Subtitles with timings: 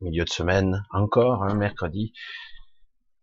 [0.00, 2.12] milieu de semaine, encore un mercredi.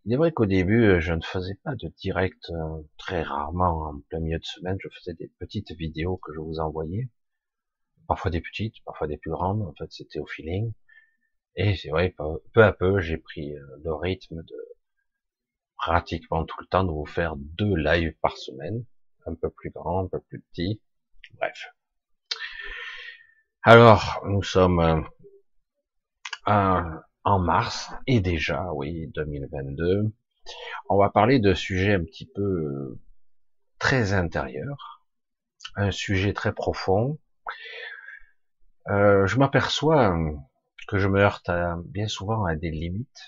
[0.05, 3.99] Il est vrai qu'au début, je ne faisais pas de direct euh, très rarement en
[4.01, 4.77] plein milieu de semaine.
[4.79, 7.09] Je faisais des petites vidéos que je vous envoyais.
[8.07, 9.63] Parfois des petites, parfois des plus grandes.
[9.63, 10.73] En fait, c'était au feeling.
[11.55, 12.13] Et c'est vrai,
[12.53, 14.55] peu à peu, j'ai pris euh, le rythme de
[15.75, 18.85] pratiquement tout le temps de vous faire deux lives par semaine.
[19.25, 20.81] Un peu plus grand, un peu plus petit.
[21.39, 21.73] Bref.
[23.63, 25.07] Alors, nous sommes
[26.47, 26.81] euh,
[27.23, 30.13] en mars, et déjà, oui, 2022.
[30.89, 32.99] On va parler de sujets un petit peu euh,
[33.79, 35.03] très intérieurs,
[35.75, 37.19] un sujet très profond.
[38.89, 40.15] Euh, je m'aperçois
[40.87, 41.49] que je me heurte
[41.85, 43.23] bien souvent à des limites,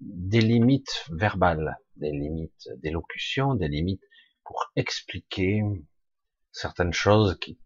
[0.00, 4.02] des limites verbales, des limites d'élocution, des limites
[4.44, 5.62] pour expliquer
[6.52, 7.58] certaines choses qui,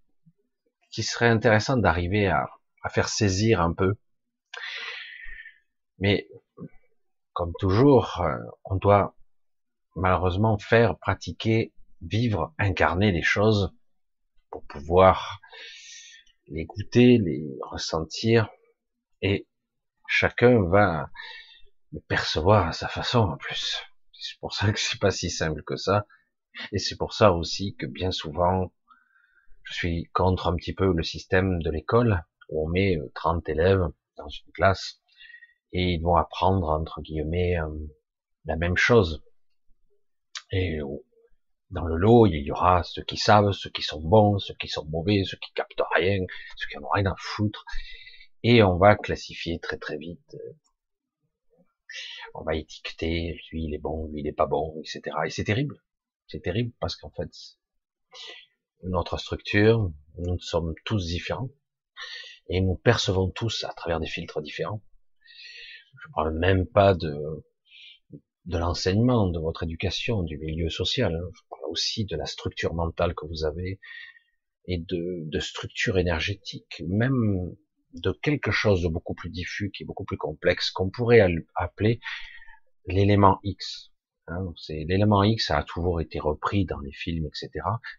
[0.90, 2.48] qui seraient intéressantes d'arriver à,
[2.82, 3.94] à faire saisir un peu.
[5.98, 6.28] Mais
[7.32, 9.16] comme toujours, euh, on doit
[9.96, 13.74] malheureusement faire, pratiquer, vivre, incarner les choses
[14.50, 15.40] pour pouvoir
[16.46, 18.48] les goûter, les ressentir,
[19.20, 19.46] et
[20.06, 21.10] chacun va
[21.92, 23.82] le percevoir à sa façon en plus.
[24.12, 26.06] C'est pour ça que c'est pas si simple que ça,
[26.72, 28.72] et c'est pour ça aussi que bien souvent,
[29.62, 33.86] je suis contre un petit peu le système de l'école, on met 30 élèves
[34.16, 35.00] dans une classe,
[35.72, 37.68] et ils vont apprendre entre guillemets euh,
[38.44, 39.22] la même chose.
[40.50, 40.80] Et
[41.70, 44.68] dans le lot, il y aura ceux qui savent, ceux qui sont bons, ceux qui
[44.68, 46.24] sont mauvais, ceux qui captent rien,
[46.56, 47.64] ceux qui n'ont rien à foutre.
[48.42, 50.36] Et on va classifier très très vite.
[52.34, 55.02] On va étiqueter, lui il est bon, lui il est pas bon, etc.
[55.26, 55.82] Et c'est terrible.
[56.26, 57.30] C'est terrible parce qu'en fait,
[58.82, 61.50] notre structure, nous sommes tous différents
[62.48, 64.82] et nous percevons tous à travers des filtres différents.
[66.02, 67.14] Je parle même pas de,
[68.46, 71.14] de l'enseignement, de votre éducation, du milieu social.
[71.14, 71.30] Hein.
[71.34, 73.78] Je parle aussi de la structure mentale que vous avez
[74.66, 77.54] et de, de structure énergétique, même
[77.94, 82.00] de quelque chose de beaucoup plus diffus, qui est beaucoup plus complexe, qu'on pourrait appeler
[82.86, 83.92] l'élément X.
[84.26, 84.52] Hein.
[84.56, 87.50] c'est l'élément X a toujours été repris dans les films, etc.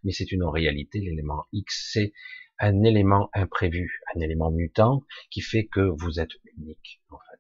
[0.04, 1.00] Mais c'est une réalité.
[1.00, 2.14] L'élément X, c'est
[2.60, 7.02] un élément imprévu, un élément mutant qui fait que vous êtes unique.
[7.10, 7.40] En fait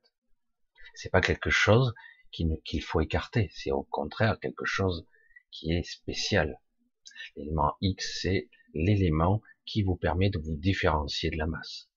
[0.99, 1.93] c'est pas quelque chose
[2.31, 5.07] qu'il faut écarter, c'est au contraire quelque chose
[5.49, 6.59] qui est spécial.
[7.37, 11.89] L'élément X, c'est l'élément qui vous permet de vous différencier de la masse.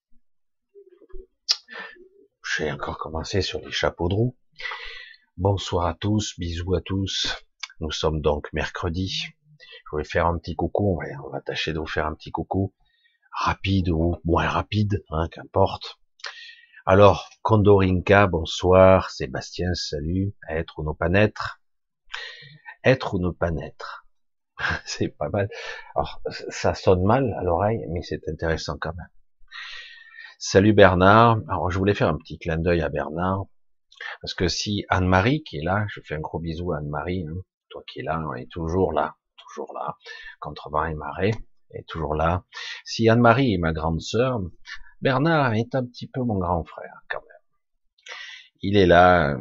[2.57, 4.37] J'ai encore commencé sur les chapeaux de roue.
[5.37, 7.45] Bonsoir à tous, bisous à tous.
[7.81, 9.25] Nous sommes donc mercredi.
[9.59, 12.73] Je voulais faire un petit coucou, on va tâcher de vous faire un petit coucou,
[13.33, 15.99] rapide ou moins rapide, hein, qu'importe.
[16.85, 19.11] Alors, Condorinka, bonsoir.
[19.11, 20.35] Sébastien, salut.
[20.49, 21.61] Être ou ne pas naître?
[22.85, 24.07] Être ou ne pas naître?
[24.85, 25.49] c'est pas mal.
[25.95, 29.11] Alors, ça sonne mal à l'oreille, mais c'est intéressant quand même.
[30.39, 31.39] Salut Bernard.
[31.49, 33.45] Alors, je voulais faire un petit clin d'œil à Bernard.
[34.21, 37.41] Parce que si Anne-Marie, qui est là, je fais un gros bisou à Anne-Marie, hein,
[37.69, 39.97] toi qui es là, est toujours là, toujours là,
[40.41, 41.33] contre vent et marée,
[41.75, 42.45] est toujours là.
[42.85, 44.41] Si Anne-Marie est ma grande sœur,
[45.01, 47.33] Bernard est un petit peu mon grand frère, quand même.
[48.61, 49.37] Il est là,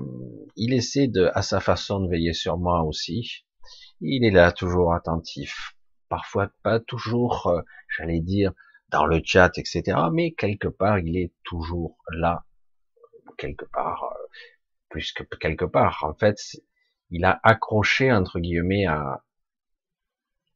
[0.56, 3.45] il essaie de, à sa façon de veiller sur moi aussi.
[4.00, 5.75] Il est là, toujours attentif.
[6.10, 7.62] Parfois pas toujours, euh,
[7.95, 8.51] j'allais dire,
[8.89, 9.98] dans le chat, etc.
[10.12, 12.44] Mais quelque part, il est toujours là.
[13.38, 14.27] Quelque part, euh,
[14.89, 16.04] plus que quelque part.
[16.04, 16.38] En fait,
[17.12, 19.24] il a accroché, entre guillemets, à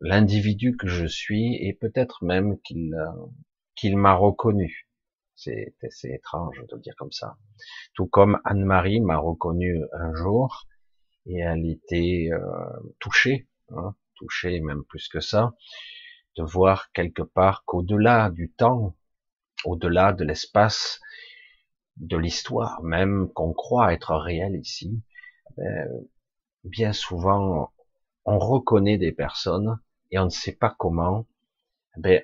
[0.01, 2.95] l'individu que je suis et peut-être même qu'il
[3.75, 4.89] qu'il m'a reconnu.
[5.36, 7.38] C'est étrange de le dire comme ça.
[7.94, 10.65] Tout comme Anne-Marie m'a reconnu un jour
[11.25, 12.39] et elle était euh,
[13.00, 15.53] touchée, hein, touchée même plus que ça,
[16.38, 18.95] de voir quelque part qu'au-delà du temps,
[19.65, 21.01] au-delà de l'espace,
[21.97, 25.01] de l'histoire même qu'on croit être réel ici,
[25.57, 25.89] ben,
[26.63, 27.71] bien souvent
[28.25, 29.80] on reconnaît des personnes
[30.12, 31.28] et on ne sait pas comment,
[31.98, 32.22] ben,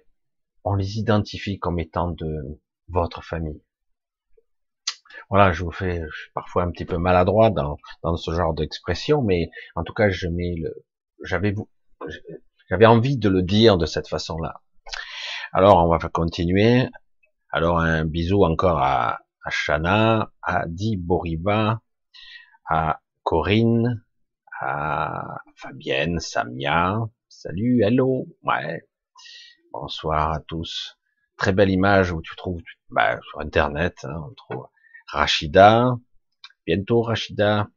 [0.63, 3.62] on les identifie comme étant de, votre famille.
[5.30, 8.54] Voilà, je vous fais je suis parfois un petit peu maladroit dans, dans ce genre
[8.54, 10.74] d'expression, mais en tout cas, je mets le,
[11.24, 11.56] j'avais
[12.69, 14.62] j'avais envie de le dire de cette façon-là.
[15.54, 16.89] Alors, on va continuer.
[17.50, 21.81] Alors, un bisou encore à, à Shana, à Di Boriva,
[22.66, 24.04] à Corinne,
[24.62, 27.00] Ah, Fabienne, Samia,
[27.43, 28.83] salut, hello, ouais.
[29.73, 30.95] Bonsoir à tous.
[31.38, 32.61] Très belle image où tu trouves,
[32.91, 34.67] bah, sur internet, hein, on trouve
[35.07, 35.97] Rachida,
[36.67, 37.67] bientôt Rachida.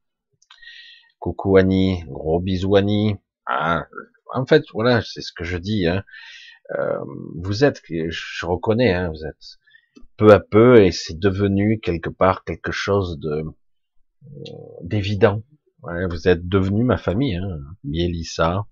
[1.18, 3.16] Coucou Annie, gros bisous Annie.
[3.46, 3.86] Ah,
[4.34, 5.86] en fait, voilà, c'est ce que je dis.
[5.86, 6.04] Hein.
[6.78, 6.98] Euh,
[7.36, 9.58] vous êtes, je reconnais, hein, vous êtes
[10.18, 13.44] peu à peu, et c'est devenu quelque part quelque chose de
[14.82, 15.42] d'évident.
[16.10, 17.60] vous êtes devenu ma famille, hein.
[17.82, 18.66] Mielissa.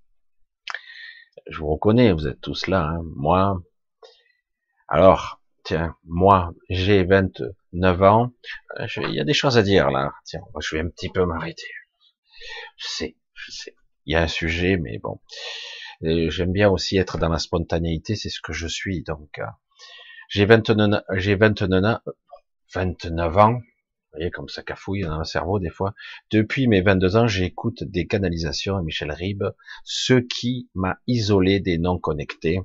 [1.47, 2.89] Je vous reconnais, vous êtes tous là.
[2.89, 3.03] Hein.
[3.17, 3.63] Moi,
[4.89, 8.33] alors, tiens, moi, j'ai 29 ans.
[8.79, 10.13] Euh, il y a des choses à dire là.
[10.25, 11.69] Tiens, je vais un petit peu m'arrêter.
[12.77, 13.75] Je sais, je sais.
[14.07, 15.21] Il y a un sujet, mais bon.
[16.03, 19.03] J'aime bien aussi être dans la spontanéité, c'est ce que je suis.
[19.03, 19.47] Donc, euh,
[20.29, 22.01] j'ai 29, j'ai 29,
[22.75, 23.61] 29 ans.
[24.13, 25.95] Vous voyez comme ça cafouille dans le cerveau des fois.
[26.31, 29.45] Depuis mes 22 ans, j'écoute des canalisations à Michel Ribes,
[29.85, 32.61] ce qui m'a isolé des non connectés.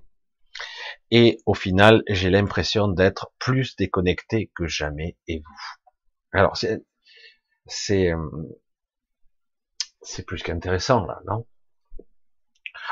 [1.10, 5.16] Et au final, j'ai l'impression d'être plus déconnecté que jamais.
[5.28, 5.56] Et vous?
[6.34, 6.84] Alors c'est
[7.66, 8.58] c'est euh,
[10.02, 11.48] c'est plus qu'intéressant là, non?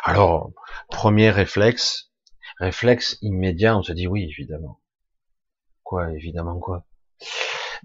[0.06, 0.54] Alors
[0.90, 2.12] premier réflexe,
[2.60, 4.80] réflexe immédiat, on se dit oui évidemment.
[5.84, 6.86] Quoi évidemment quoi?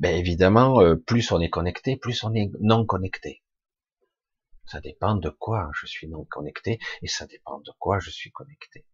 [0.00, 3.42] Ben évidemment, euh, plus on est connecté, plus on est non connecté.
[4.64, 8.30] Ça dépend de quoi je suis non connecté et ça dépend de quoi je suis
[8.30, 8.86] connecté.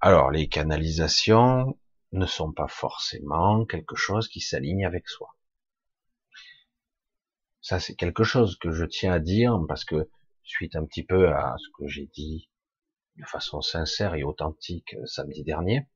[0.00, 1.76] Alors, les canalisations
[2.12, 5.34] ne sont pas forcément quelque chose qui s'aligne avec soi.
[7.62, 10.08] Ça, c'est quelque chose que je tiens à dire parce que
[10.44, 12.48] suite un petit peu à ce que j'ai dit
[13.16, 15.88] de façon sincère et authentique euh, samedi dernier,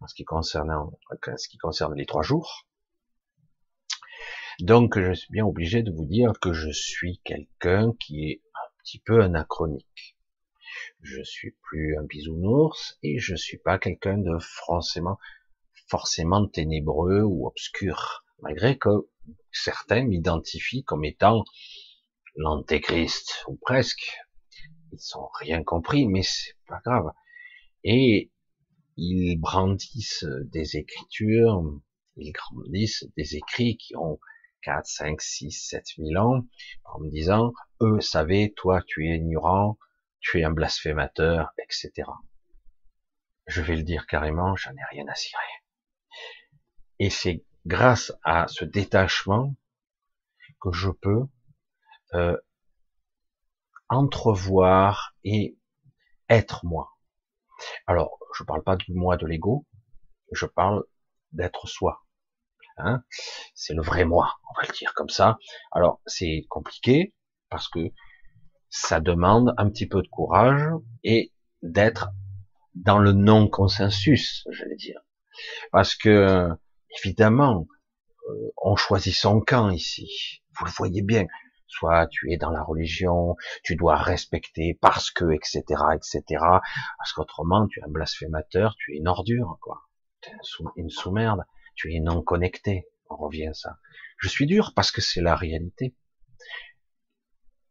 [0.00, 0.90] en ce qui concerne, en
[1.36, 2.66] ce qui concerne les trois jours.
[4.60, 8.68] Donc, je suis bien obligé de vous dire que je suis quelqu'un qui est un
[8.82, 10.14] petit peu anachronique
[11.02, 15.18] je suis plus un bisounours et je suis pas quelqu'un de forcément,
[15.88, 19.08] forcément ténébreux ou obscur, malgré que
[19.52, 21.44] certains m'identifient comme étant
[22.36, 24.16] l'antéchrist ou presque.
[24.92, 27.10] Ils sont rien compris, mais c'est pas grave.
[27.82, 28.30] Et
[28.96, 31.80] ils brandissent des écritures,
[32.16, 34.18] ils grandissent des écrits qui ont
[34.64, 36.46] 4, 5, 6, 7 000 ans,
[36.84, 37.52] en me disant,
[37.82, 39.78] eux savaient, toi tu es ignorant,
[40.20, 42.08] tu es un blasphémateur, etc.
[43.46, 45.42] Je vais le dire carrément, j'en ai rien à cirer.
[46.98, 49.54] Et c'est grâce à ce détachement
[50.60, 51.26] que je peux
[52.14, 52.36] euh,
[53.88, 55.58] entrevoir et
[56.28, 56.96] être moi.
[57.86, 59.66] Alors, je parle pas du moi de l'ego,
[60.32, 60.84] je parle
[61.32, 62.03] d'être soi.
[62.76, 63.02] Hein
[63.54, 65.38] c'est le vrai moi, on va le dire comme ça.
[65.72, 67.14] Alors, c'est compliqué
[67.48, 67.92] parce que
[68.68, 70.62] ça demande un petit peu de courage
[71.04, 72.08] et d'être
[72.74, 75.00] dans le non-consensus, je dire.
[75.70, 76.48] Parce que,
[76.98, 77.66] évidemment,
[78.28, 80.42] euh, on choisit son camp ici.
[80.58, 81.26] Vous le voyez bien.
[81.66, 85.62] Soit tu es dans la religion, tu dois respecter parce que, etc.,
[85.94, 86.22] etc.
[86.98, 89.82] Parce qu'autrement, tu es un blasphémateur, tu es une ordure, quoi.
[90.26, 90.30] Es
[90.76, 92.88] une sous-merde, tu es non connecté.
[93.10, 93.78] On revient à ça.
[94.18, 95.94] Je suis dur parce que c'est la réalité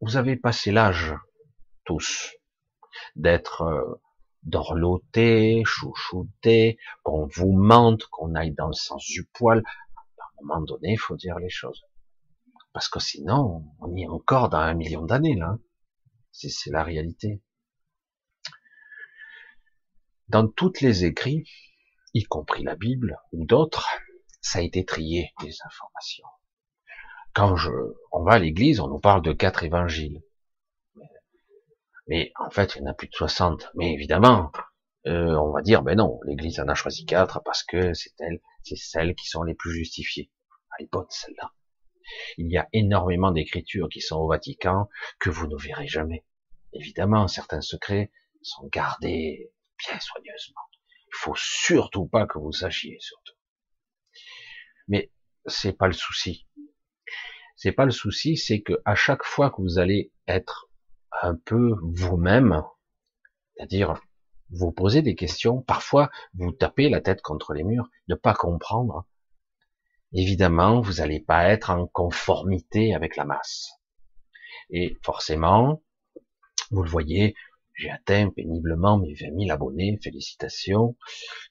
[0.03, 1.13] vous avez passé l'âge,
[1.85, 2.35] tous,
[3.15, 4.01] d'être euh,
[4.43, 9.63] dorloté, chouchouté, qu'on vous mente, qu'on aille dans le sens du poil.
[9.95, 11.85] À un moment donné, il faut dire les choses.
[12.73, 15.57] Parce que sinon, on y est encore dans un million d'années, là.
[16.33, 17.41] C'est la réalité.
[20.27, 21.47] Dans toutes les écrits,
[22.13, 23.87] y compris la Bible ou d'autres,
[24.41, 26.27] ça a été trié des informations
[27.33, 27.71] quand je,
[28.11, 30.21] on va à l'église, on nous parle de quatre évangiles.
[32.07, 33.71] Mais en fait, il y en a plus de 60.
[33.75, 34.51] Mais évidemment,
[35.07, 38.39] euh, on va dire, ben non, l'église en a choisi quatre parce que c'est elles,
[38.63, 40.29] c'est celles qui sont les plus justifiées.
[40.77, 41.51] Elle est bonne, celle-là.
[42.37, 44.89] Il y a énormément d'écritures qui sont au Vatican
[45.19, 46.25] que vous ne verrez jamais.
[46.73, 50.61] Évidemment, certains secrets sont gardés bien soigneusement.
[51.13, 53.35] Il faut surtout pas que vous sachiez, surtout.
[54.87, 55.11] Mais
[55.45, 56.47] c'est pas le souci.
[57.55, 60.69] C'est pas le souci, c'est que à chaque fois que vous allez être
[61.21, 62.63] un peu vous-même,
[63.55, 64.01] c'est-à-dire
[64.49, 69.05] vous poser des questions, parfois vous tapez la tête contre les murs, ne pas comprendre.
[70.13, 73.71] Évidemment, vous n'allez pas être en conformité avec la masse.
[74.69, 75.83] Et forcément,
[76.71, 77.35] vous le voyez,
[77.75, 80.95] j'ai atteint péniblement mes 20 000 abonnés, félicitations,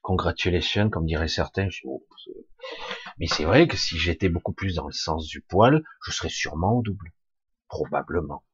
[0.02, 1.68] congratulations, comme diraient certains.
[3.18, 6.28] Mais c'est vrai que si j'étais beaucoup plus dans le sens du poil, je serais
[6.28, 7.12] sûrement au double.
[7.68, 8.44] probablement.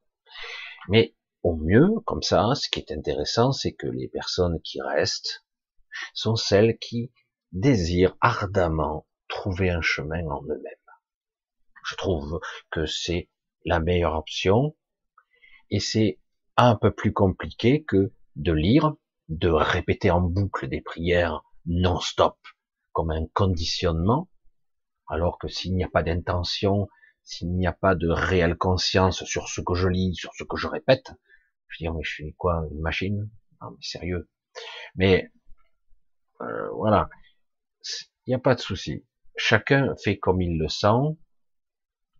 [0.87, 5.45] Mais au mieux, comme ça, ce qui est intéressant, c'est que les personnes qui restent
[6.13, 7.11] sont celles qui
[7.51, 10.73] désirent ardemment trouver un chemin en eux-mêmes.
[11.85, 12.39] Je trouve
[12.71, 13.29] que c'est
[13.65, 14.75] la meilleure option
[15.69, 16.18] et c'est
[16.65, 18.93] un peu plus compliqué que de lire,
[19.29, 22.37] de répéter en boucle des prières non-stop
[22.91, 24.29] comme un conditionnement,
[25.07, 26.89] alors que s'il n'y a pas d'intention,
[27.23, 30.57] s'il n'y a pas de réelle conscience sur ce que je lis, sur ce que
[30.57, 31.13] je répète,
[31.67, 33.29] je dis mais je suis quoi, une machine?
[33.61, 34.29] Non mais sérieux.
[34.95, 35.31] Mais
[36.41, 37.09] euh, voilà,
[38.25, 39.05] il n'y a pas de souci.
[39.35, 41.17] Chacun fait comme il le sent.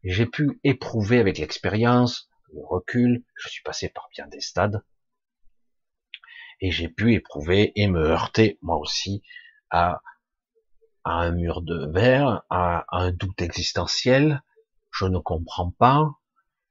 [0.03, 4.83] J'ai pu éprouver avec l'expérience, le recul, je suis passé par bien des stades,
[6.61, 9.23] et j'ai pu éprouver et me heurter moi aussi
[9.69, 10.01] à,
[11.03, 14.41] à un mur de verre, à, un doute existentiel.
[14.91, 16.15] Je ne comprends pas.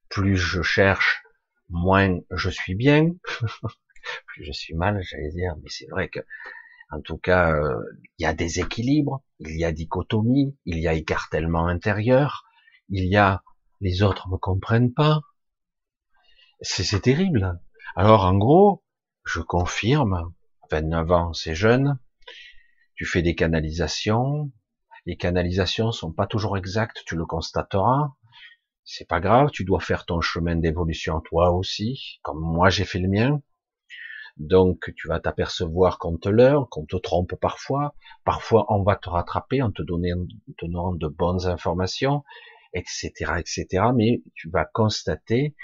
[0.08, 1.22] Plus je cherche,
[1.68, 3.10] moins je suis bien.
[4.26, 5.54] plus je suis mal, j'allais dire.
[5.62, 6.20] Mais c'est vrai que,
[6.90, 7.82] en tout cas, euh,
[8.18, 12.44] il y a des équilibres, il y a dichotomie, il y a écartèlement intérieur,
[12.88, 13.42] il y a
[13.80, 15.20] les autres me comprennent pas.
[16.60, 17.60] C'est terrible.
[17.94, 18.82] Alors en gros,
[19.24, 20.32] je confirme,
[20.72, 21.98] 29 ans, c'est jeune,
[22.96, 24.50] tu fais des canalisations,
[25.06, 28.08] les canalisations sont pas toujours exactes, tu le constateras,
[28.84, 32.98] c'est pas grave, tu dois faire ton chemin d'évolution toi aussi, comme moi j'ai fait
[32.98, 33.40] le mien,
[34.36, 39.08] donc tu vas t'apercevoir qu'on te leurre, qu'on te trompe parfois, parfois on va te
[39.08, 42.24] rattraper en te donnant, de bonnes informations,
[42.74, 45.54] etc., etc., mais tu vas constater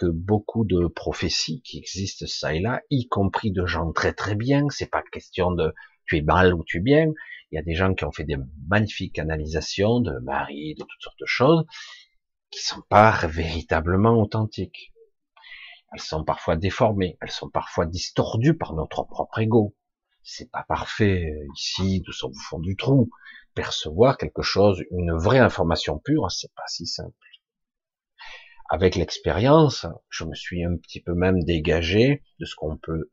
[0.00, 4.34] que beaucoup de prophéties qui existent ça et là, y compris de gens très très
[4.34, 5.74] bien, c'est pas question de
[6.06, 7.12] tu es mal ou tu es bien,
[7.52, 11.02] il y a des gens qui ont fait des magnifiques analysations de Marie, de toutes
[11.02, 11.66] sortes de choses,
[12.50, 14.94] qui sont pas véritablement authentiques.
[15.92, 19.76] Elles sont parfois déformées, elles sont parfois distordues par notre propre ego.
[20.22, 23.10] C'est pas parfait ici, nous sommes au fond du trou.
[23.52, 27.14] Percevoir quelque chose, une vraie information pure, c'est pas si simple
[28.70, 33.10] avec l'expérience, je me suis un petit peu même dégagé de ce qu'on peut,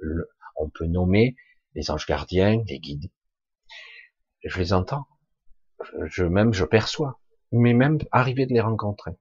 [0.56, 1.36] on peut nommer
[1.74, 3.10] les anges gardiens, les guides.
[4.46, 5.08] Je les entends.
[6.06, 7.20] Je même, je perçois.
[7.52, 9.12] Mais même arrivé de les rencontrer.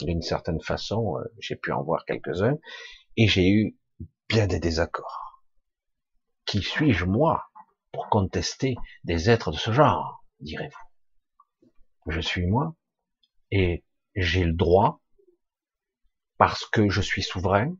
[0.00, 2.58] D'une certaine façon, euh, j'ai pu en voir quelques-uns
[3.16, 3.76] et j'ai eu
[4.28, 5.42] bien des désaccords.
[6.44, 7.44] Qui suis-je, moi,
[7.92, 12.12] pour contester des êtres de ce genre, direz-vous?
[12.12, 12.76] Je suis moi
[13.50, 15.00] et j'ai le droit
[16.38, 17.74] parce que je suis souverain,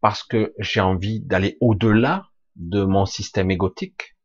[0.00, 4.16] parce que j'ai envie d'aller au-delà de mon système égotique,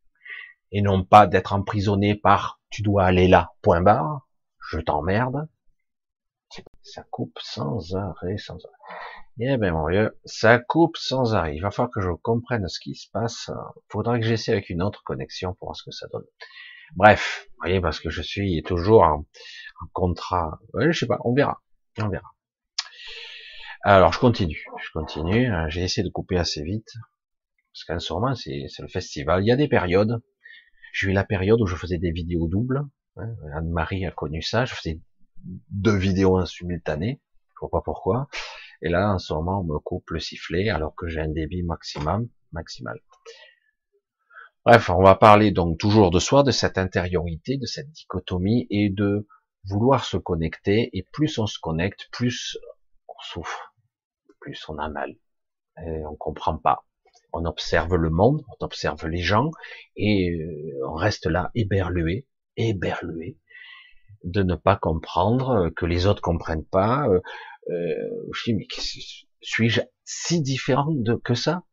[0.72, 4.28] et non pas d'être emprisonné par tu dois aller là, point barre,
[4.70, 5.48] je t'emmerde.
[6.82, 8.74] Ça coupe sans arrêt, sans arrêt.
[9.40, 11.56] Eh ben mon vieux, ça coupe sans arrêt.
[11.56, 13.50] Il va falloir que je comprenne ce qui se passe.
[13.90, 16.26] Faudra que j'essaie avec une autre connexion pour voir ce que ça donne.
[16.96, 19.26] Bref, vous voyez, parce que je suis toujours en,
[19.94, 20.60] contrat.
[20.76, 21.62] je sais pas, on verra.
[22.00, 22.32] On verra.
[23.86, 24.66] Alors, je continue.
[24.82, 25.54] Je continue.
[25.54, 26.94] Euh, j'ai essayé de couper assez vite.
[27.74, 29.44] Parce qu'en ce moment, c'est le festival.
[29.44, 30.22] Il y a des périodes.
[30.94, 32.86] J'ai eu la période où je faisais des vidéos doubles.
[33.18, 34.64] Hein, Anne-Marie a connu ça.
[34.64, 35.02] Je faisais
[35.70, 37.20] deux vidéos en simultané.
[37.50, 38.30] Je vois pas pourquoi.
[38.82, 41.64] Et là, en ce moment, on me coupe le sifflet alors que j'ai un débit
[41.64, 43.02] maximum, maximal.
[44.66, 48.90] Bref, on va parler donc toujours de soi, de cette intériorité, de cette dichotomie et
[48.90, 49.28] de
[49.66, 50.90] vouloir se connecter.
[50.94, 52.58] Et plus on se connecte, plus
[53.10, 53.73] on souffre
[54.44, 55.16] plus on a mal.
[55.86, 56.86] Et on comprend pas.
[57.32, 59.50] On observe le monde, on observe les gens,
[59.96, 63.40] et euh, on reste là éberlué, éberlué,
[64.24, 67.08] de ne pas comprendre, que les autres comprennent pas.
[67.08, 67.22] Euh,
[67.70, 68.68] euh je dis, mais
[69.42, 71.64] suis-je si différent que ça?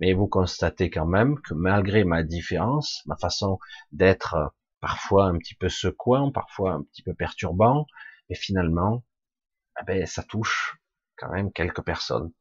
[0.00, 3.58] Mais vous constatez quand même que malgré ma différence, ma façon
[3.92, 7.86] d'être parfois un petit peu secouant, parfois un petit peu perturbant,
[8.28, 9.04] mais finalement,
[9.80, 10.78] eh ben, ça touche
[11.16, 12.32] quand même quelques personnes,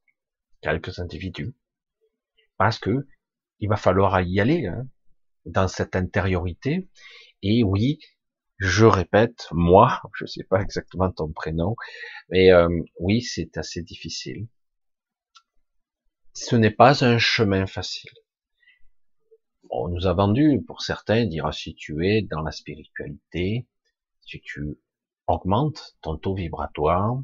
[0.61, 1.55] quelques individus,
[2.57, 3.07] parce que
[3.59, 4.87] il va falloir y aller hein,
[5.45, 6.89] dans cette intériorité.
[7.41, 7.99] Et oui,
[8.57, 11.75] je répète, moi, je sais pas exactement ton prénom,
[12.29, 14.47] mais euh, oui, c'est assez difficile.
[16.33, 18.11] Ce n'est pas un chemin facile.
[19.69, 23.67] On nous a vendu, pour certains, dire si tu es dans la spiritualité,
[24.21, 24.77] si tu
[25.27, 27.17] augmentes ton taux vibratoire,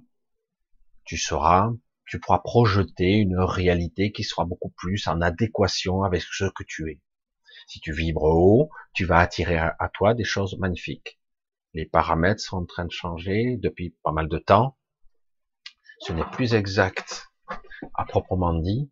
[1.05, 1.71] tu seras,
[2.05, 6.91] tu pourras projeter une réalité qui sera beaucoup plus en adéquation avec ce que tu
[6.91, 7.01] es.
[7.67, 11.19] Si tu vibres haut, tu vas attirer à toi des choses magnifiques.
[11.73, 14.77] Les paramètres sont en train de changer depuis pas mal de temps.
[16.01, 17.27] ce n'est plus exact
[17.93, 18.89] à proprement dit,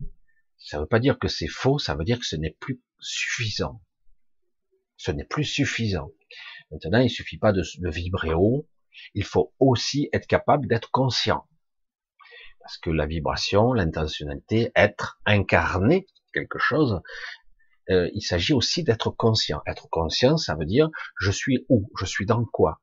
[0.58, 2.82] ça ne veut pas dire que c'est faux, ça veut dire que ce n'est plus
[3.00, 3.82] suffisant.
[4.98, 6.12] Ce n'est plus suffisant.
[6.72, 8.68] Maintenant, il suffit pas de, de vibrer haut,
[9.13, 11.49] il faut aussi être capable d'être conscient.
[12.69, 17.01] Parce que la vibration, l'intentionnalité, être incarné quelque chose,
[17.89, 19.63] euh, il s'agit aussi d'être conscient.
[19.65, 22.79] Être conscient, ça veut dire je suis où, je suis dans quoi.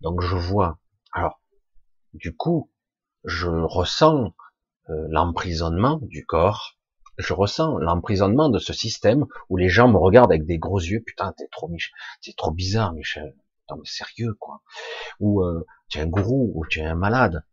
[0.00, 0.78] Donc je vois.
[1.12, 1.42] Alors,
[2.14, 2.72] du coup,
[3.24, 4.34] je ressens
[4.88, 6.78] euh, l'emprisonnement du corps,
[7.18, 11.02] je ressens l'emprisonnement de ce système où les gens me regardent avec des gros yeux,
[11.04, 11.70] putain, t'es trop,
[12.22, 13.36] t'es trop bizarre, Michel.
[13.68, 14.62] Non mais sérieux, quoi.
[15.20, 17.44] Ou euh, tu es un gourou, ou tu es un malade,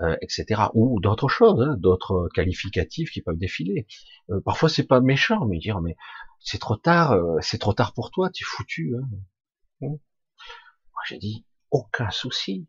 [0.00, 0.62] euh, etc.
[0.74, 3.86] Ou d'autres choses, hein, d'autres qualificatifs qui peuvent défiler.
[4.30, 5.96] Euh, parfois c'est pas méchant, mais dire mais
[6.40, 8.94] c'est trop tard, euh, c'est trop tard pour toi, tu es foutu.
[8.96, 9.88] Hein.
[9.88, 12.68] Moi j'ai dit aucun souci,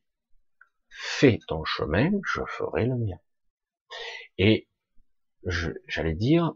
[0.90, 3.18] fais ton chemin, je ferai le mien.
[4.38, 4.68] Et
[5.88, 6.54] j'allais dire,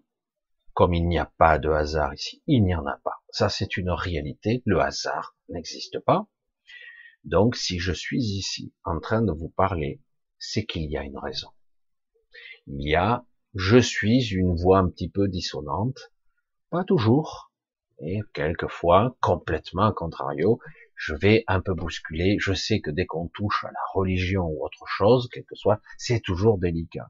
[0.74, 3.22] comme il n'y a pas de hasard ici, il n'y en a pas.
[3.30, 4.64] Ça, c'est une réalité.
[4.66, 6.28] Le hasard n'existe pas.
[7.24, 10.02] Donc, si je suis ici en train de vous parler,
[10.46, 11.48] c'est qu'il y a une raison.
[12.68, 13.26] Il y a,
[13.56, 16.12] je suis une voix un petit peu dissonante,
[16.70, 17.54] pas toujours,
[18.00, 20.60] et quelquefois, complètement contrario,
[20.96, 22.36] je vais un peu bousculer.
[22.40, 25.80] Je sais que dès qu'on touche à la religion ou autre chose, quel que soit,
[25.98, 27.10] c'est toujours délicat.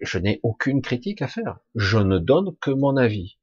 [0.00, 1.60] Je n'ai aucune critique à faire.
[1.74, 3.38] Je ne donne que mon avis.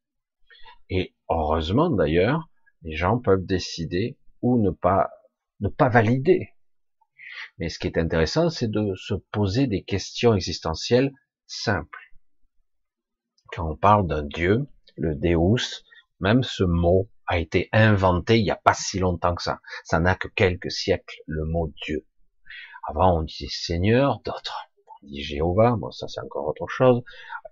[0.89, 2.49] Et heureusement d'ailleurs,
[2.83, 5.09] les gens peuvent décider ou ne pas
[5.59, 6.49] ne pas valider.
[7.57, 11.11] Mais ce qui est intéressant, c'est de se poser des questions existentielles
[11.47, 11.99] simples.
[13.51, 15.83] Quand on parle d'un Dieu, le Deus,
[16.19, 19.59] même ce mot a été inventé il n'y a pas si longtemps que ça.
[19.83, 22.05] Ça n'a que quelques siècles, le mot Dieu.
[22.87, 24.69] Avant, on disait Seigneur, d'autres
[25.01, 27.03] on dit Jéhovah, bon ça c'est encore autre chose,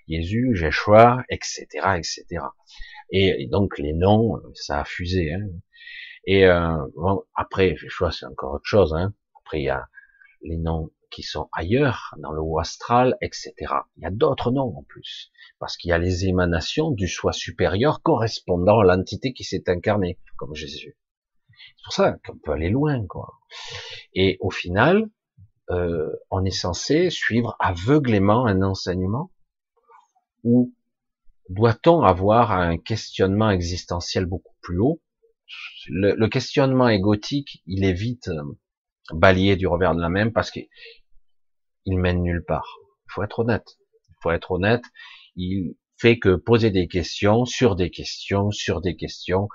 [0.07, 1.65] Jésus, Jéchoua, etc.,
[1.97, 2.45] etc.
[3.09, 5.33] Et, donc les noms, ça a fusé.
[5.33, 5.47] Hein.
[6.25, 8.93] Et euh, bon, après, Jéchoua c'est encore autre chose.
[8.93, 9.13] Hein.
[9.37, 9.87] Après il y a
[10.43, 13.53] les noms qui sont ailleurs, dans le haut astral, etc.
[13.97, 17.33] Il y a d'autres noms en plus, parce qu'il y a les émanations du soi
[17.33, 20.97] supérieur correspondant à l'entité qui s'est incarnée, comme Jésus.
[21.49, 23.33] C'est pour ça qu'on peut aller loin, quoi.
[24.13, 25.09] Et au final,
[25.69, 29.31] euh, on est censé suivre aveuglément un enseignement
[30.43, 30.73] ou
[31.49, 35.01] doit-on avoir un questionnement existentiel beaucoup plus haut?
[35.87, 38.41] Le, questionnement égotique, il est vite euh,
[39.11, 40.67] balayé du revers de la main parce qu'il
[41.85, 42.77] mène nulle part.
[43.07, 43.77] Il faut être honnête.
[44.09, 44.83] Il faut être honnête.
[45.35, 49.47] Il fait que poser des questions sur des questions sur des questions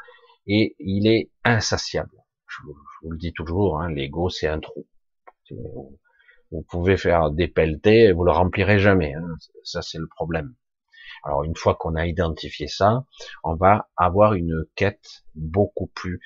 [0.47, 2.17] et il est insatiable.
[2.47, 2.63] Je,
[3.03, 4.87] vous le dis toujours, hein, l'ego c'est un trou.
[6.51, 9.15] Vous pouvez faire des pelletés, vous le remplirez jamais.
[9.15, 9.37] Hein.
[9.65, 10.55] Ça, c'est le problème.
[11.25, 13.05] Alors, une fois qu'on a identifié ça,
[13.45, 16.21] on va avoir une quête beaucoup plus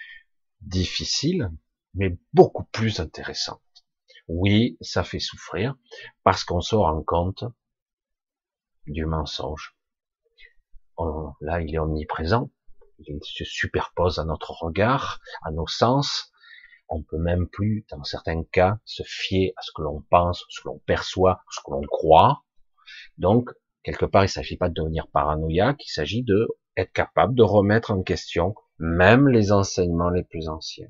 [0.61, 1.51] difficile,
[1.95, 3.61] mais beaucoup plus intéressante.
[4.29, 5.75] Oui, ça fait souffrir,
[6.23, 7.45] parce qu'on se rend compte
[8.87, 9.77] du mensonge.
[11.41, 12.51] là, il est omniprésent.
[12.99, 16.33] Il se superpose à notre regard, à nos sens,
[16.89, 20.61] on peut même plus, dans certains cas, se fier à ce que l'on pense, ce
[20.61, 22.45] que l'on perçoit, ce que l'on croit.
[23.17, 23.51] Donc,
[23.83, 27.43] quelque part, il ne s'agit pas de devenir paranoïaque, il s'agit de être capable de
[27.43, 30.89] remettre en question même les enseignements les plus anciens.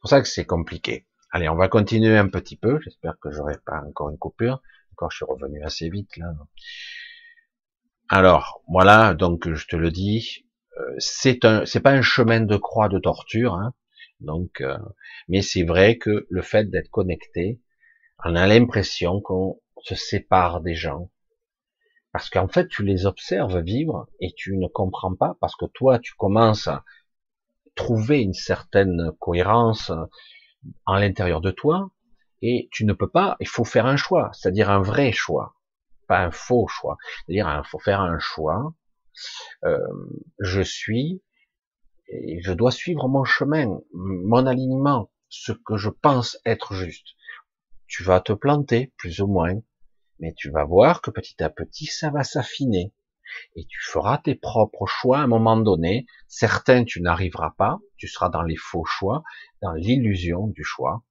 [0.00, 1.06] C'est pour ça que c'est compliqué.
[1.30, 2.80] Allez, on va continuer un petit peu.
[2.80, 4.62] J'espère que j'aurai pas encore une coupure.
[4.92, 6.32] Encore, je suis revenu assez vite là.
[8.08, 10.46] Alors, voilà, donc je te le dis,
[10.78, 13.74] euh, c'est un, c'est pas un chemin de croix de torture, hein,
[14.20, 14.78] donc, euh,
[15.28, 17.60] mais c'est vrai que le fait d'être connecté,
[18.24, 21.10] on a l'impression qu'on se sépare des gens,
[22.12, 25.98] parce qu'en fait tu les observes vivre et tu ne comprends pas parce que toi
[25.98, 26.84] tu commences à
[27.80, 29.90] trouver une certaine cohérence
[30.84, 31.90] en l'intérieur de toi
[32.42, 35.54] et tu ne peux pas, il faut faire un choix, c'est-à-dire un vrai choix,
[36.06, 38.74] pas un faux choix, c'est-à-dire il faut faire un choix
[39.64, 39.78] euh,
[40.38, 41.22] je suis
[42.08, 47.06] et je dois suivre mon chemin, mon alignement, ce que je pense être juste.
[47.86, 49.54] Tu vas te planter, plus ou moins,
[50.18, 52.92] mais tu vas voir que petit à petit, ça va s'affiner.
[53.56, 56.06] Et tu feras tes propres choix à un moment donné.
[56.28, 59.22] Certains, tu n'arriveras pas, tu seras dans les faux choix,
[59.62, 61.04] dans l'illusion du choix.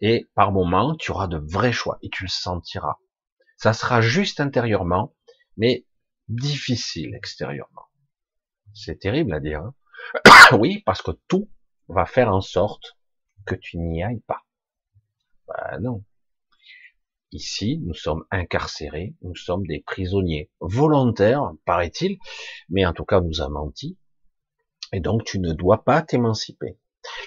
[0.00, 2.98] Et par moment, tu auras de vrais choix et tu le sentiras.
[3.56, 5.14] Ça sera juste intérieurement,
[5.56, 5.84] mais
[6.28, 7.86] difficile extérieurement.
[8.74, 9.62] C'est terrible à dire.
[9.62, 9.74] Hein.
[10.58, 11.50] oui, parce que tout
[11.88, 12.96] va faire en sorte
[13.46, 14.44] que tu n'y ailles pas.
[15.48, 16.04] Ben non.
[17.30, 22.18] Ici, nous sommes incarcérés, nous sommes des prisonniers volontaires, paraît-il,
[22.70, 23.98] mais en tout cas, nous a menti.
[24.92, 26.78] Et donc, tu ne dois pas t'émanciper.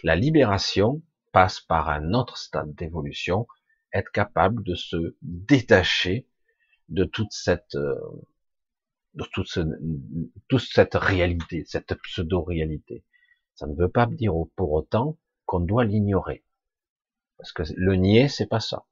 [0.04, 3.48] La libération passe par un autre stade d'évolution,
[3.94, 6.28] être capable de se détacher
[6.90, 7.96] de toute cette, euh,
[9.14, 9.26] de
[10.48, 13.06] toute cette réalité, cette pseudo-réalité.
[13.54, 16.44] Ça ne veut pas dire pour autant qu'on doit l'ignorer.
[17.38, 18.86] Parce que le nier, c'est pas ça.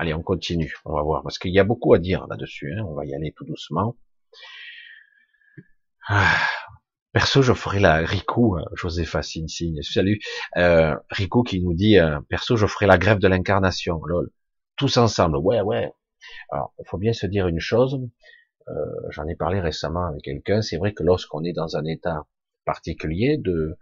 [0.00, 2.82] Allez, on continue, on va voir, parce qu'il y a beaucoup à dire là-dessus, hein.
[2.88, 3.98] on va y aller tout doucement.
[6.08, 6.38] Ah.
[7.12, 10.18] Perso, je ferai la Rico, euh, Josepha ici, salut,
[10.56, 14.30] euh, Rico qui nous dit, euh, perso, je ferai la grève de l'incarnation, lol,
[14.76, 15.92] tous ensemble, ouais, ouais.
[16.50, 18.00] Alors, il faut bien se dire une chose,
[18.68, 18.72] euh,
[19.10, 22.24] j'en ai parlé récemment avec quelqu'un, c'est vrai que lorsqu'on est dans un état
[22.64, 23.76] particulier, de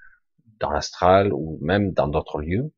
[0.59, 2.73] dans l'astral ou même dans d'autres lieux,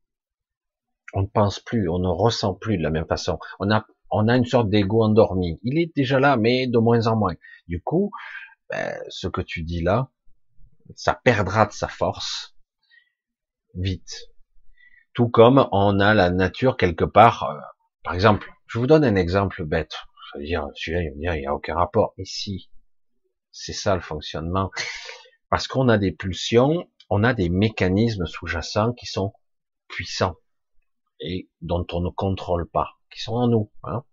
[1.13, 3.39] on ne pense plus, on ne ressent plus de la même façon.
[3.59, 5.59] On a, on a une sorte d'ego endormi.
[5.63, 7.35] Il est déjà là, mais de moins en moins.
[7.69, 8.11] Du coup,
[8.69, 10.11] ben, ce que tu dis là,
[10.95, 12.57] ça perdra de sa force
[13.75, 14.31] vite.
[15.15, 17.45] Tout comme on a la nature quelque part.
[17.45, 17.61] Euh,
[18.03, 19.97] par exemple, je vous donne un exemple bête.
[20.33, 22.15] Je veux dire, celui-là, il dire, il n'y a aucun rapport.
[22.25, 22.71] Si,
[23.51, 24.71] c'est ça le fonctionnement.
[25.49, 29.33] Parce qu'on a des pulsions, on a des mécanismes sous-jacents qui sont
[29.89, 30.37] puissants
[31.21, 33.71] et dont on ne contrôle pas, qui sont en nous.
[33.85, 34.05] Hein.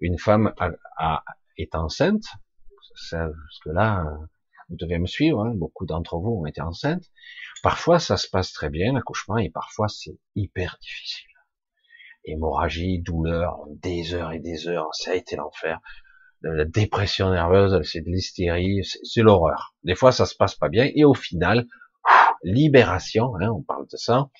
[0.00, 1.24] Une femme a,
[1.56, 2.24] est enceinte,
[3.10, 4.04] parce que là,
[4.68, 7.04] vous devez me suivre, hein, beaucoup d'entre vous ont été enceintes.
[7.62, 11.28] Parfois, ça se passe très bien, l'accouchement, et parfois, c'est hyper difficile.
[12.24, 15.80] Hémorragie, douleur, des heures et des heures, ça a été l'enfer.
[16.42, 19.74] La dépression nerveuse, c'est de l'hystérie, c'est l'horreur.
[19.84, 21.66] Des fois, ça se passe pas bien, et au final,
[22.42, 24.30] libération, hein, on parle de ça.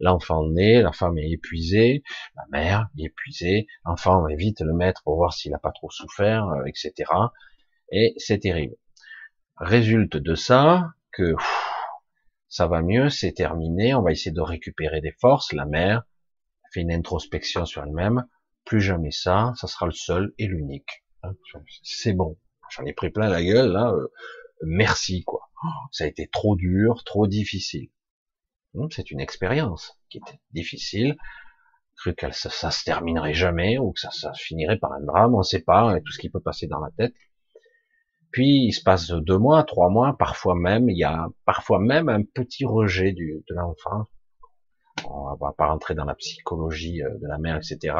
[0.00, 2.02] L'enfant naît, la femme est épuisée,
[2.36, 5.90] la mère est épuisée, l'enfant va vite le mettre pour voir s'il n'a pas trop
[5.90, 7.10] souffert, euh, etc.
[7.90, 8.76] Et c'est terrible.
[9.56, 11.34] Résulte de ça que
[12.48, 16.02] ça va mieux, c'est terminé, on va essayer de récupérer des forces, la mère
[16.72, 18.26] fait une introspection sur elle-même,
[18.64, 21.04] plus jamais ça, ça sera le seul et l'unique.
[21.22, 21.34] Hein,
[21.82, 22.38] c'est bon,
[22.70, 24.08] j'en ai pris plein la gueule, là, euh,
[24.62, 25.51] merci quoi
[25.90, 27.88] ça a été trop dur, trop difficile.
[28.90, 31.16] C'est une expérience qui était difficile.
[31.96, 35.38] Cru que ça, ça, se terminerait jamais ou que ça, finirait par un drame, on
[35.38, 37.14] ne sait pas, tout ce qui peut passer dans la tête.
[38.30, 42.08] Puis il se passe deux mois, trois mois, parfois même, il y a parfois même
[42.08, 44.06] un petit rejet de l'enfant,
[45.04, 47.94] on va pas rentrer dans la psychologie euh, de la mère, etc.,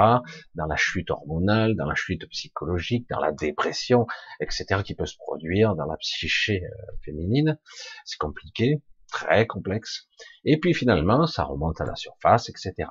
[0.54, 4.06] dans la chute hormonale, dans la chute psychologique, dans la dépression,
[4.40, 7.58] etc., qui peut se produire dans la psyché euh, féminine.
[8.04, 10.08] C'est compliqué, très complexe.
[10.44, 12.88] Et puis finalement, ça remonte à la surface, etc.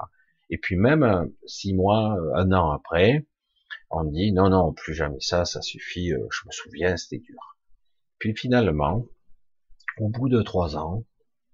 [0.50, 3.26] Et puis même euh, six mois, un an après,
[3.90, 6.10] on dit non, non, plus jamais ça, ça suffit.
[6.10, 7.58] Je me souviens, c'était dur.
[8.20, 9.06] Puis finalement,
[10.00, 11.04] au bout de trois ans,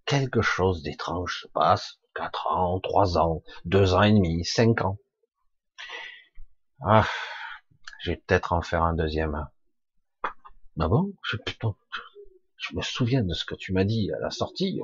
[0.06, 4.98] quelque chose d'étrange se passe 4 ans, 3 ans, 2 ans et demi, 5 ans.
[6.82, 7.08] Ah,
[8.02, 9.48] je vais peut-être en faire un deuxième.
[10.80, 11.76] Ah bon je, putain,
[12.74, 14.80] me souviens de ce que tu m'as dit à la sortie.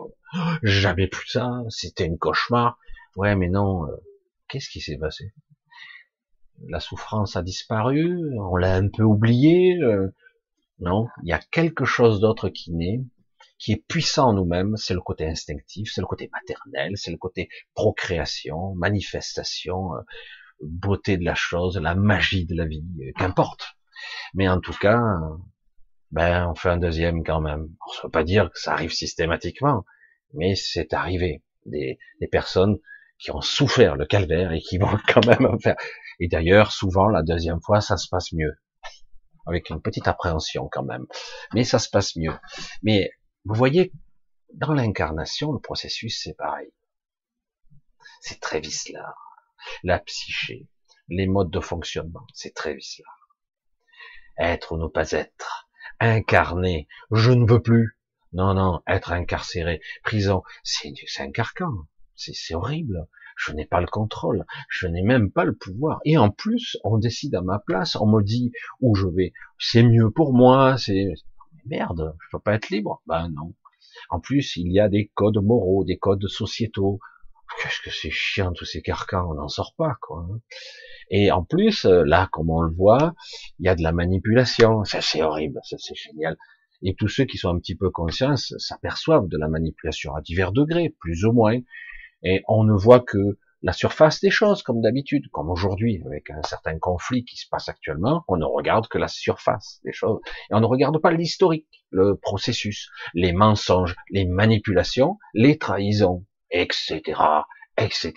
[0.62, 2.78] J'avais plus ça, c'était une cauchemar.
[3.16, 3.96] Ouais, mais non, euh,
[4.48, 5.34] qu'est-ce qui s'est passé?
[6.68, 9.78] La souffrance a disparu, on l'a un peu oublié.
[9.82, 10.14] Euh,
[10.80, 13.02] non, il y a quelque chose d'autre qui naît,
[13.64, 17.18] qui est puissant en nous-mêmes, c'est le côté instinctif, c'est le côté maternel, c'est le
[17.18, 20.02] côté procréation, manifestation, euh,
[20.62, 23.78] beauté de la chose, la magie de la vie, euh, qu'importe.
[24.34, 25.00] Mais en tout cas,
[26.12, 27.62] ben on fait un deuxième quand même.
[27.88, 29.86] On ne peut pas dire que ça arrive systématiquement,
[30.34, 31.42] mais c'est arrivé.
[31.66, 32.78] Des, des personnes
[33.18, 35.78] qui ont souffert le calvaire et qui vont quand même en faire.
[36.20, 38.58] Et d'ailleurs, souvent la deuxième fois, ça se passe mieux,
[39.46, 41.06] avec une petite appréhension quand même,
[41.54, 42.34] mais ça se passe mieux.
[42.82, 43.10] Mais
[43.46, 43.92] vous voyez,
[44.54, 46.72] dans l'incarnation, le processus, c'est pareil.
[48.22, 49.48] C'est très vicelard.
[49.84, 50.68] La psyché,
[51.10, 53.30] les modes de fonctionnement, c'est très vicelard.
[54.38, 58.00] Être ou ne pas être, incarné, je ne veux plus.
[58.32, 61.74] Non, non, être incarcéré, prison, c'est un carcan.
[62.16, 63.08] C'est horrible.
[63.36, 64.46] Je n'ai pas le contrôle.
[64.70, 66.00] Je n'ai même pas le pouvoir.
[66.06, 67.96] Et en plus, on décide à ma place.
[67.96, 69.34] On me dit où je vais.
[69.60, 70.78] C'est mieux pour moi.
[70.78, 71.14] C'est
[71.66, 73.02] merde, je peux pas être libre.
[73.06, 73.54] Ben non.
[74.10, 77.00] En plus, il y a des codes moraux, des codes sociétaux.
[77.62, 80.26] Qu'est-ce que c'est chiant tous ces carcans, on n'en sort pas quoi.
[81.10, 83.14] Et en plus, euh, là, comme on le voit,
[83.60, 84.84] il y a de la manipulation.
[84.86, 86.38] Ça c'est horrible, ça c'est génial.
[86.82, 90.52] Et tous ceux qui sont un petit peu conscients s'aperçoivent de la manipulation à divers
[90.52, 91.60] degrés, plus ou moins.
[92.24, 96.44] Et on ne voit que la surface des choses, comme d'habitude, comme aujourd'hui, avec un
[96.44, 100.20] certain conflit qui se passe actuellement, on ne regarde que la surface des choses,
[100.52, 107.02] et on ne regarde pas l'historique, le processus, les mensonges, les manipulations, les trahisons, etc.,
[107.78, 108.14] etc.,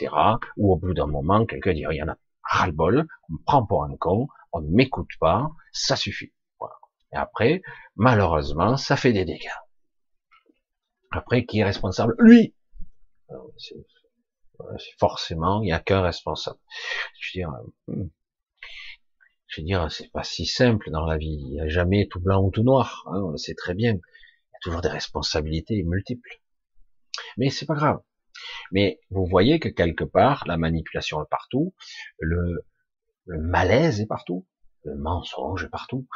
[0.57, 3.65] ou au bout d'un moment, quelqu'un dit, il y en a ras-le-bol, on me prend
[3.65, 6.33] pour un con, on ne m'écoute pas, ça suffit.
[7.13, 7.63] Et après,
[7.95, 9.47] malheureusement, ça fait des dégâts.
[11.13, 12.17] Après, qui est responsable?
[12.19, 12.55] Lui
[14.99, 16.59] Forcément, il n'y a qu'un responsable.
[17.21, 17.53] Je veux dire,
[17.89, 18.09] hmm.
[19.47, 21.39] je veux dire, c'est pas si simple dans la vie.
[21.41, 23.05] Il n'y a jamais tout blanc ou tout noir.
[23.07, 23.93] Hein, on le sait très bien.
[23.93, 23.97] Il
[24.53, 26.41] y a toujours des responsabilités multiples.
[27.37, 28.01] Mais c'est pas grave.
[28.73, 31.75] Mais vous voyez que quelque part, la manipulation est partout,
[32.19, 32.65] le,
[33.25, 34.47] le malaise est partout,
[34.85, 36.07] le mensonge est partout,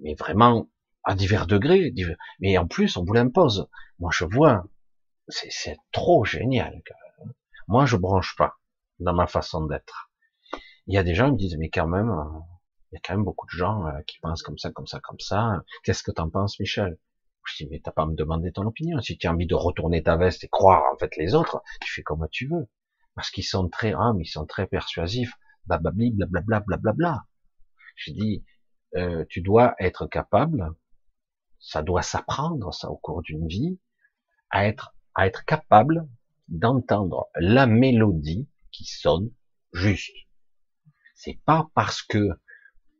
[0.00, 0.70] mais vraiment
[1.04, 1.92] à divers degrés.
[2.40, 3.68] Mais en plus, on vous l'impose.
[3.98, 4.66] Moi, je vois,
[5.28, 6.82] c'est trop génial.
[7.68, 8.56] Moi, je branche pas
[9.00, 10.10] dans ma façon d'être.
[10.86, 12.40] Il y a des gens qui me disent, mais quand même, euh,
[12.90, 15.00] il y a quand même beaucoup de gens euh, qui pensent comme ça, comme ça,
[15.00, 15.62] comme ça.
[15.82, 16.98] Qu'est-ce que t'en penses, Michel?
[17.44, 19.00] Je dis, mais t'as pas à me demander ton opinion.
[19.00, 21.92] Si tu as envie de retourner ta veste et croire en fait les autres, tu
[21.92, 22.68] fais comme tu veux.
[23.14, 25.32] Parce qu'ils sont très hommes, ils sont très persuasifs,
[25.66, 27.24] blablabla, blablabla, blablabla.
[27.96, 28.44] Je dis,
[28.96, 30.74] euh, tu dois être capable,
[31.58, 33.78] ça doit s'apprendre, ça, au cours d'une vie,
[34.50, 36.06] à être, à être capable
[36.48, 39.30] d'entendre la mélodie qui sonne
[39.72, 40.14] juste.
[41.14, 42.30] C'est pas parce que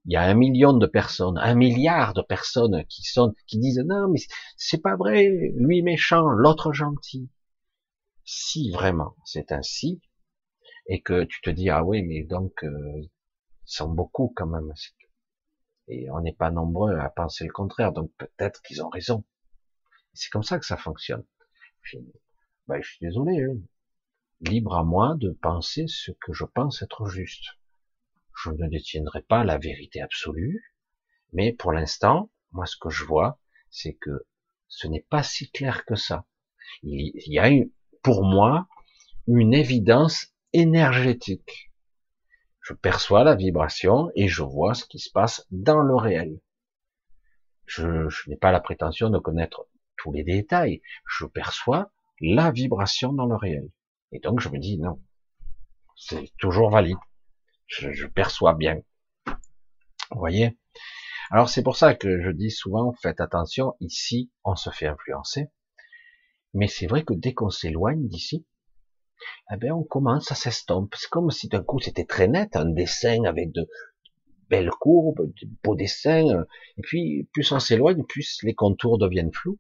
[0.07, 3.83] il y a un million de personnes, un milliard de personnes qui sonnent, qui disent
[3.85, 4.21] non mais
[4.57, 7.29] c'est pas vrai, lui méchant, l'autre gentil.
[8.25, 10.01] Si vraiment c'est ainsi,
[10.89, 13.11] et que tu te dis ah oui mais donc euh, ils
[13.65, 14.73] sont beaucoup quand même,
[15.89, 19.25] et on n'est pas nombreux à penser le contraire, donc peut-être qu'ils ont raison.
[20.15, 21.25] C'est comme ça que ça fonctionne.
[22.69, 23.45] Ben, je suis désolé.
[23.45, 23.59] Hein.
[24.41, 27.57] Libre à moi de penser ce que je pense être juste.
[28.35, 30.75] Je ne détiendrai pas la vérité absolue,
[31.33, 33.39] mais pour l'instant, moi, ce que je vois,
[33.71, 34.27] c'est que
[34.69, 36.27] ce n'est pas si clair que ça.
[36.83, 37.51] Il y a,
[38.03, 38.67] pour moi,
[39.29, 41.71] une évidence énergétique.
[42.61, 46.41] Je perçois la vibration et je vois ce qui se passe dans le réel.
[47.65, 50.83] Je n'ai pas la prétention de connaître tous les détails.
[51.07, 53.71] Je perçois la vibration dans le réel.
[54.13, 55.01] Et donc je me dis non,
[55.97, 56.99] c'est toujours valide.
[57.67, 58.81] Je, perçois bien.
[59.27, 60.57] Vous voyez?
[61.31, 65.49] Alors c'est pour ça que je dis souvent, faites attention, ici on se fait influencer.
[66.55, 68.47] Mais c'est vrai que dès qu'on s'éloigne d'ici,
[69.53, 70.97] eh bien on commence à s'estomper.
[71.01, 73.69] C'est comme si d'un coup c'était très net, un dessin avec de
[74.49, 76.45] belles courbes, de beaux dessins.
[76.79, 79.59] Et puis plus on s'éloigne, plus les contours deviennent flous.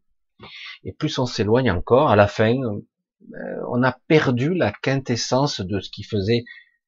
[0.84, 5.80] Et plus on s'éloigne encore, à la fin, euh, on a perdu la quintessence de
[5.80, 6.44] ce qui faisait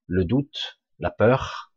[0.06, 1.72] le doute, la peur,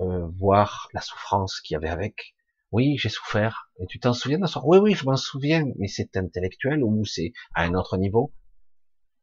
[0.00, 2.34] euh, voire la souffrance qu'il y avait avec.
[2.72, 3.70] Oui, j'ai souffert.
[3.78, 5.64] Et tu t'en souviens d'un soir Oui, oui, je m'en souviens.
[5.78, 8.34] Mais c'est intellectuel ou c'est à un autre niveau.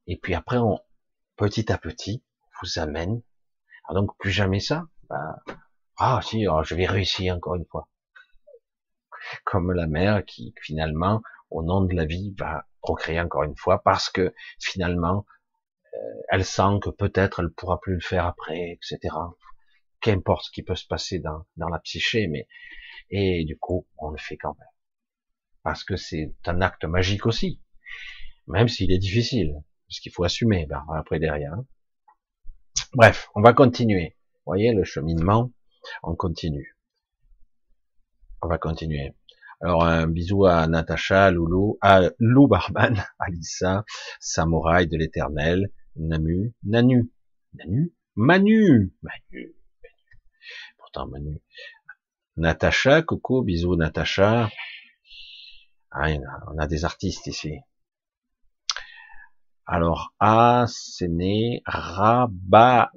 [0.08, 0.80] Et puis après, on,
[1.36, 2.24] petit à petit,
[2.62, 3.22] vous amène.
[3.88, 4.88] Ah, donc plus jamais ça?
[5.10, 5.44] Bah,
[5.98, 7.90] ah si, oh, je vais réussir encore une fois.
[9.46, 11.22] Comme la mère qui finalement
[11.54, 15.26] au nom de la vie, va procréer encore une fois, parce que finalement,
[15.94, 15.98] euh,
[16.30, 19.16] elle sent que peut-être elle pourra plus le faire après, etc.
[20.02, 22.48] Qu'importe ce qui peut se passer dans, dans la psyché, mais
[23.10, 24.68] et du coup, on le fait quand même,
[25.64, 27.62] parce que c'est un acte magique aussi,
[28.48, 29.54] même s'il est difficile,
[29.88, 31.56] parce qu'il faut assumer ben, après derrière.
[32.94, 34.18] Bref, on va continuer.
[34.38, 35.52] Vous voyez le cheminement,
[36.02, 36.76] on continue.
[38.42, 39.16] On va continuer.
[39.66, 43.86] Alors un bisou à Natacha, Loulou, à Lou Barman, Alissa,
[44.20, 47.10] Samouraï de l'éternel, Namu, Nanu,
[47.54, 49.56] Nanu, Manu, Manu,
[50.78, 51.42] pourtant Manu.
[52.36, 54.50] Natacha, coucou, bisous Natacha.
[55.92, 56.10] Ah,
[56.52, 57.60] on a des artistes ici.
[59.66, 62.90] Alors, Asene Rabala.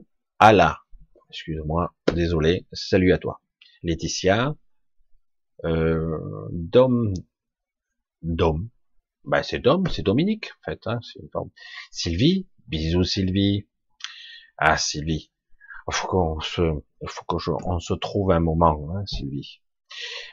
[1.31, 2.66] Excuse-moi, désolé.
[2.72, 3.40] Salut à toi.
[3.85, 4.57] Laetitia,
[5.64, 6.19] euh,
[6.51, 7.12] Dom,
[8.23, 8.69] Dom,
[9.25, 10.87] ben c'est Dom, c'est Dominique en fait.
[10.87, 11.01] Hein,
[11.90, 13.66] Sylvie, bisous Sylvie.
[14.59, 15.31] Ah Sylvie,
[15.90, 16.62] faut qu'on se,
[17.07, 19.61] faut qu'on se trouve un moment, hein, Sylvie.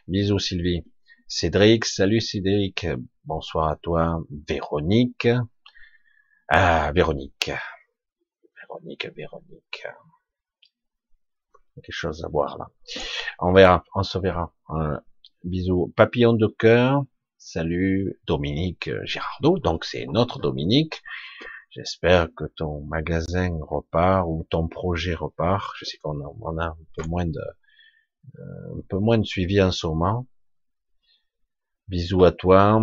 [0.07, 0.85] Bisous Sylvie.
[1.27, 2.85] Cédric, salut Cédric,
[3.23, 4.21] bonsoir à toi.
[4.47, 5.27] Véronique,
[6.47, 7.51] ah Véronique,
[8.55, 9.87] Véronique, Véronique.
[11.75, 12.67] Quelque chose à voir là.
[13.39, 14.53] On verra, on se verra.
[14.69, 14.99] Euh,
[15.43, 15.91] Bisous.
[15.97, 17.03] Papillon de cœur.
[17.37, 19.59] Salut Dominique Girardot.
[19.59, 21.01] Donc c'est notre Dominique.
[21.69, 25.73] J'espère que ton magasin repart ou ton projet repart.
[25.77, 27.41] Je sais qu'on a, a un peu moins de,
[28.39, 30.27] euh, un peu moins de suivi en ce moment.
[31.89, 32.81] Bisous à toi.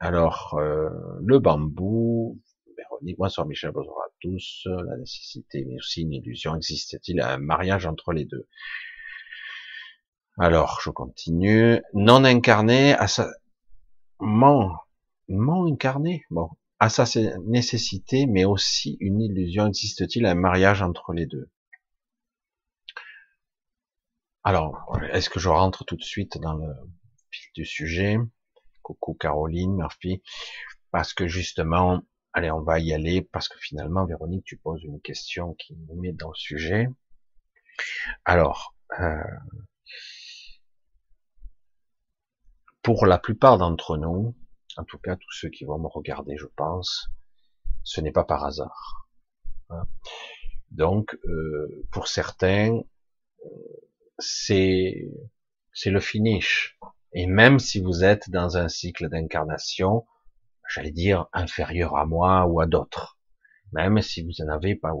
[0.00, 0.90] Alors, euh,
[1.24, 2.40] le bambou,
[2.76, 4.66] Véronique, bonsoir Michel, bonsoir à tous.
[4.66, 8.48] La nécessité, mais aussi une illusion, existe-t-il un mariage entre les deux?
[10.40, 11.82] Alors, je continue.
[11.94, 13.28] Non incarné, à sa...
[14.20, 14.70] mon,
[15.28, 16.48] mon incarné, bon,
[16.78, 17.04] à sa
[17.44, 21.50] nécessité, mais aussi une illusion, existe-t-il un mariage entre les deux?
[24.44, 26.72] Alors, est-ce que je rentre tout de suite dans le
[27.32, 28.16] fil du sujet?
[28.82, 30.22] Coucou Caroline, Murphy,
[30.92, 32.00] parce que justement,
[32.32, 36.00] allez, on va y aller, parce que finalement, Véronique, tu poses une question qui nous
[36.00, 36.88] met dans le sujet.
[38.24, 39.20] Alors, euh,
[42.88, 44.34] pour la plupart d'entre nous,
[44.78, 47.10] en tout cas tous ceux qui vont me regarder, je pense,
[47.82, 49.10] ce n'est pas par hasard.
[49.68, 49.86] Hein.
[50.70, 52.80] Donc, euh, pour certains,
[54.18, 55.06] c'est
[55.74, 56.78] c'est le finish.
[57.12, 60.06] Et même si vous êtes dans un cycle d'incarnation,
[60.66, 63.18] j'allais dire inférieur à moi ou à d'autres,
[63.74, 64.94] même si vous en avez pas,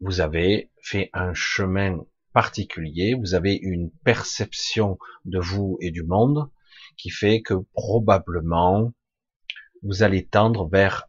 [0.00, 1.98] vous avez fait un chemin
[2.32, 6.50] particulier, vous avez une perception de vous et du monde
[7.00, 8.92] qui fait que probablement
[9.82, 11.08] vous allez tendre vers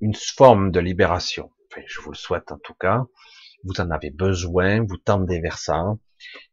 [0.00, 1.50] une forme de libération.
[1.70, 3.06] Enfin, je vous le souhaite en tout cas.
[3.64, 5.96] Vous en avez besoin, vous tendez vers ça,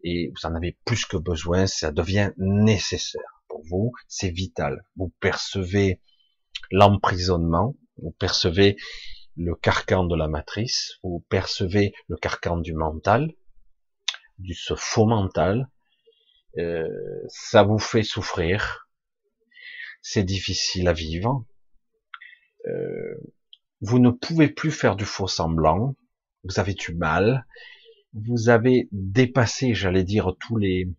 [0.04, 4.86] et vous en avez plus que besoin, ça devient nécessaire pour vous, c'est vital.
[4.96, 6.02] Vous percevez
[6.72, 8.78] l'emprisonnement, vous percevez
[9.38, 13.34] le carcan de la matrice, vous percevez le carcan du mental,
[14.40, 15.70] du ce faux mental,
[16.58, 16.88] euh,
[17.28, 18.88] ça vous fait souffrir,
[20.02, 21.46] c'est difficile à vivre,
[22.68, 23.16] euh,
[23.82, 25.96] vous ne pouvez plus faire du faux semblant,
[26.44, 27.46] vous avez du mal,
[28.14, 30.90] vous avez dépassé, j'allais dire, tous les,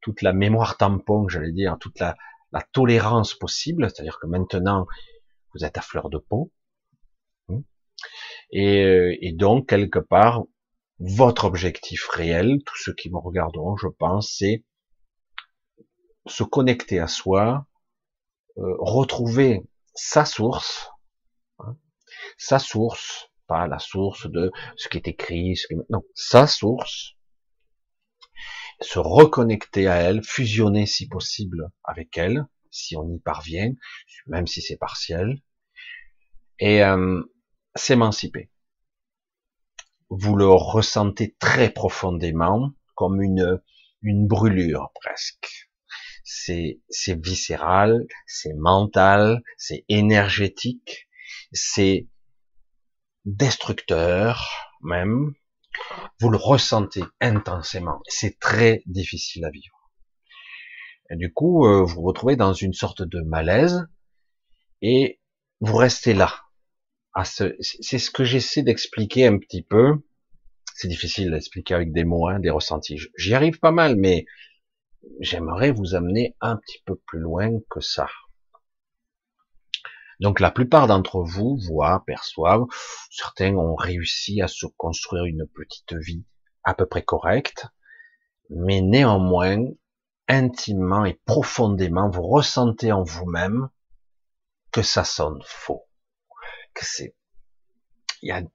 [0.00, 2.16] toute la mémoire tampon, j'allais dire, toute la,
[2.52, 4.86] la tolérance possible, c'est-à-dire que maintenant,
[5.52, 6.52] vous êtes à fleur de peau.
[7.48, 7.62] Hein.
[8.50, 10.44] Et, euh, et, donc, quelque part,
[10.98, 14.64] votre objectif réel, tous ceux qui me regarderont, je pense, c'est
[16.26, 17.66] se connecter à soi,
[18.58, 19.62] euh, retrouver
[19.94, 20.90] sa source,
[21.58, 21.76] hein,
[22.38, 25.74] sa source, pas la source de ce qui est écrit, ce qui...
[25.90, 27.14] non, sa source,
[28.80, 33.72] se reconnecter à elle, fusionner si possible avec elle, si on y parvient,
[34.26, 35.40] même si c'est partiel,
[36.58, 37.22] et euh,
[37.74, 38.50] s'émanciper.
[40.10, 43.60] Vous le ressentez très profondément, comme une,
[44.02, 45.63] une brûlure presque.
[46.24, 51.06] C'est, c'est viscéral, c'est mental, c'est énergétique,
[51.52, 52.08] c'est
[53.24, 55.34] destructeur même,
[56.20, 58.00] vous le ressentez intensément.
[58.06, 59.90] C'est très difficile à vivre.
[61.10, 63.86] Et du coup, euh, vous vous retrouvez dans une sorte de malaise
[64.82, 65.20] et
[65.60, 66.32] vous restez là.
[67.22, 70.02] C'est ce que j'essaie d'expliquer un petit peu.
[70.74, 72.98] C'est difficile d'expliquer avec des mots, hein, des ressentis.
[73.16, 74.26] J'y arrive pas mal, mais
[75.20, 78.08] j'aimerais vous amener un petit peu plus loin que ça.
[80.20, 82.66] Donc la plupart d'entre vous voient, perçoivent,
[83.10, 86.24] certains ont réussi à se construire une petite vie
[86.62, 87.66] à peu près correcte,
[88.50, 89.64] mais néanmoins,
[90.28, 93.68] intimement et profondément, vous ressentez en vous-même
[94.70, 95.86] que ça sonne faux,
[96.74, 97.14] que c'est,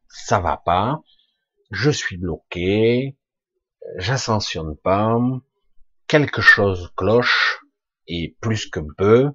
[0.08, 1.02] ça va pas,
[1.72, 3.18] je suis bloqué,
[3.98, 5.20] j'ascensionne pas,
[6.10, 7.62] quelque chose cloche,
[8.08, 9.32] et plus que peu,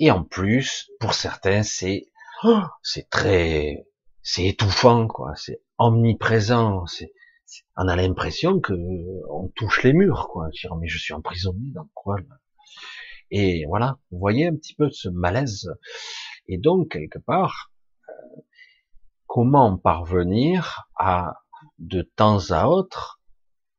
[0.00, 2.06] et en plus, pour certains, c'est
[2.42, 3.86] oh, c'est très
[4.22, 5.34] c'est étouffant, quoi.
[5.36, 6.84] C'est omniprésent.
[7.76, 8.74] On a l'impression que
[9.30, 10.48] on touche les murs, quoi.
[10.80, 12.16] mais je suis emprisonné dans quoi
[13.30, 15.70] Et voilà, vous voyez un petit peu ce malaise.
[16.48, 17.72] Et donc quelque part,
[18.08, 18.40] euh,
[19.26, 21.34] comment parvenir à
[21.78, 23.19] de temps à autre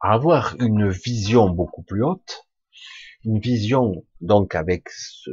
[0.01, 2.47] avoir une vision beaucoup plus haute,
[3.23, 5.29] une vision donc avec ce,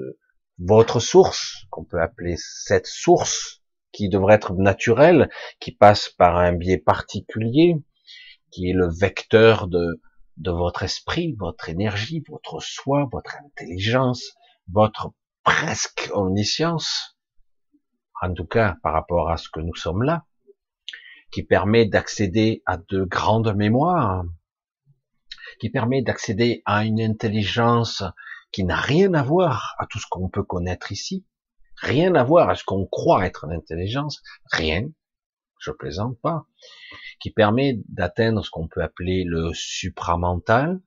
[0.58, 3.62] votre source, qu'on peut appeler cette source,
[3.92, 7.76] qui devrait être naturelle, qui passe par un biais particulier,
[8.50, 10.00] qui est le vecteur de,
[10.36, 14.34] de votre esprit, votre énergie, votre soi, votre intelligence,
[14.70, 15.12] votre
[15.42, 17.18] presque omniscience,
[18.20, 20.26] en tout cas par rapport à ce que nous sommes là,
[21.30, 24.24] qui permet d'accéder à de grandes mémoires,
[25.58, 28.02] qui permet d'accéder à une intelligence
[28.52, 31.26] qui n'a rien à voir à tout ce qu'on peut connaître ici,
[31.80, 34.90] Rien à voir à ce qu'on croit être l'intelligence, rien,
[35.60, 36.46] je plaisante pas,
[37.20, 40.80] qui permet d'atteindre ce qu'on peut appeler le supramental,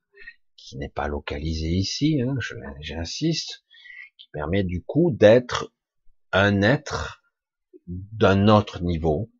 [0.56, 2.36] qui n'est pas localisé ici, hein,
[2.80, 3.64] j'insiste,
[4.18, 5.72] qui permet du coup d'être
[6.30, 7.22] un être
[7.86, 9.30] d'un autre niveau,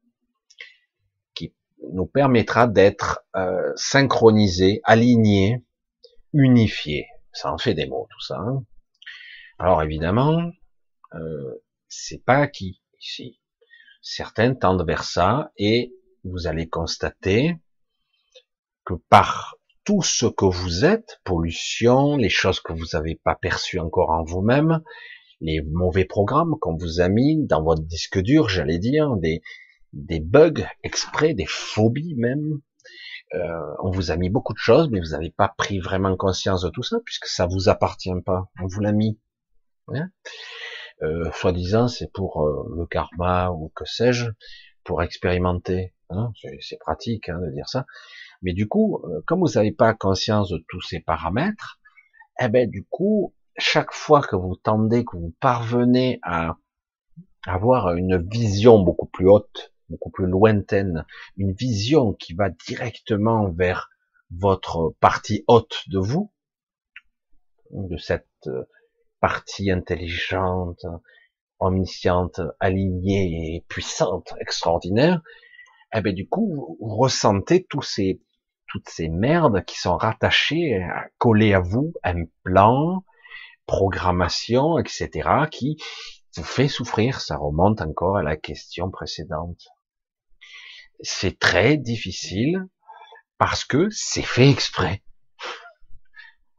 [1.93, 5.65] nous permettra d'être euh, synchronisé, aligné,
[6.33, 7.07] unifié.
[7.33, 8.39] Ça en fait des mots tout ça.
[8.39, 8.65] Hein.
[9.59, 10.51] Alors évidemment,
[11.15, 13.41] euh, c'est pas acquis ici.
[14.01, 17.57] Certains tendent vers ça et vous allez constater
[18.85, 23.81] que par tout ce que vous êtes, pollution, les choses que vous n'avez pas perçues
[23.81, 24.83] encore en vous-même,
[25.41, 29.43] les mauvais programmes qu'on vous a mis dans votre disque dur, j'allais dire, des,
[29.93, 32.61] des bugs exprès, des phobies même.
[33.35, 36.63] Euh, on vous a mis beaucoup de choses, mais vous n'avez pas pris vraiment conscience
[36.63, 38.51] de tout ça, puisque ça vous appartient pas.
[38.61, 39.19] On vous l'a mis.
[39.89, 40.11] Hein
[41.03, 44.27] euh, Soi-disant, c'est pour euh, le karma ou que sais-je,
[44.85, 45.95] pour expérimenter.
[46.11, 46.31] Hein
[46.61, 47.87] c'est pratique hein, de dire ça.
[48.43, 51.81] Mais du coup, euh, comme vous n'avez pas conscience de tous ces paramètres,
[52.41, 56.57] eh ben du coup, chaque fois que vous tendez, que vous parvenez à
[57.47, 63.89] avoir une vision beaucoup plus haute, beaucoup plus lointaine, une vision qui va directement vers
[64.31, 66.33] votre partie haute de vous,
[67.71, 68.65] de cette euh,
[69.21, 70.85] partie intelligente,
[71.61, 75.23] omnisciente, alignée et puissante, extraordinaire,
[75.95, 78.21] eh ben du coup, vous ressentez tous ces,
[78.67, 80.85] toutes ces merdes qui sont rattachées,
[81.19, 83.05] collées à vous, un plan,
[83.67, 85.77] programmation, etc., qui
[86.37, 87.21] vous fait souffrir.
[87.21, 89.69] Ça remonte encore à la question précédente.
[91.03, 92.67] C'est très difficile
[93.39, 95.03] parce que c'est fait exprès.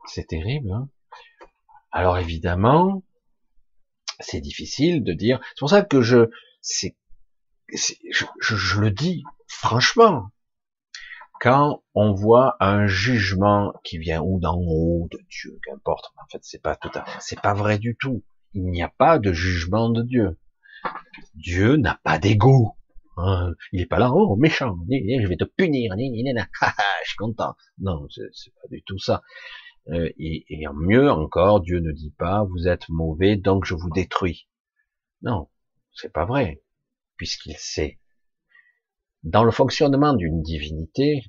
[0.06, 0.70] C'est terrible.
[0.72, 0.90] Hein
[1.92, 3.04] Alors évidemment,
[4.20, 5.40] c'est difficile de dire.
[5.50, 6.30] C'est pour ça que je,
[6.62, 6.98] c'est,
[7.70, 10.30] je, je, le dis franchement.
[11.40, 16.40] Quand on voit un jugement qui vient ou d'en haut de Dieu, qu'importe, en fait
[16.42, 18.24] c'est pas tout à, c'est pas vrai du tout.
[18.54, 20.38] Il n'y a pas de jugement de Dieu.
[21.36, 22.78] Dieu n'a pas d'ego.
[23.18, 23.52] Hein.
[23.72, 27.56] il est pas là, oh méchant, je vais te punir, je suis content.
[27.78, 29.22] Non, c'est pas du tout ça.
[29.90, 33.90] Euh, et, et mieux encore, Dieu ne dit pas vous êtes mauvais donc je vous
[33.90, 34.48] détruis.
[35.22, 35.50] Non,
[35.94, 36.64] c'est pas vrai,
[37.18, 38.00] puisqu'il sait.
[39.24, 41.24] Dans le fonctionnement d'une divinité,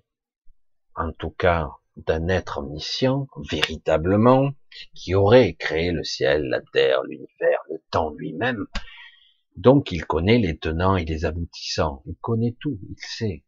[0.95, 4.51] en tout cas d'un être omniscient, véritablement,
[4.95, 8.67] qui aurait créé le ciel, la terre, l'univers, le temps lui-même,
[9.57, 13.45] donc il connaît les tenants et les aboutissants, il connaît tout, il sait.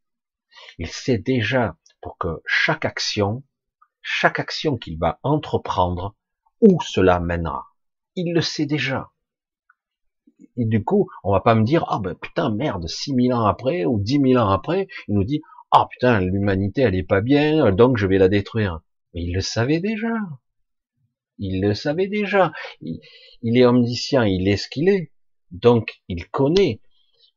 [0.79, 3.43] Il sait déjà pour que chaque action
[4.09, 6.15] chaque action qu'il va entreprendre,
[6.61, 7.67] où cela mènera.
[8.15, 9.11] Il le sait déjà.
[10.57, 13.47] Et du coup, on va pas me dire, ah ben putain, merde, six mille ans
[13.47, 15.43] après, ou dix mille ans après, il nous dit,
[15.73, 18.81] ah putain, l'humanité, elle est pas bien, donc je vais la détruire.
[19.13, 20.15] Mais il le savait déjà.
[21.39, 22.53] Il le savait déjà.
[22.81, 23.01] Il,
[23.43, 25.11] il est omniscient, il est ce qu'il est.
[25.51, 26.81] Donc, il connaît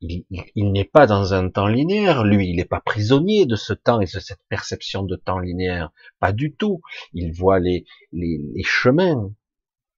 [0.01, 3.99] il, n'est pas dans un temps linéaire, lui, il n'est pas prisonnier de ce temps
[3.99, 6.81] et de cette perception de temps linéaire, pas du tout.
[7.13, 9.31] Il voit les, les, chemins,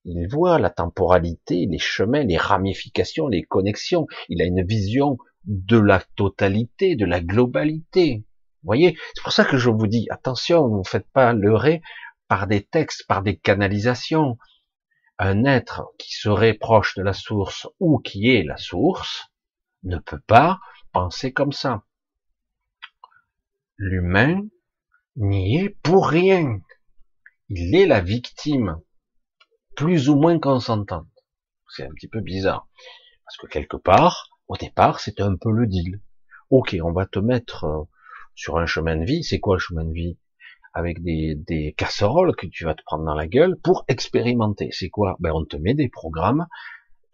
[0.06, 4.08] il voit la temporalité, les chemins, les ramifications, les connexions.
[4.30, 8.24] Il a une vision de la totalité, de la globalité.
[8.64, 11.82] Vous voyez, c'est pour ça que je vous dis attention, ne vous faites pas leurrer
[12.28, 14.38] par des textes, par des canalisations.
[15.24, 19.32] Un être qui serait proche de la source ou qui est la source,
[19.84, 20.60] ne peut pas
[20.94, 21.84] penser comme ça.
[23.78, 24.42] L'humain
[25.16, 26.60] n'y est pour rien.
[27.50, 28.82] Il est la victime,
[29.76, 31.06] plus ou moins consentante.
[31.70, 32.68] C'est un petit peu bizarre.
[33.26, 36.02] Parce que quelque part, au départ, c'était un peu le deal.
[36.50, 37.84] Ok, on va te mettre euh,
[38.34, 39.24] sur un chemin de vie.
[39.24, 40.18] C'est quoi le chemin de vie?
[40.74, 44.70] Avec des, des casseroles que tu vas te prendre dans la gueule pour expérimenter.
[44.72, 45.18] C'est quoi?
[45.20, 46.48] Ben on te met des programmes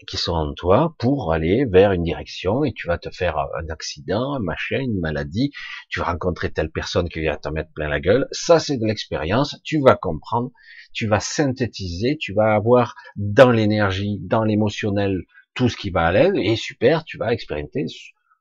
[0.05, 3.69] qui sont en toi pour aller vers une direction et tu vas te faire un
[3.69, 5.51] accident, un machin, une maladie,
[5.89, 8.27] tu vas rencontrer telle personne qui vient te mettre plein la gueule.
[8.31, 9.59] Ça, c'est de l'expérience.
[9.63, 10.51] Tu vas comprendre,
[10.93, 15.23] tu vas synthétiser, tu vas avoir dans l'énergie, dans l'émotionnel,
[15.55, 17.87] tout ce qui va à l'aide et super, tu vas expérimenter,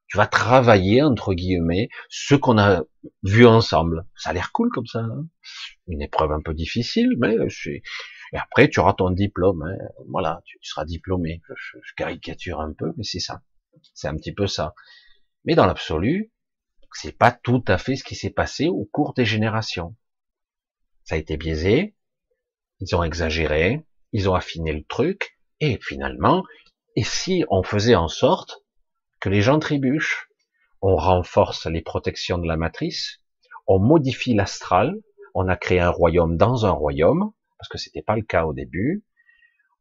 [0.09, 2.83] tu vas travailler, entre guillemets, ce qu'on a
[3.23, 4.07] vu ensemble.
[4.17, 5.01] Ça a l'air cool comme ça.
[5.01, 5.27] Hein
[5.89, 7.37] une épreuve un peu difficile, mais
[8.33, 9.63] et après, tu auras ton diplôme.
[9.63, 9.77] Hein.
[10.09, 11.43] Voilà, tu, seras diplômé.
[11.55, 13.43] Je, caricature un peu, mais c'est ça.
[13.95, 14.75] C'est un petit peu ça.
[15.45, 16.33] Mais dans l'absolu,
[16.93, 19.97] c'est pas tout à fait ce qui s'est passé au cours des générations.
[21.05, 21.95] Ça a été biaisé.
[22.81, 23.87] Ils ont exagéré.
[24.13, 25.39] Ils ont affiné le truc.
[25.61, 26.45] Et finalement,
[26.97, 28.65] Et si on faisait en sorte
[29.27, 30.29] que les gens trébuchent,
[30.83, 33.19] on renforce les protections de la matrice,
[33.67, 34.95] on modifie l'astral,
[35.35, 38.53] on a créé un royaume dans un royaume, parce que c'était pas le cas au
[38.53, 39.05] début,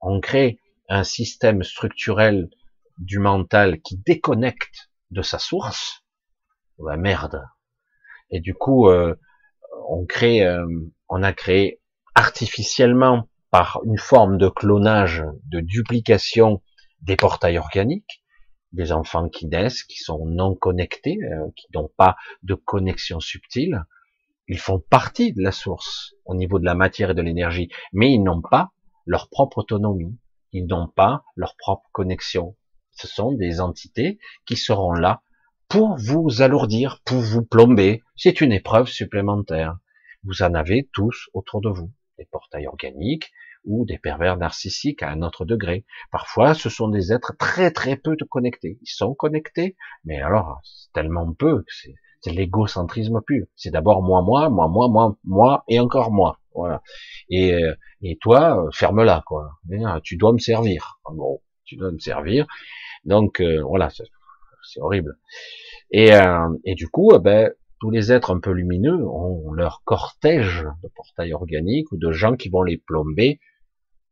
[0.02, 0.58] on crée
[0.90, 2.50] un système structurel
[2.98, 6.04] du mental qui déconnecte de sa source,
[6.84, 7.44] la merde.
[8.32, 9.14] Et du coup, euh,
[9.90, 10.66] on crée, euh,
[11.08, 11.80] on a créé
[12.16, 16.64] artificiellement par une forme de clonage, de duplication
[17.04, 18.24] des portails organiques,
[18.76, 23.84] des enfants qui naissent, qui sont non connectés, euh, qui n'ont pas de connexion subtile.
[24.48, 28.12] Ils font partie de la source au niveau de la matière et de l'énergie, mais
[28.12, 28.72] ils n'ont pas
[29.06, 30.18] leur propre autonomie,
[30.52, 32.56] ils n'ont pas leur propre connexion.
[32.92, 35.22] Ce sont des entités qui seront là
[35.68, 38.04] pour vous alourdir, pour vous plomber.
[38.16, 39.78] C'est une épreuve supplémentaire.
[40.24, 43.32] Vous en avez tous autour de vous, des portails organiques
[43.66, 45.86] ou des pervers narcissiques à un autre degré.
[46.12, 48.78] Parfois, ce sont des êtres très très peu connectés.
[48.82, 50.62] Ils sont connectés, mais alors
[50.94, 51.74] tellement peu que
[52.22, 53.46] c'est l'égocentrisme pur.
[53.56, 56.40] C'est d'abord moi, moi, moi, moi, moi, moi et encore moi.
[56.54, 56.82] Voilà.
[57.30, 59.52] Et, euh, et toi, ferme-la, quoi.
[60.04, 61.00] Tu dois me servir.
[61.04, 62.48] En gros, tu dois me servir.
[63.04, 65.18] Donc euh, voilà, c'est horrible.
[65.92, 69.84] Et, euh, et du coup, eh ben, tous les êtres un peu lumineux ont leur
[69.84, 73.40] cortège de portails organiques ou de gens qui vont les plomber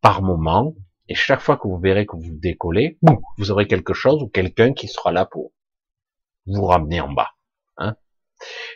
[0.03, 0.75] par moment.
[1.07, 2.99] Et chaque fois que vous verrez que vous décollez,
[3.37, 5.51] vous aurez quelque chose ou quelqu'un qui sera là pour
[6.45, 7.31] vous ramener en bas.
[7.77, 7.95] Hein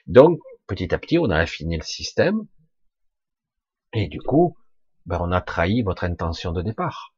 [0.08, 2.48] Donc, petit à petit, on a affiné le système.
[3.94, 4.58] Et du coup,
[5.06, 7.14] ben, on a trahi votre intention de départ.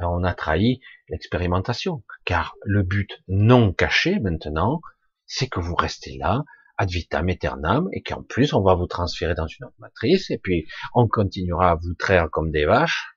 [0.00, 2.02] Euh, on a trahi l'expérimentation.
[2.24, 4.80] Car le but non caché maintenant,
[5.26, 6.44] c'est que vous restez là,
[6.78, 10.38] ad vitam aeternam, et qu'en plus on va vous transférer dans une autre matrice, et
[10.38, 13.16] puis on continuera à vous traire comme des vaches.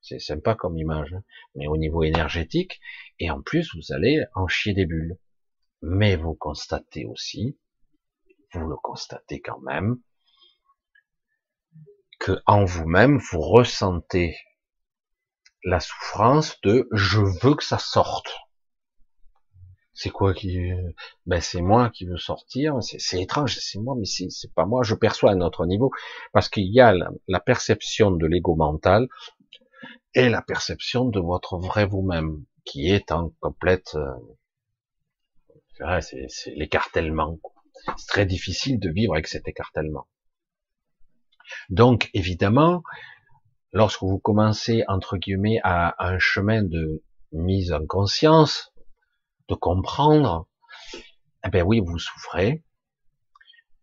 [0.00, 1.22] C'est sympa comme image, hein.
[1.54, 2.80] mais au niveau énergétique,
[3.18, 5.18] et en plus vous allez en chier des bulles.
[5.82, 7.58] Mais vous constatez aussi,
[8.52, 9.96] vous le constatez quand même,
[12.18, 14.36] que en vous-même vous ressentez
[15.64, 18.30] la souffrance de je veux que ça sorte.
[20.00, 20.70] C'est quoi qui,
[21.26, 22.76] ben c'est moi qui veux sortir.
[22.80, 24.84] C'est étrange, c'est moi, mais c'est pas moi.
[24.84, 25.90] Je perçois à notre niveau
[26.32, 26.94] parce qu'il y a
[27.26, 29.08] la, perception de l'ego mental
[30.14, 33.96] et la perception de votre vrai vous-même qui est en complète.
[35.80, 37.40] Euh, c'est l'écartèlement.
[37.96, 40.06] C'est très difficile de vivre avec cet écartèlement.
[41.70, 42.84] Donc évidemment,
[43.72, 48.72] lorsque vous commencez, entre guillemets, à, un chemin de mise en conscience,
[49.48, 50.48] de comprendre,
[51.44, 52.64] eh ben oui, vous souffrez,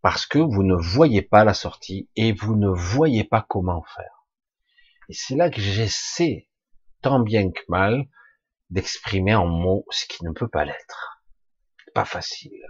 [0.02, 4.28] parce que vous ne voyez pas la sortie et vous ne voyez pas comment faire.
[5.10, 6.48] Et c'est là que j'essaie,
[7.02, 8.08] tant bien que mal,
[8.70, 11.24] d'exprimer en mots ce qui ne peut pas l'être.
[11.94, 12.66] Pas facile.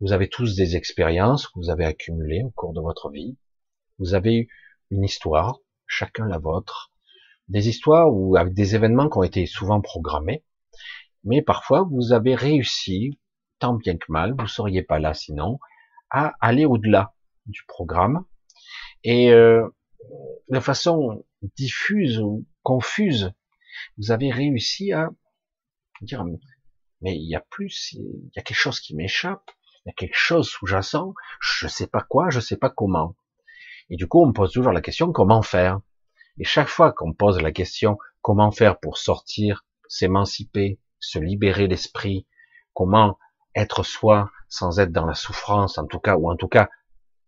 [0.00, 3.36] Vous avez tous des expériences que vous avez accumulées au cours de votre vie.
[3.98, 4.48] Vous avez eu
[4.90, 6.92] une histoire, chacun la vôtre,
[7.48, 10.44] des histoires ou avec des événements qui ont été souvent programmés,
[11.24, 13.18] mais parfois vous avez réussi,
[13.58, 15.58] tant bien que mal, vous seriez pas là sinon,
[16.10, 17.14] à aller au-delà
[17.46, 18.24] du programme
[19.04, 19.68] et euh,
[20.48, 21.24] de façon
[21.56, 23.32] diffuse ou confuse,
[23.98, 25.10] vous avez réussi à
[26.02, 26.24] dire
[27.02, 29.50] mais il y a plus, il y a quelque chose qui m'échappe,
[29.84, 33.16] il y a quelque chose sous-jacent, je sais pas quoi, je sais pas comment.
[33.88, 35.80] Et du coup, on pose toujours la question comment faire?
[36.38, 42.26] Et chaque fois qu'on pose la question comment faire pour sortir, s'émanciper, se libérer l'esprit,
[42.74, 43.18] comment
[43.54, 46.68] être soi sans être dans la souffrance, en tout cas, ou en tout cas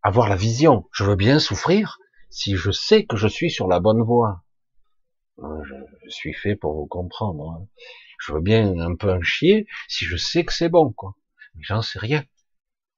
[0.03, 0.89] avoir la vision.
[0.93, 1.99] Je veux bien souffrir
[2.31, 4.45] si je sais que je suis sur la bonne voie.
[5.39, 7.51] Je, suis fait pour vous comprendre.
[7.51, 7.67] Hein.
[8.21, 11.15] Je veux bien un peu en chier si je sais que c'est bon, quoi.
[11.55, 12.25] Mais j'en sais rien.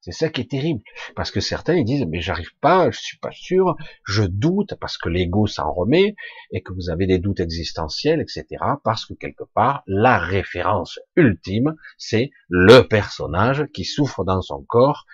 [0.05, 0.82] C'est ça qui est terrible.
[1.16, 3.74] Parce que certains, ils disent, mais j'arrive pas, je suis pas sûr,
[4.05, 6.14] je doute parce que l'ego s'en remet
[6.50, 8.44] et que vous avez des doutes existentiels, etc.
[8.84, 15.07] Parce que quelque part, la référence ultime, c'est le personnage qui souffre dans son corps,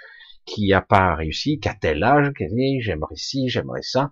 [0.45, 4.11] qui a pas réussi, qu'à tel âge, qui dit, j'aimerais ci, j'aimerais ça.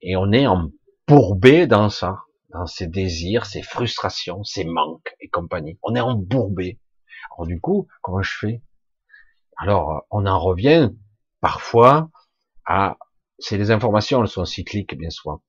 [0.00, 2.18] Et on est embourbé dans ça,
[2.50, 5.78] dans ses désirs, ses frustrations, ses manques et compagnie.
[5.84, 6.80] On est embourbé.
[7.36, 8.62] Alors du coup, comment je fais?
[9.62, 10.90] Alors, on en revient
[11.40, 12.10] parfois
[12.66, 12.98] à,
[13.38, 15.40] c'est les informations, elles sont cycliques bien souvent,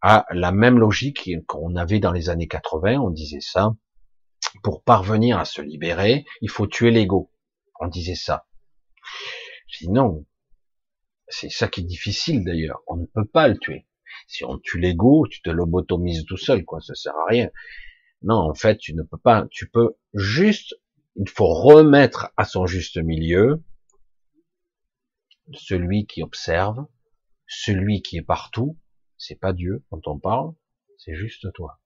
[0.00, 3.76] à la même logique qu'on avait dans les années 80, on disait ça,
[4.64, 7.30] pour parvenir à se libérer, il faut tuer l'ego.
[7.78, 8.48] On disait ça.
[9.68, 10.26] Je dis non.
[11.28, 12.80] C'est ça qui est difficile d'ailleurs.
[12.88, 13.86] On ne peut pas le tuer.
[14.26, 16.80] Si on tue l'ego, tu te lobotomises tout seul, quoi.
[16.80, 17.50] Ça sert à rien.
[18.22, 20.74] Non, en fait, tu ne peux pas, tu peux juste,
[21.20, 23.62] il faut remettre à son juste milieu
[25.52, 26.86] celui qui observe,
[27.46, 28.78] celui qui est partout,
[29.18, 30.54] c'est pas Dieu quand on parle,
[30.96, 31.78] c'est juste toi.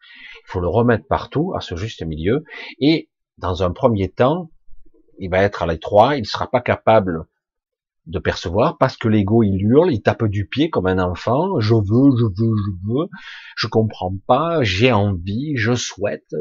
[0.00, 2.44] Il faut le remettre partout, à ce juste milieu,
[2.80, 4.50] et dans un premier temps,
[5.18, 7.26] il va être à l'étroit, il ne sera pas capable
[8.06, 11.74] de percevoir parce que l'ego il hurle, il tape du pied comme un enfant, je
[11.74, 13.08] veux, je veux, je veux,
[13.54, 16.34] je comprends pas, j'ai envie, je souhaite,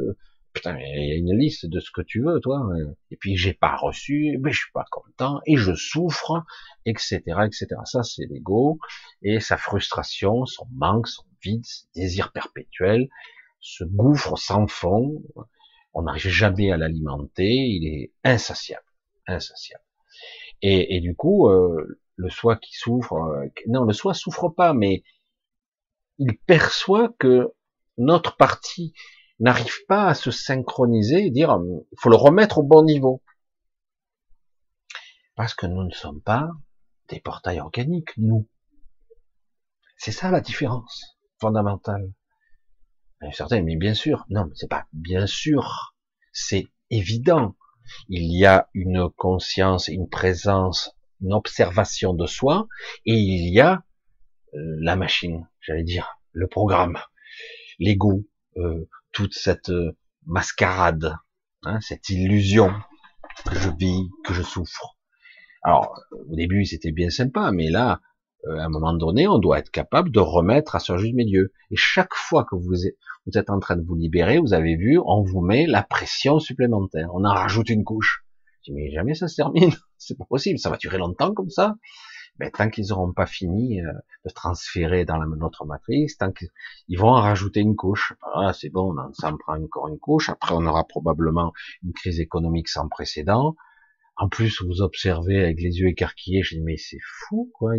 [0.53, 2.61] putain, il y a une liste de ce que tu veux, toi,
[3.09, 6.43] et puis j'ai pas reçu, mais je suis pas content, et je souffre,
[6.85, 7.67] etc., etc.
[7.85, 8.79] Ça, c'est l'ego,
[9.21, 13.09] et sa frustration, son manque, son vide, son désir perpétuel,
[13.59, 15.23] ce gouffre sans fond,
[15.93, 18.85] on n'arrive jamais à l'alimenter, il est insatiable,
[19.27, 19.83] insatiable.
[20.61, 24.73] Et, et du coup, euh, le soi qui souffre, euh, non, le soi souffre pas,
[24.73, 25.03] mais
[26.17, 27.51] il perçoit que
[27.97, 28.93] notre partie
[29.41, 31.57] n'arrive pas à se synchroniser et dire,
[31.91, 33.21] il faut le remettre au bon niveau.
[35.35, 36.49] Parce que nous ne sommes pas
[37.09, 38.47] des portails organiques, nous.
[39.97, 42.13] C'est ça la différence fondamentale.
[43.33, 45.95] Certains, mais bien sûr, non, c'est pas bien sûr,
[46.31, 47.55] c'est évident
[48.09, 52.67] il y a une conscience, une présence, une observation de soi,
[53.05, 53.83] et il y a
[54.53, 56.97] euh, la machine, j'allais dire, le programme,
[57.79, 58.25] l'ego,
[58.57, 61.15] euh, toute cette euh, mascarade,
[61.63, 62.71] hein, cette illusion
[63.45, 64.97] que je vis, que je souffre.
[65.63, 68.01] Alors, au début, c'était bien sympa, mais là,
[68.47, 71.51] à un moment donné, on doit être capable de remettre à ce juste milieu.
[71.69, 72.97] Et chaque fois que vous êtes,
[73.27, 76.39] vous êtes en train de vous libérer, vous avez vu, on vous met la pression
[76.39, 77.09] supplémentaire.
[77.13, 78.25] On en rajoute une couche.
[78.63, 79.71] Je dis, mais jamais ça se termine.
[79.97, 80.57] C'est pas possible.
[80.57, 81.75] Ça va durer longtemps comme ça.
[82.37, 83.91] Ben, tant qu'ils n'auront pas fini euh,
[84.25, 88.13] de transférer dans la, notre matrice, tant qu'ils vont en rajouter une couche.
[88.35, 90.29] Ah, c'est bon, on s'en prend encore une couche.
[90.29, 91.53] Après, on aura probablement
[91.83, 93.55] une crise économique sans précédent.
[94.15, 97.73] En plus, vous observez avec les yeux écarquillés, je dis, mais c'est fou, quoi.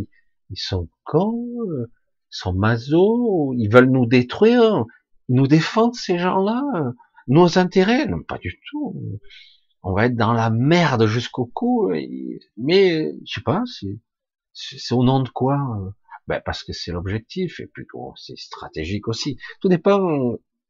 [0.51, 1.91] Ils sont cons, euh,
[2.31, 4.87] ils sont masos, ils veulent nous détruire
[5.29, 6.63] nous défendent ces gens-là
[7.27, 8.95] Nos intérêts Non, pas du tout.
[9.83, 11.91] On va être dans la merde jusqu'au cou.
[12.57, 13.99] Mais je sais pas, c'est
[14.91, 15.59] au nom de quoi
[16.29, 17.85] ben parce que c'est l'objectif et puis
[18.17, 19.39] c'est stratégique aussi.
[19.61, 20.01] Tout dépend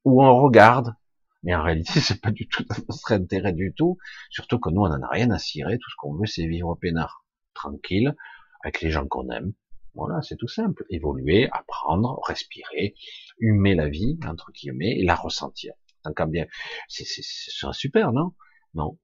[0.05, 0.95] où on regarde.
[1.43, 3.99] Mais en réalité, c'est pas du tout notre intérêt du tout.
[4.31, 5.79] Surtout que nous, on en a rien à cirer.
[5.79, 7.25] Tout ce qu'on veut, c'est vivre au peinard,
[7.55, 8.15] tranquille,
[8.63, 9.53] avec les gens qu'on aime,
[9.95, 10.85] voilà, c'est tout simple.
[10.89, 12.95] Évoluer, apprendre, respirer,
[13.39, 15.75] humer la vie, entre guillemets, et la ressentir.
[16.03, 16.47] Tant qu'à bien,
[16.89, 18.33] c'est, serait super, non?
[18.75, 18.99] Non.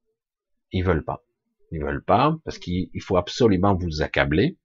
[0.72, 1.24] Ils veulent pas.
[1.70, 4.56] Ils veulent pas, parce qu'il faut absolument vous accabler,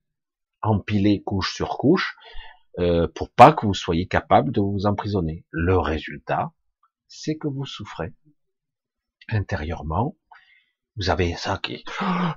[0.64, 2.16] empiler couche sur couche,
[2.80, 5.46] euh, pour pas que vous soyez capable de vous emprisonner.
[5.52, 6.52] Le résultat,
[7.08, 8.14] c'est que vous souffrez
[9.30, 10.18] intérieurement,
[10.96, 11.84] vous avez ça qui,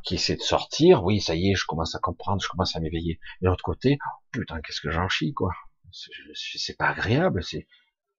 [0.02, 2.80] qui essaie de sortir, oui, ça y est, je commence à comprendre, je commence à
[2.80, 3.20] m'éveiller.
[3.40, 5.52] Et de l'autre côté, oh, putain, qu'est-ce que j'en chie, quoi.
[6.34, 7.66] C'est pas agréable, c'est,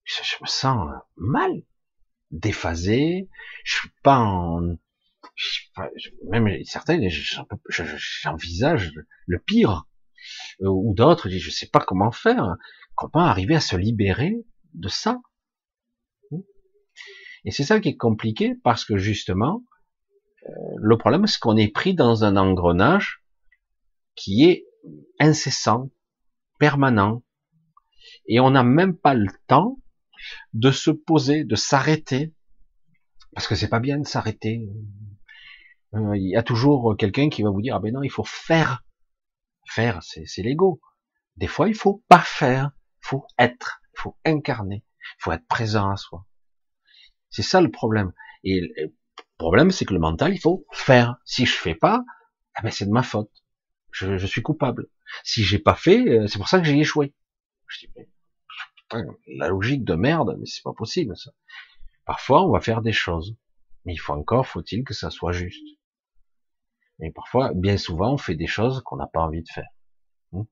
[0.03, 1.51] je me sens mal,
[2.31, 3.29] déphasé,
[3.63, 4.77] je suis pas en,
[6.23, 6.99] même certains,
[7.69, 8.93] j'envisage
[9.25, 9.85] le pire,
[10.59, 12.55] ou d'autres, je sais pas comment faire,
[12.95, 14.36] comment arriver à se libérer
[14.73, 15.19] de ça.
[17.45, 19.63] Et c'est ça qui est compliqué parce que justement,
[20.78, 23.23] le problème, c'est qu'on est pris dans un engrenage
[24.15, 24.65] qui est
[25.19, 25.89] incessant,
[26.59, 27.23] permanent,
[28.28, 29.78] et on n'a même pas le temps
[30.53, 32.34] de se poser, de s'arrêter,
[33.34, 34.67] parce que c'est pas bien de s'arrêter.
[35.93, 38.23] Euh, il y a toujours quelqu'un qui va vous dire ah ben non, il faut
[38.23, 38.84] faire.
[39.70, 40.82] Faire, c'est l'ego.
[41.36, 44.84] Des fois, il faut pas faire, faut être, faut incarner,
[45.20, 46.26] faut être présent à soi.
[47.30, 48.13] C'est ça le problème.
[48.43, 48.93] Et le
[49.38, 51.18] problème, c'est que le mental, il faut faire.
[51.26, 52.03] Si je fais pas,
[52.57, 53.32] eh ben c'est de ma faute.
[53.91, 54.88] Je, suis coupable.
[55.24, 57.13] Si j'ai pas fait, euh, c'est pour ça que j'ai échoué.
[57.68, 57.93] Je dis,
[59.28, 61.32] la logique de merde, mais c'est pas possible ça.
[62.05, 63.36] Parfois, on va faire des choses,
[63.86, 65.76] mais il faut encore, faut-il que ça soit juste.
[66.99, 69.69] Mais parfois, bien souvent, on fait des choses qu'on n'a pas envie de faire.
[70.31, 70.43] Hmm.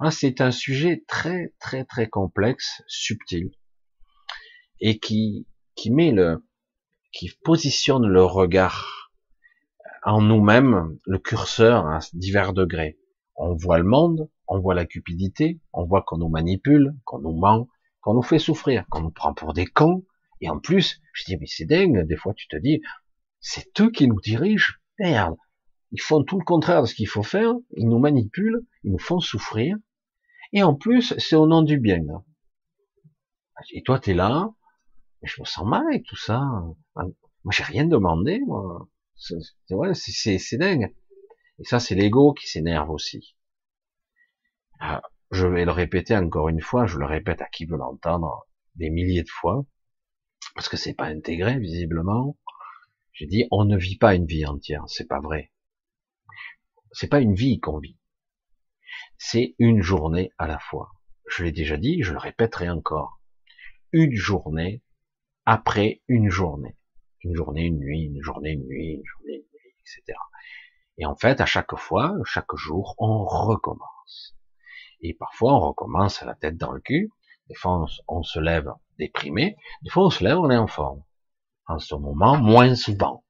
[0.00, 3.50] Ah, c'est un sujet très, très, très complexe, subtil,
[4.80, 6.44] et qui, qui met le,
[7.12, 9.10] qui positionne le regard
[10.04, 12.98] en nous-mêmes, le curseur à divers degrés.
[13.36, 17.32] On voit le monde, on voit la cupidité, on voit qu'on nous manipule, qu'on nous
[17.32, 17.68] ment,
[18.00, 20.04] qu'on nous fait souffrir, qu'on nous prend pour des cons.
[20.40, 22.82] Et en plus, je dis, mais c'est dingue, des fois tu te dis,
[23.40, 25.36] c'est eux qui nous dirigent, merde.
[25.90, 28.98] Ils font tout le contraire de ce qu'il faut faire, ils nous manipulent, ils nous
[28.98, 29.76] font souffrir.
[30.52, 32.00] Et en plus, c'est au nom du bien.
[33.72, 34.50] Et toi, t'es là,
[35.22, 36.40] je me sens mal avec tout ça.
[36.96, 38.88] Moi, j'ai rien demandé, moi.
[39.14, 39.36] C'est
[39.74, 39.92] ouais,
[40.58, 40.94] dingue.
[41.58, 43.36] Et ça, c'est l'ego qui s'énerve aussi.
[44.80, 48.48] Ah, je vais le répéter encore une fois, je le répète à qui veut l'entendre
[48.74, 49.64] des milliers de fois,
[50.54, 52.36] parce que c'est pas intégré visiblement.
[53.12, 55.52] J'ai dit, on ne vit pas une vie entière, c'est pas vrai.
[56.92, 57.98] C'est pas une vie qu'on vit.
[59.18, 60.92] C'est une journée à la fois.
[61.28, 63.20] Je l'ai déjà dit, je le répéterai encore.
[63.92, 64.82] Une journée
[65.46, 66.76] après une journée.
[67.24, 70.18] Une journée, une nuit, une journée, une nuit, une journée, une nuit, etc.
[70.98, 74.36] Et en fait, à chaque fois, chaque jour, on recommence.
[75.00, 77.10] Et parfois, on recommence à la tête dans le cul.
[77.48, 79.56] Des fois, on, se lève déprimé.
[79.82, 81.02] Des fois, on se lève, on est en forme.
[81.66, 83.24] En ce moment, moins souvent.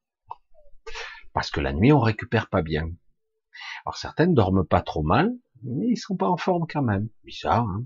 [1.33, 2.89] Parce que la nuit, on récupère pas bien.
[3.85, 7.09] Alors, certains ne dorment pas trop mal, mais ils sont pas en forme quand même.
[7.25, 7.85] Bizarre, hein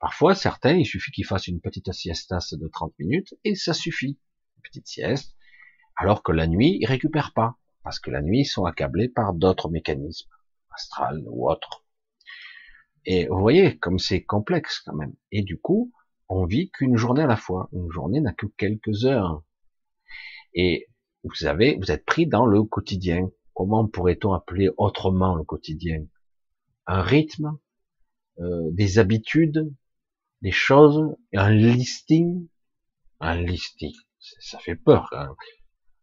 [0.00, 4.18] Parfois, certains, il suffit qu'ils fassent une petite siestasse de 30 minutes, et ça suffit.
[4.56, 5.36] Une petite sieste.
[5.96, 7.56] Alors que la nuit, ils récupèrent pas.
[7.82, 10.28] Parce que la nuit, ils sont accablés par d'autres mécanismes,
[10.70, 11.84] astral ou autres.
[13.04, 15.14] Et vous voyez, comme c'est complexe quand même.
[15.30, 15.92] Et du coup,
[16.28, 17.68] on vit qu'une journée à la fois.
[17.72, 19.44] Une journée n'a que quelques heures.
[20.56, 20.88] Et
[21.22, 23.30] vous avez, vous êtes pris dans le quotidien.
[23.54, 26.04] Comment pourrait-on appeler autrement le quotidien
[26.86, 27.58] Un rythme,
[28.40, 29.72] euh, des habitudes,
[30.42, 32.48] des choses, un listing,
[33.20, 33.92] un listing.
[34.18, 35.34] Ça fait peur quand même.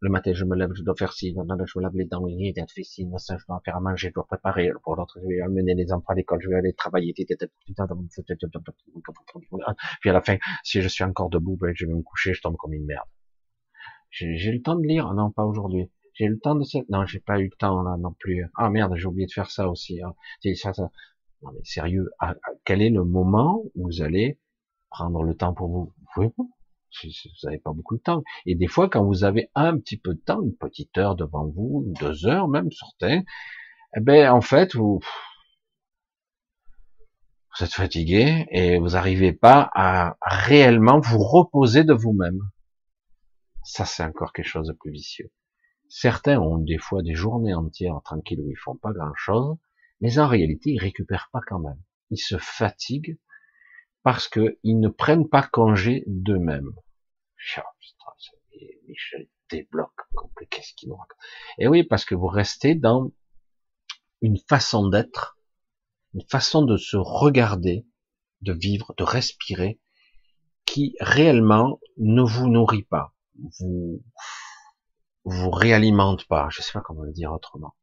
[0.01, 2.53] Le matin, je me lève, je dois faire ci, je me lave les dents, il
[2.53, 4.69] doit faire ci, je dois faire à manger, je dois préparer.
[4.83, 7.13] Pour l'autre, je vais amener les enfants à l'école, je vais aller travailler.
[7.13, 7.25] Puis
[10.09, 12.57] à la fin, si je suis encore debout, ben, je vais me coucher, je tombe
[12.57, 13.07] comme une merde.
[14.13, 15.89] J'ai le temps de lire, non, pas aujourd'hui.
[16.13, 18.45] J'ai le temps de non, j'ai pas eu le temps là non plus.
[18.55, 20.01] Ah merde, j'ai oublié de faire ça aussi.
[20.03, 20.13] Hein.
[20.55, 20.91] Ça, ça.
[21.41, 22.11] Non mais sérieux,
[22.63, 24.39] quel est le moment où vous allez
[24.91, 25.93] prendre le temps pour vous?
[26.15, 26.31] Vous
[27.43, 28.23] n'avez pas beaucoup de temps.
[28.45, 31.47] Et des fois, quand vous avez un petit peu de temps, une petite heure devant
[31.47, 33.23] vous, deux heures même, certains,
[33.97, 34.99] eh ben, en fait, vous,
[37.57, 42.39] vous êtes fatigué et vous n'arrivez pas à réellement vous reposer de vous-même.
[43.63, 45.31] Ça, c'est encore quelque chose de plus vicieux.
[45.89, 49.55] Certains ont des fois des journées entières tranquilles où ils font pas grand chose,
[50.01, 51.81] mais en réalité, ils récupèrent pas quand même.
[52.09, 53.19] Ils se fatiguent
[54.03, 56.71] parce qu'ils ne prennent pas congé d'eux-mêmes.
[58.87, 59.91] Michel débloque
[60.49, 60.97] qu'est-ce qu'il nous
[61.57, 63.11] Et oui, parce que vous restez dans
[64.21, 65.37] une façon d'être,
[66.13, 67.85] une façon de se regarder,
[68.41, 69.79] de vivre, de respirer,
[70.65, 73.13] qui réellement ne vous nourrit pas,
[73.59, 74.03] vous
[75.25, 76.47] vous réalimente pas.
[76.49, 77.75] Je sais pas comment le dire autrement.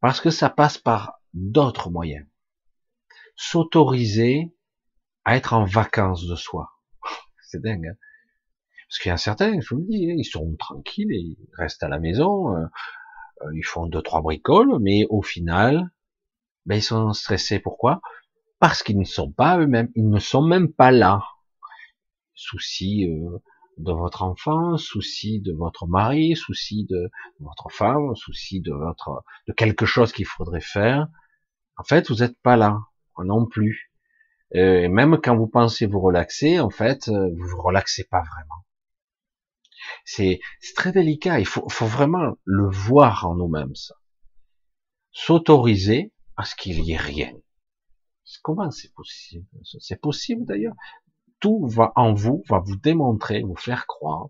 [0.00, 2.26] Parce que ça passe par d'autres moyens.
[3.36, 4.54] S'autoriser
[5.24, 6.70] à être en vacances de soi.
[7.42, 7.86] C'est dingue.
[7.86, 7.96] Hein
[8.88, 11.82] parce qu'il y a certains, je vous le dis, hein, ils sont tranquilles, ils restent
[11.82, 12.64] à la maison, euh,
[13.42, 15.90] euh, ils font deux trois bricoles, mais au final,
[16.66, 17.58] ben ils sont stressés.
[17.58, 18.00] Pourquoi?
[18.60, 21.22] Parce qu'ils ne sont pas eux-mêmes, ils ne sont même pas là.
[22.34, 23.38] Souci euh,
[23.76, 27.10] de votre enfant, souci de votre mari, souci de
[27.40, 31.08] votre femme, souci de votre de quelque chose qu'il faudrait faire.
[31.76, 32.80] En fait, vous n'êtes pas là
[33.18, 33.92] non plus.
[34.52, 38.64] Et même quand vous pensez vous relaxer, en fait, vous vous relaxez pas vraiment.
[40.04, 40.40] C'est
[40.74, 41.40] très délicat.
[41.40, 43.74] Il faut, faut vraiment le voir en nous-mêmes.
[45.12, 47.32] S'autoriser à ce qu'il y ait rien.
[48.42, 49.46] Comment c'est possible
[49.80, 50.74] C'est possible d'ailleurs?
[51.40, 54.28] Tout va en vous, va vous démontrer, vous faire croire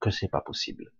[0.00, 0.92] que c'est pas possible.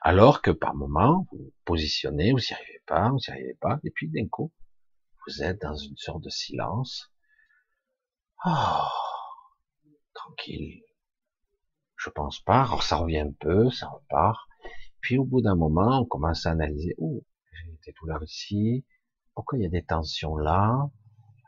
[0.00, 3.78] Alors que par moment, vous vous positionnez, vous n'y arrivez pas, vous n'y arrivez pas,
[3.84, 4.52] et puis d'un coup,
[5.26, 7.12] vous êtes dans une sorte de silence.
[8.44, 8.88] Oh,
[10.14, 10.82] tranquille,
[11.96, 12.62] je pense pas.
[12.62, 14.48] Alors ça revient un peu, ça repart.
[15.00, 16.94] Puis au bout d'un moment, on commence à analyser.
[16.98, 17.22] Oh,
[17.84, 18.84] j'ai tout là ici.
[19.34, 20.90] Pourquoi il y a des tensions là?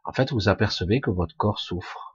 [0.05, 2.14] En fait, vous apercevez que votre corps souffre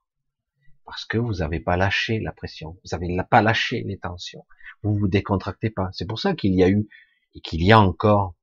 [0.89, 2.71] parce que vous n'avez pas lâché la pression.
[2.83, 4.43] Vous n'avez pas lâché les tensions.
[4.81, 5.89] Vous vous décontractez pas.
[5.91, 6.89] C'est pour ça qu'il y a eu
[7.35, 8.33] et qu'il y a encore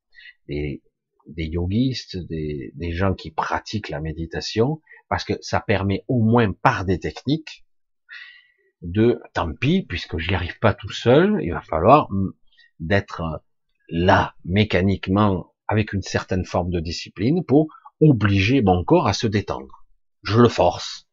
[0.47, 0.81] des,
[1.27, 6.53] des yogistes, des, des gens qui pratiquent la méditation, parce que ça permet au moins
[6.53, 7.65] par des techniques
[8.81, 12.09] de tant pis, puisque j'y arrive pas tout seul, il va falloir
[12.79, 13.43] d'être
[13.89, 17.67] là mécaniquement avec une certaine forme de discipline pour
[18.01, 19.85] obliger mon corps à se détendre.
[20.23, 21.06] Je le force.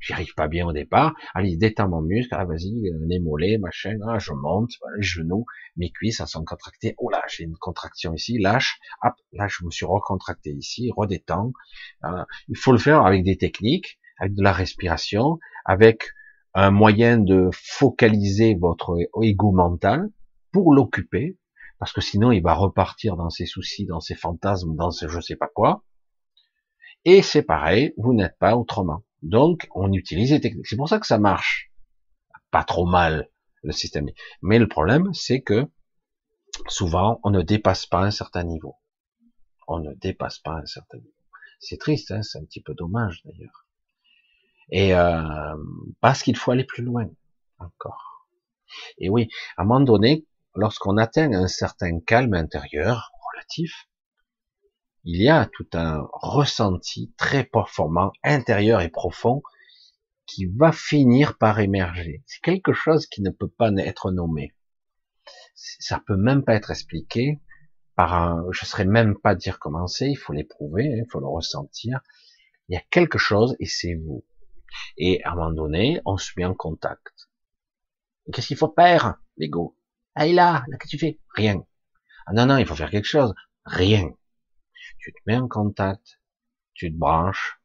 [0.00, 1.14] J'y arrive pas bien au départ.
[1.34, 2.34] Allez, détends mon muscle.
[2.36, 3.96] Ah, vas-y, euh, les mollets, machin.
[4.08, 5.44] Ah, je monte, les genoux,
[5.76, 6.94] mes cuisses, elles sont contractées.
[6.98, 8.38] Oh là, j'ai une contraction ici.
[8.38, 8.78] Lâche.
[9.02, 10.90] Hop, là, je me suis recontracté ici.
[10.96, 11.52] Redétends.
[12.48, 16.12] il faut le faire avec des techniques avec de la respiration, avec
[16.54, 20.10] un moyen de focaliser votre ego mental
[20.52, 21.38] pour l'occuper,
[21.78, 25.20] parce que sinon il va repartir dans ses soucis, dans ses fantasmes, dans ses je
[25.20, 25.84] sais pas quoi.
[27.04, 29.02] Et c'est pareil, vous n'êtes pas autrement.
[29.22, 30.66] Donc on utilise les techniques.
[30.66, 31.70] C'est pour ça que ça marche.
[32.50, 33.28] Pas trop mal
[33.62, 34.08] le système.
[34.42, 35.68] Mais le problème, c'est que
[36.68, 38.76] souvent on ne dépasse pas un certain niveau.
[39.68, 41.12] On ne dépasse pas un certain niveau.
[41.60, 43.66] C'est triste, hein c'est un petit peu dommage d'ailleurs.
[44.70, 45.56] Et euh,
[46.00, 47.08] parce qu'il faut aller plus loin
[47.58, 48.26] encore.
[48.98, 53.89] Et oui, à un moment donné, lorsqu'on atteint un certain calme intérieur relatif,
[55.04, 59.42] il y a tout un ressenti très performant, intérieur et profond,
[60.26, 62.22] qui va finir par émerger.
[62.26, 64.54] C'est quelque chose qui ne peut pas être nommé.
[65.54, 67.40] Ça peut même pas être expliqué
[67.96, 71.20] par un, je serais même pas dire comment c'est, il faut l'éprouver, hein, il faut
[71.20, 72.00] le ressentir.
[72.68, 74.24] Il y a quelque chose et c'est vous.
[74.96, 77.28] Et à un moment donné, on se met en contact.
[78.32, 79.76] Qu'est-ce qu'il faut faire, l'ego?
[80.14, 81.18] Ah, il là, là, qu'est-ce que tu fais?
[81.34, 81.64] Rien.
[82.26, 83.34] Ah non, non, il faut faire quelque chose.
[83.64, 84.10] Rien.
[85.00, 86.20] Tu te mets en contact,
[86.74, 87.62] tu te branches.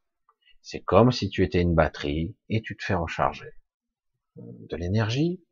[0.61, 3.51] C'est comme si tu étais une batterie et tu te fais recharger.
[4.37, 5.43] De l'énergie?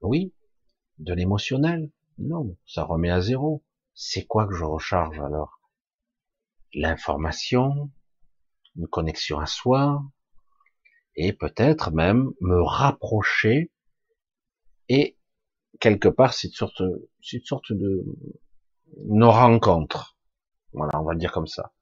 [0.00, 0.34] Oui.
[0.98, 1.92] De l'émotionnel?
[2.16, 3.62] Non, ça remet à zéro.
[3.94, 5.60] C'est quoi que je recharge alors?
[6.72, 7.90] L'information,
[8.76, 10.02] une connexion à soi,
[11.16, 13.72] et peut-être même me rapprocher
[14.88, 15.18] et
[15.80, 18.04] quelque part c'est une sorte, une sorte de
[19.04, 20.17] nos rencontres.
[20.72, 21.72] Voilà, on va le dire comme ça.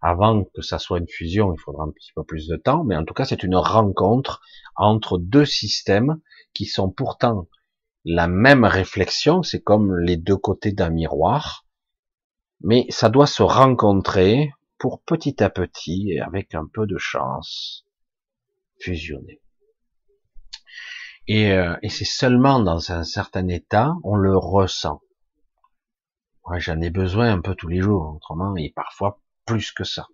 [0.00, 2.96] Avant que ça soit une fusion, il faudra un petit peu plus de temps, mais
[2.96, 4.40] en tout cas c'est une rencontre
[4.76, 6.20] entre deux systèmes
[6.54, 7.48] qui sont pourtant
[8.04, 11.66] la même réflexion, c'est comme les deux côtés d'un miroir,
[12.60, 17.84] mais ça doit se rencontrer pour petit à petit et avec un peu de chance
[18.80, 19.40] fusionner.
[21.26, 25.02] Et, euh, et c'est seulement dans un certain état, on le ressent.
[26.48, 30.08] Moi, j'en ai besoin un peu tous les jours, autrement, et parfois plus que ça.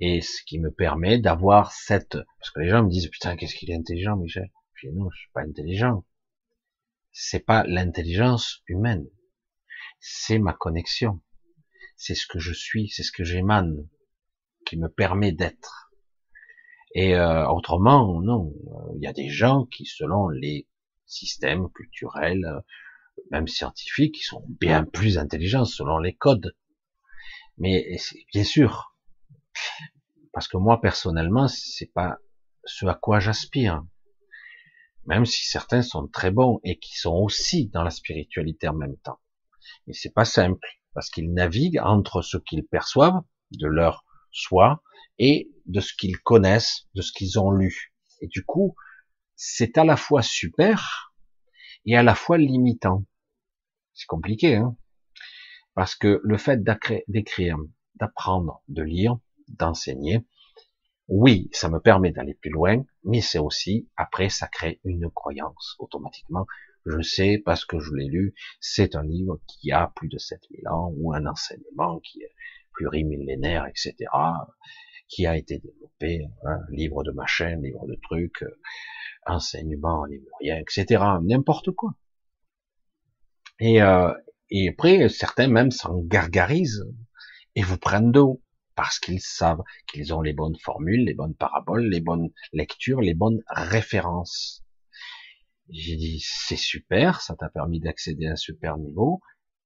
[0.00, 3.54] Et ce qui me permet d'avoir cette, parce que les gens me disent, putain, qu'est-ce
[3.54, 4.50] qu'il est intelligent, Michel?
[4.74, 6.04] Je dis, non, je suis pas intelligent.
[7.12, 9.06] C'est pas l'intelligence humaine.
[10.00, 11.20] C'est ma connexion.
[11.96, 13.88] C'est ce que je suis, c'est ce que j'émane,
[14.66, 15.92] qui me permet d'être.
[16.96, 18.52] Et euh, autrement, non.
[18.96, 20.66] Il y a des gens qui, selon les
[21.06, 22.64] systèmes culturels,
[23.30, 26.56] même scientifiques, qui sont bien plus intelligents selon les codes.
[27.58, 27.96] Mais
[28.32, 28.94] bien sûr,
[30.32, 32.18] parce que moi personnellement, c'est pas
[32.64, 33.84] ce à quoi j'aspire.
[35.06, 38.96] Même si certains sont très bons et qui sont aussi dans la spiritualité en même
[38.98, 39.20] temps.
[39.86, 44.82] Mais c'est pas simple parce qu'ils naviguent entre ce qu'ils perçoivent de leur soi
[45.18, 47.94] et de ce qu'ils connaissent, de ce qu'ils ont lu.
[48.20, 48.74] Et du coup,
[49.36, 51.14] c'est à la fois super
[51.86, 53.04] et à la fois limitant.
[53.94, 54.76] C'est compliqué, hein
[55.74, 56.62] Parce que le fait
[57.08, 57.56] d'écrire,
[57.94, 59.18] d'apprendre, de lire,
[59.48, 60.26] d'enseigner,
[61.08, 65.76] oui, ça me permet d'aller plus loin, mais c'est aussi, après, ça crée une croyance
[65.78, 66.46] automatiquement.
[66.84, 70.68] Je sais, parce que je l'ai lu, c'est un livre qui a plus de 7000
[70.68, 72.34] ans, ou un enseignement qui est
[72.72, 74.08] plurimillénaire, etc
[75.08, 78.58] qui a été développé, hein, livre de machin, livre de trucs, euh,
[79.26, 81.02] enseignement lémurien, etc.
[81.22, 81.94] N'importe quoi.
[83.58, 84.12] Et, euh,
[84.50, 86.86] et après, certains même s'en gargarisent
[87.54, 88.42] et vous prennent d'eau
[88.76, 93.14] parce qu'ils savent qu'ils ont les bonnes formules, les bonnes paraboles, les bonnes lectures, les
[93.14, 94.62] bonnes références.
[95.70, 99.20] J'ai dit, c'est super, ça t'a permis d'accéder à un super niveau,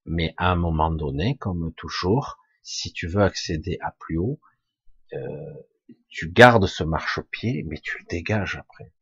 [0.06, 4.40] mais à un moment donné, comme toujours, si tu veux accéder à plus haut,
[5.12, 5.54] euh,
[6.08, 8.92] tu gardes ce marchepied, mais tu le dégages après.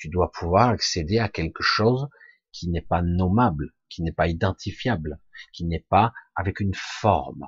[0.00, 2.08] Tu dois pouvoir accéder à quelque chose
[2.52, 5.20] qui n'est pas nommable, qui n'est pas identifiable,
[5.52, 7.46] qui n'est pas avec une forme,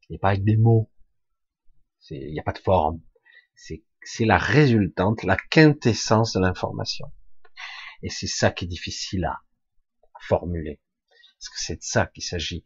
[0.00, 0.90] qui n'est pas avec des mots.
[2.08, 3.02] Il n'y a pas de forme.
[3.54, 7.12] C'est la résultante, la quintessence de l'information.
[8.02, 9.42] Et c'est ça qui est difficile à
[10.22, 10.80] formuler.
[11.38, 12.64] Parce que c'est de ça qu'il s'agit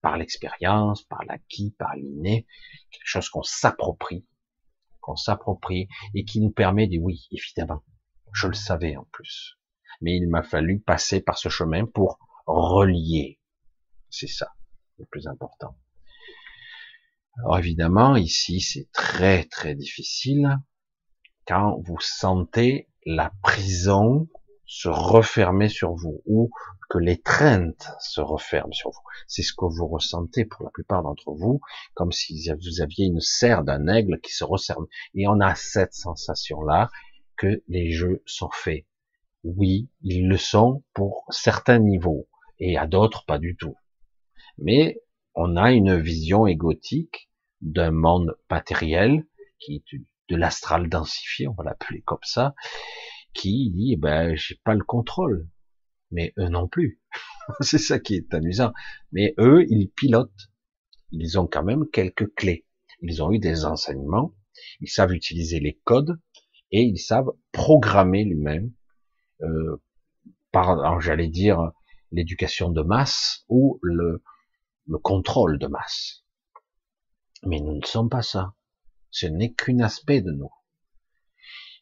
[0.00, 2.46] par l'expérience, par l'acquis, par l'inné,
[2.90, 4.26] quelque chose qu'on s'approprie,
[5.04, 7.84] qu'on s'approprie et qui nous permet de oui, évidemment,
[8.32, 9.58] je le savais en plus.
[10.00, 13.38] Mais il m'a fallu passer par ce chemin pour relier.
[14.08, 14.52] C'est ça,
[14.98, 15.76] le plus important.
[17.38, 20.58] Alors évidemment, ici, c'est très très difficile
[21.46, 24.28] quand vous sentez la prison
[24.66, 26.50] se refermer sur vous ou
[26.88, 29.02] que l'étreinte se referme sur vous.
[29.26, 31.60] C'est ce que vous ressentez pour la plupart d'entre vous,
[31.94, 34.78] comme si vous aviez une serre d'un aigle qui se resserre.
[35.14, 36.90] Et on a cette sensation-là
[37.36, 38.86] que les jeux sont faits.
[39.42, 43.76] Oui, ils le sont pour certains niveaux et à d'autres pas du tout.
[44.58, 45.00] Mais
[45.34, 47.28] on a une vision égotique
[47.60, 49.26] d'un monde matériel
[49.58, 49.98] qui est
[50.28, 52.54] de l'astral densifié, on va l'appeler comme ça,
[53.34, 55.48] qui dit eh ben j'ai pas le contrôle,
[56.10, 57.00] mais eux non plus.
[57.60, 58.72] c'est ça qui est amusant.
[59.12, 60.50] Mais eux, ils pilotent.
[61.10, 62.66] Ils ont quand même quelques clés.
[63.02, 64.34] Ils ont eu des enseignements.
[64.80, 66.18] Ils savent utiliser les codes
[66.70, 68.72] et ils savent programmer lui-même
[69.42, 69.82] euh,
[70.52, 71.72] par, j'allais dire,
[72.12, 74.22] l'éducation de masse ou le,
[74.86, 76.24] le contrôle de masse.
[77.44, 78.54] Mais nous ne sommes pas ça.
[79.10, 80.50] Ce n'est qu'un aspect de nous.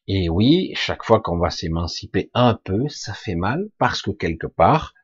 [0.08, 4.48] Et oui, chaque fois qu'on va s'émanciper un peu, ça fait mal parce que quelque
[4.48, 4.94] part,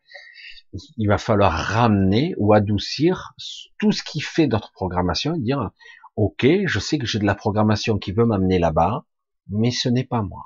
[0.96, 3.32] il va falloir ramener ou adoucir
[3.78, 5.70] tout ce qui fait notre programmation et dire,
[6.16, 9.04] OK, je sais que j'ai de la programmation qui veut m'amener là-bas,
[9.48, 10.44] mais ce n'est pas moi.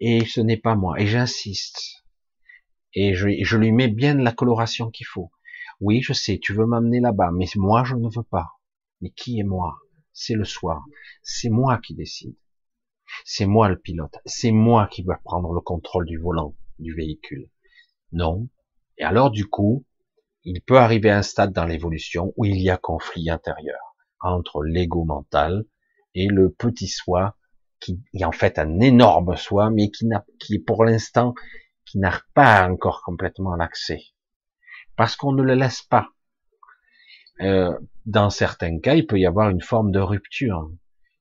[0.00, 0.98] Et ce n'est pas moi.
[0.98, 2.04] Et j'insiste.
[2.94, 5.30] Et je, je, lui mets bien la coloration qu'il faut.
[5.80, 8.52] Oui, je sais, tu veux m'amener là-bas, mais moi, je ne veux pas.
[9.00, 9.78] Mais qui est moi?
[10.12, 10.84] C'est le soir.
[11.22, 12.34] C'est moi qui décide.
[13.24, 14.16] C'est moi le pilote.
[14.24, 17.50] C'est moi qui vais prendre le contrôle du volant du véhicule.
[18.12, 18.48] Non.
[18.96, 19.84] Et alors, du coup,
[20.44, 23.78] il peut arriver à un stade dans l'évolution où il y a conflit intérieur
[24.20, 25.64] entre l'ego mental
[26.14, 27.36] et le petit soi
[27.80, 30.24] qui est en fait un énorme soi, mais qui n'a,
[30.66, 31.34] pour l'instant,
[31.84, 34.02] qui n'a pas encore complètement l'accès.
[34.96, 36.08] Parce qu'on ne le laisse pas.
[37.40, 40.78] Euh, dans certains cas, il peut y avoir une forme de rupture, une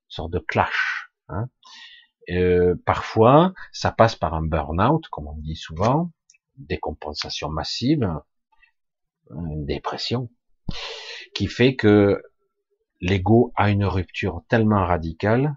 [0.07, 1.11] sorte de clash.
[1.29, 1.47] Hein.
[2.29, 6.11] Euh, parfois, ça passe par un burn-out, comme on dit souvent,
[6.57, 8.09] décompensation massive,
[9.29, 10.29] une dépression,
[11.33, 12.21] qui fait que
[12.99, 15.53] l'ego a une rupture tellement radicale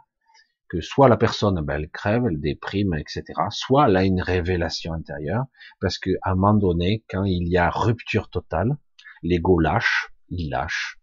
[0.68, 3.24] que soit la personne, ben, elle crève, elle déprime, etc.
[3.50, 5.44] Soit elle a une révélation intérieure,
[5.80, 8.78] parce que à un moment donné, quand il y a rupture totale,
[9.22, 11.00] l'ego lâche, il lâche,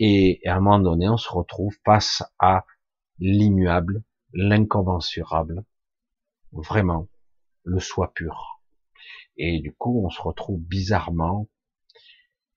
[0.00, 2.64] et à un moment donné, on se retrouve face à
[3.20, 4.02] l'immuable,
[4.36, 5.64] l'incommensurable,
[6.52, 7.08] vraiment
[7.64, 8.60] le soi pur.
[9.36, 11.48] Et du coup, on se retrouve bizarrement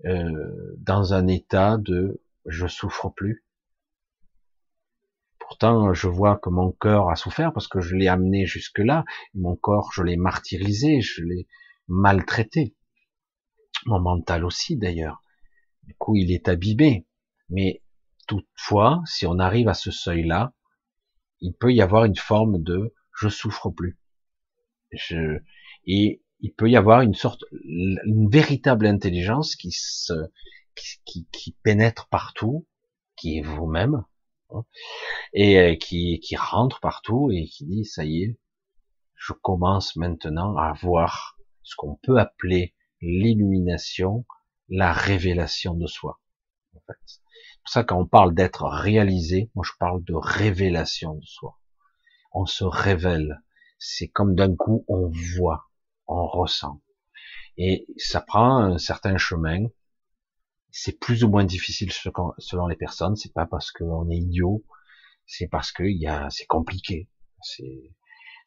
[0.06, 3.44] euh, dans un état de je souffre plus,
[5.50, 9.04] Pourtant, je vois que mon cœur a souffert parce que je l'ai amené jusque-là.
[9.34, 11.48] Mon corps, je l'ai martyrisé, je l'ai
[11.88, 12.76] maltraité.
[13.88, 15.24] Mon mental aussi, d'ailleurs.
[15.84, 17.08] Du coup, il est abîmé.
[17.50, 17.82] Mais
[18.28, 20.54] toutefois, si on arrive à ce seuil-là,
[21.42, 23.98] il peut y avoir une forme de je souffre plus.
[24.92, 25.40] Je,
[25.86, 30.14] et il peut y avoir une sorte, une véritable intelligence qui se,
[31.06, 32.68] qui, qui pénètre partout,
[33.16, 34.04] qui est vous-même,
[34.52, 34.66] Hein,
[35.34, 38.40] et euh, qui, qui rentre partout et qui dit ça y est,
[39.16, 44.26] je commence maintenant à voir ce qu'on peut appeler l'illumination,
[44.70, 46.20] la révélation de soi.
[47.70, 51.60] Pour ça quand on parle d'être réalisé, moi je parle de révélation de soi.
[52.34, 53.44] On se révèle.
[53.78, 55.70] C'est comme d'un coup on voit,
[56.08, 56.82] on ressent.
[57.58, 59.68] Et ça prend un certain chemin.
[60.72, 63.16] C'est plus ou moins difficile selon les personnes.
[63.16, 64.66] C'est pas parce qu'on est idiot,
[65.28, 67.08] c'est parce que y a, c'est compliqué.
[67.44, 67.94] C'est,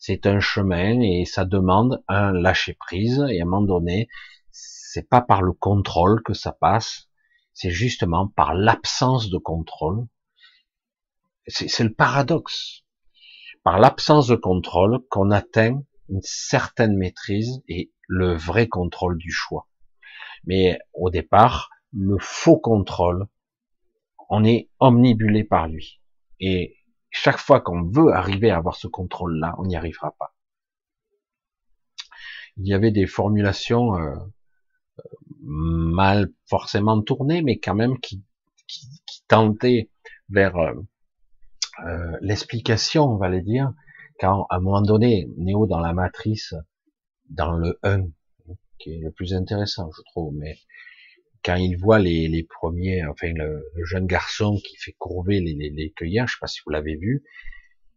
[0.00, 3.24] c'est un chemin et ça demande un lâcher prise.
[3.30, 4.08] Et à un moment donné,
[4.50, 7.08] c'est pas par le contrôle que ça passe,
[7.54, 10.06] c'est justement par l'absence de contrôle.
[11.46, 12.82] C'est le paradoxe.
[13.64, 19.68] Par l'absence de contrôle qu'on atteint une certaine maîtrise et le vrai contrôle du choix.
[20.44, 23.26] Mais au départ, le faux contrôle,
[24.28, 26.00] on est omnibulé par lui.
[26.40, 26.76] Et
[27.10, 30.34] chaque fois qu'on veut arriver à avoir ce contrôle-là, on n'y arrivera pas.
[32.56, 34.14] Il y avait des formulations euh,
[35.42, 38.22] mal forcément tournées, mais quand même qui,
[38.66, 39.90] qui, qui tentaient
[40.28, 40.74] vers euh,
[41.86, 43.72] euh l'explication, on va le dire,
[44.20, 46.54] quand à un moment donné, Néo dans la matrice,
[47.28, 48.06] dans le 1,
[48.78, 50.56] qui est le plus intéressant, je trouve, mais
[51.44, 55.70] quand il voit les, les premiers, enfin le, jeune garçon qui fait courber les, les,
[55.70, 57.24] les cueilleurs, je sais pas si vous l'avez vu,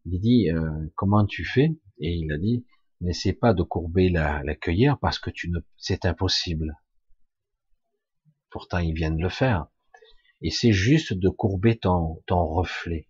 [0.05, 1.71] il dit euh, comment tu fais?
[1.99, 2.65] Et il a dit
[3.01, 6.73] n'essaie pas de courber la, la cueillère parce que tu ne, c'est impossible.
[8.55, 9.65] Pourtant il vient de le faire.
[10.41, 13.09] Et c'est juste de courber ton, ton reflet.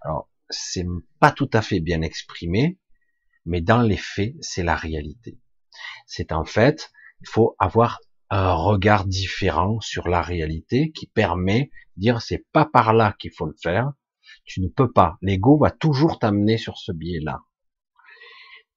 [0.00, 0.86] Alors c'est
[1.18, 2.78] pas tout à fait bien exprimé,
[3.46, 5.40] mais dans les faits, c'est la réalité.
[6.06, 7.98] C'est en fait, il faut avoir
[8.30, 13.32] un regard différent sur la réalité qui permet de dire c'est pas par là qu'il
[13.32, 13.90] faut le faire.
[14.44, 15.18] Tu ne peux pas.
[15.20, 17.40] L'ego va toujours t'amener sur ce biais-là.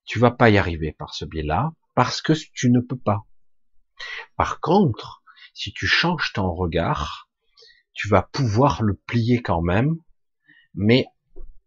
[0.05, 3.28] Tu vas pas y arriver par ce biais-là parce que tu ne peux pas.
[4.36, 5.18] Par contre,
[5.60, 7.30] si tu changes ton regard,
[7.91, 9.97] tu vas pouvoir le plier quand même,
[10.74, 11.05] mais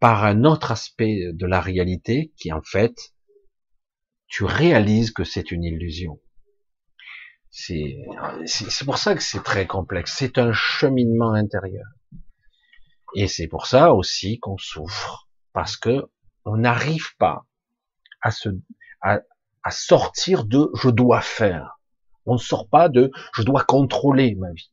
[0.01, 3.13] par un autre aspect de la réalité qui en fait,
[4.29, 6.19] tu réalises que c'est une illusion.
[7.51, 7.99] C'est
[8.87, 10.15] pour ça que c'est très complexe.
[10.17, 11.87] C'est un cheminement intérieur.
[13.15, 16.09] Et c'est pour ça aussi qu'on souffre, parce que
[16.47, 17.45] on n'arrive pas
[18.23, 18.49] à se
[19.03, 19.21] à,
[19.63, 21.82] à sortir de je dois faire.
[22.27, 24.71] On ne sort pas de je dois contrôler ma vie.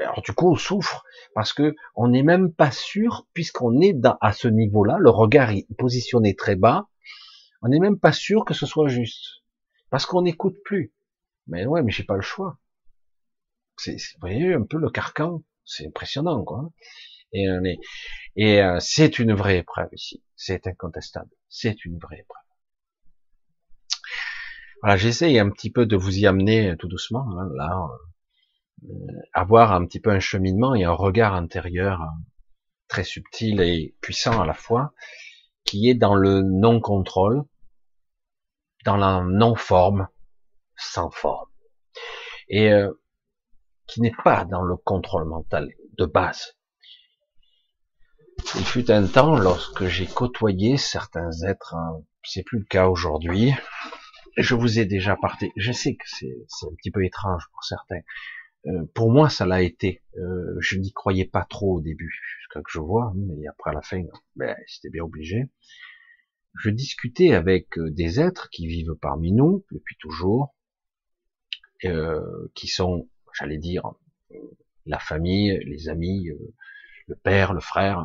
[0.00, 1.04] Alors du coup, on souffre
[1.34, 5.66] parce que on n'est même pas sûr, puisqu'on est à ce niveau-là, le regard est
[5.76, 6.88] positionné très bas,
[7.62, 9.42] on n'est même pas sûr que ce soit juste,
[9.90, 10.92] parce qu'on n'écoute plus.
[11.46, 12.58] Mais ouais, mais j'ai pas le choix.
[13.76, 16.70] C'est, vous voyez un peu le carcan, c'est impressionnant, quoi.
[17.32, 17.46] Et,
[18.36, 22.47] et euh, c'est une vraie épreuve ici, c'est incontestable, c'est une vraie épreuve.
[24.82, 27.88] Voilà, j'essaye un petit peu de vous y amener tout doucement, hein, là,
[28.84, 28.88] euh,
[29.32, 32.00] avoir un petit peu un cheminement et un regard intérieur
[32.86, 34.94] très subtil et puissant à la fois,
[35.64, 37.42] qui est dans le non-contrôle,
[38.84, 40.08] dans la non-forme,
[40.76, 41.50] sans forme,
[42.48, 42.92] et euh,
[43.86, 45.68] qui n'est pas dans le contrôle mental
[45.98, 46.54] de base.
[48.54, 53.52] Il fut un temps lorsque j'ai côtoyé certains êtres, hein, c'est plus le cas aujourd'hui,
[54.38, 55.52] je vous ai déjà parté.
[55.56, 56.32] Je sais que c'est
[56.62, 58.00] un petit peu étrange pour certains.
[58.66, 60.02] Euh, pour moi, ça l'a été.
[60.16, 63.74] Euh, je n'y croyais pas trop au début, jusqu'à que je vois, mais après à
[63.74, 64.02] la fin,
[64.36, 65.48] ben, c'était bien obligé.
[66.54, 70.54] Je discutais avec euh, des êtres qui vivent parmi nous depuis toujours,
[72.56, 73.08] qui sont,
[73.38, 73.84] j'allais dire,
[74.84, 76.28] la famille, les amis,
[77.06, 78.04] le père, le frère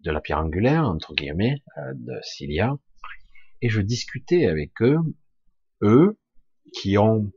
[0.00, 1.62] de la pierre angulaire, entre guillemets,
[1.92, 2.78] de Cilia,
[3.60, 4.96] et je discutais avec eux
[5.82, 6.18] eux,
[6.72, 7.32] qui ont,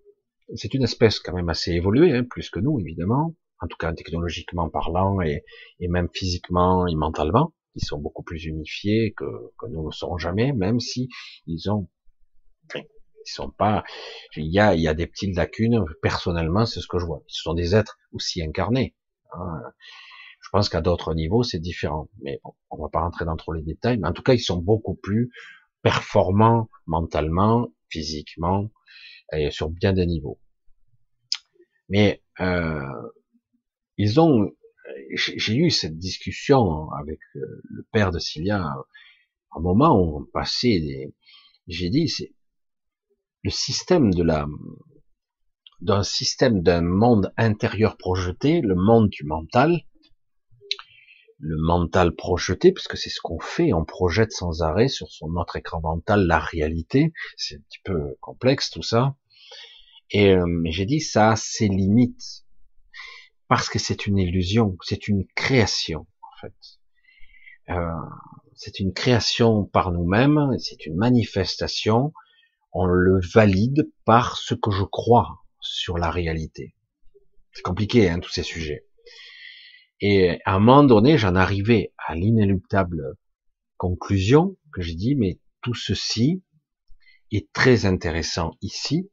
[0.55, 3.93] c'est une espèce quand même assez évoluée, hein, plus que nous évidemment, en tout cas
[3.93, 5.43] technologiquement parlant et,
[5.79, 9.25] et même physiquement et mentalement, ils sont beaucoup plus unifiés que,
[9.57, 11.09] que nous ne serons jamais, même si
[11.45, 11.87] ils ont,
[12.75, 13.83] ils sont pas,
[14.35, 15.83] il y a, il y a des petites lacunes.
[16.01, 17.21] Personnellement, c'est ce que je vois.
[17.27, 18.95] Ce sont des êtres aussi incarnés.
[19.33, 19.61] Hein.
[20.41, 22.09] Je pense qu'à d'autres niveaux, c'est différent.
[22.21, 23.97] Mais bon, on va pas rentrer dans trop les détails.
[23.97, 25.31] Mais en tout cas, ils sont beaucoup plus
[25.83, 28.71] performants mentalement physiquement
[29.33, 30.39] et sur bien des niveaux.
[31.89, 32.81] Mais euh,
[33.97, 34.51] ils ont,
[35.13, 38.63] j'ai eu cette discussion avec euh, le père de Cilia,
[39.51, 41.13] un moment où on passait des,
[41.67, 42.33] j'ai dit, c'est
[43.43, 44.47] le système de la,
[45.81, 49.81] d'un système d'un monde intérieur projeté, le monde du mental,
[51.39, 55.55] le mental projeté, puisque c'est ce qu'on fait, on projette sans arrêt sur son notre
[55.55, 57.13] écran mental la réalité.
[57.37, 59.15] C'est un petit peu complexe tout ça.
[60.11, 62.45] Et euh, j'ai dit ça a ses limites
[63.47, 66.79] parce que c'est une illusion, c'est une création en fait.
[67.69, 67.91] Euh,
[68.55, 72.13] c'est une création par nous-mêmes, c'est une manifestation.
[72.73, 76.75] On le valide par ce que je crois sur la réalité.
[77.53, 78.88] C'est compliqué hein, tous ces sujets.
[80.01, 83.15] Et à un moment donné, j'en arrivais à l'inéluctable
[83.77, 86.43] conclusion que j'ai dit, mais tout ceci
[87.31, 89.09] est très intéressant ici,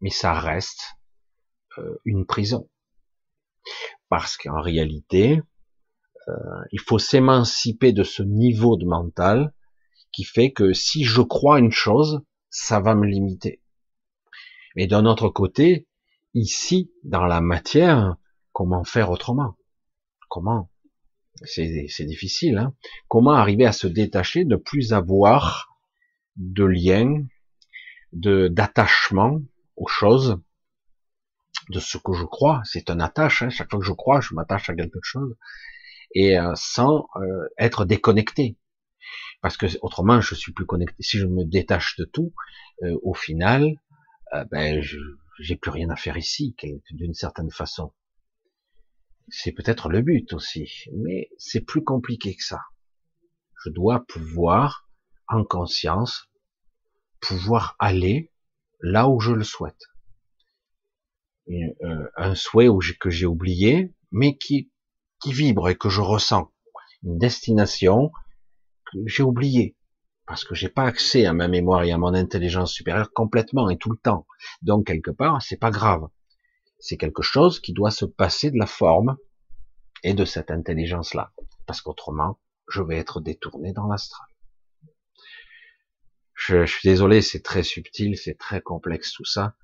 [0.00, 0.96] mais ça reste
[1.78, 2.68] euh, une prison.
[4.08, 5.42] Parce qu'en réalité,
[6.28, 6.32] euh,
[6.72, 9.52] il faut s'émanciper de ce niveau de mental
[10.12, 13.60] qui fait que si je crois une chose, ça va me limiter.
[14.76, 15.86] Mais d'un autre côté,
[16.34, 18.16] ici, dans la matière,
[18.52, 19.56] comment faire autrement?
[20.28, 20.70] Comment?
[21.44, 22.58] C'est difficile.
[22.58, 22.74] Hein
[23.08, 25.76] Comment arriver à se détacher, de plus avoir
[26.36, 27.26] de lien,
[28.12, 29.40] de d'attachement
[29.76, 30.40] aux choses,
[31.70, 32.62] de ce que je crois.
[32.64, 33.42] C'est un attache.
[33.42, 33.50] Hein.
[33.50, 35.36] Chaque fois que je crois, je m'attache à quelque chose
[36.14, 38.56] et euh, sans euh, être déconnecté.
[39.42, 40.96] Parce que autrement, je suis plus connecté.
[41.00, 42.32] Si je me détache de tout,
[42.82, 43.76] euh, au final,
[44.50, 44.82] ben,
[45.38, 46.56] j'ai plus rien à faire ici,
[46.90, 47.92] d'une certaine façon.
[49.28, 52.60] C'est peut-être le but aussi, mais c'est plus compliqué que ça.
[53.64, 54.88] Je dois pouvoir,
[55.28, 56.28] en conscience,
[57.20, 58.32] pouvoir aller
[58.80, 59.80] là où je le souhaite.
[61.48, 62.68] Euh, un souhait
[63.00, 64.70] que j'ai oublié, mais qui,
[65.20, 66.52] qui vibre et que je ressens.
[67.02, 68.10] Une destination
[68.92, 69.76] que j'ai oubliée.
[70.26, 73.78] parce que j'ai pas accès à ma mémoire et à mon intelligence supérieure complètement et
[73.78, 74.26] tout le temps.
[74.62, 76.08] Donc quelque part, c'est pas grave.
[76.78, 79.16] C'est quelque chose qui doit se passer de la forme
[80.02, 81.32] et de cette intelligence-là,
[81.66, 82.38] parce qu'autrement,
[82.68, 84.28] je vais être détourné dans l'astral.
[86.34, 89.56] Je, suis désolé, c'est très subtil, c'est très complexe tout ça,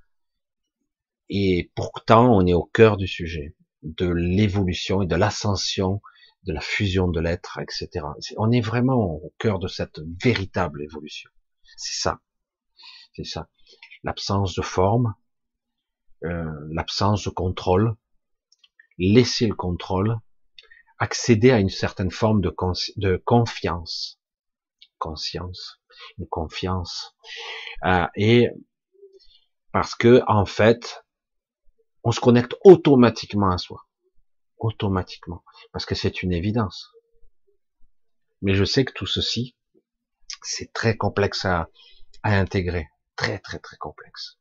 [1.28, 6.00] et pourtant on est au cœur du sujet, de l'évolution et de l'ascension
[6.44, 8.04] de la fusion de l'être, etc.
[8.36, 11.30] On est vraiment au cœur de cette véritable évolution.
[11.76, 12.20] C'est ça.
[13.14, 13.48] C'est ça.
[14.02, 15.14] L'absence de forme,
[16.24, 17.96] euh, l'absence de contrôle,
[18.98, 20.16] laisser le contrôle,
[20.98, 22.54] accéder à une certaine forme de,
[22.96, 24.20] de confiance,
[24.98, 25.80] conscience,
[26.18, 27.16] une confiance,
[27.84, 28.48] euh, et
[29.72, 31.02] parce que en fait,
[32.04, 33.86] on se connecte automatiquement à soi.
[34.58, 35.42] Automatiquement,
[35.72, 36.92] parce que c'est une évidence.
[38.42, 39.56] Mais je sais que tout ceci,
[40.42, 41.68] c'est très complexe à,
[42.22, 44.38] intégrer, très très très complexe.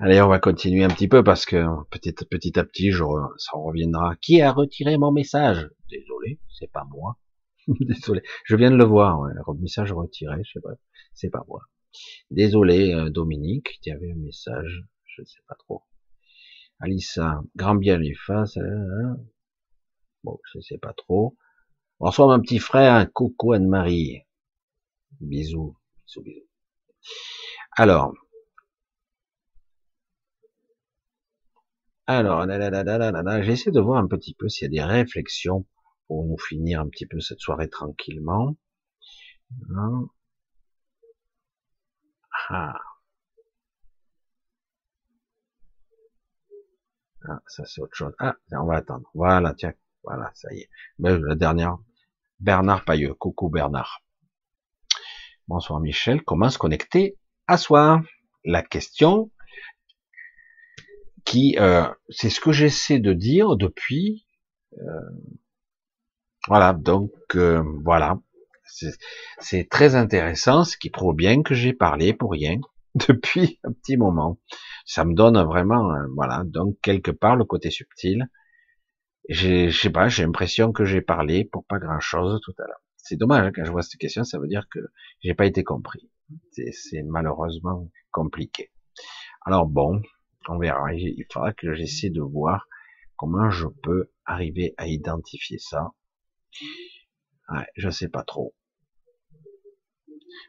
[0.00, 3.02] Allez, on va continuer un petit peu parce que petit, petit à petit, je,
[3.36, 4.14] ça reviendra.
[4.22, 5.68] Qui a retiré mon message?
[5.90, 7.18] Désolé, c'est pas moi.
[7.66, 9.24] Désolé, je viens de le voir.
[9.24, 10.70] Le message retiré, je sais pas,
[11.14, 11.62] c'est pas moi.
[12.30, 15.82] Désolé, euh, Dominique, tu avais un message, je sais pas trop.
[16.78, 18.56] Alissa, grand bien lui fasse.
[18.56, 19.16] Hein, hein.
[20.22, 21.36] Bon, je sais pas trop.
[21.98, 24.22] Bonsoir mon petit frère, coucou Anne-Marie.
[25.20, 25.76] Bisous,
[26.06, 26.46] bisous, bisous.
[27.76, 28.12] Alors,
[32.08, 32.46] alors,
[33.42, 35.66] j'essaie de voir un petit peu s'il y a des réflexions
[36.06, 38.56] pour nous finir un petit peu cette soirée tranquillement.
[39.76, 40.06] Hein.
[42.48, 42.74] Ah.
[47.28, 48.14] Ah, ça c'est autre chose.
[48.18, 49.10] Ah, on va attendre.
[49.12, 50.70] Voilà, tiens, voilà, ça y est.
[50.98, 51.76] Ben, la dernière,
[52.40, 53.14] Bernard Pailleux.
[53.14, 54.02] Coucou Bernard.
[55.46, 56.22] Bonsoir Michel.
[56.22, 58.02] Comment se connecter à soi?
[58.44, 59.30] La question
[61.28, 64.26] qui, euh, c'est ce que j'essaie de dire depuis.
[64.78, 65.10] Euh,
[66.46, 68.18] voilà, donc euh, voilà,
[69.38, 72.56] c'est très intéressant, ce qui prouve bien que j'ai parlé pour rien
[73.08, 74.38] depuis un petit moment
[74.88, 78.26] ça me donne vraiment, euh, voilà, donc quelque part le côté subtil.
[79.28, 82.80] Je sais pas, j'ai l'impression que j'ai parlé pour pas grand chose tout à l'heure.
[82.96, 84.80] C'est dommage hein, quand je vois cette question, ça veut dire que
[85.20, 86.10] j'ai pas été compris.
[86.52, 88.72] C'est malheureusement compliqué.
[89.44, 90.00] Alors bon,
[90.48, 90.94] on verra.
[90.94, 92.68] Il faudra que j'essaie de voir
[93.16, 95.92] comment je peux arriver à identifier ça.
[97.50, 98.54] Ouais, je sais pas trop.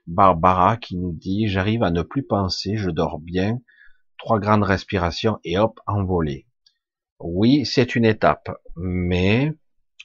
[0.08, 3.62] Barbara qui nous dit j'arrive à ne plus penser, je dors bien,
[4.18, 6.48] trois grandes respirations et hop, envolé.
[7.20, 9.54] Oui, c'est une étape, mais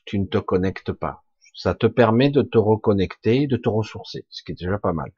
[0.04, 1.22] tu ne te connectes pas.
[1.54, 5.12] Ça te permet de te reconnecter, de te ressourcer, ce qui est déjà pas mal.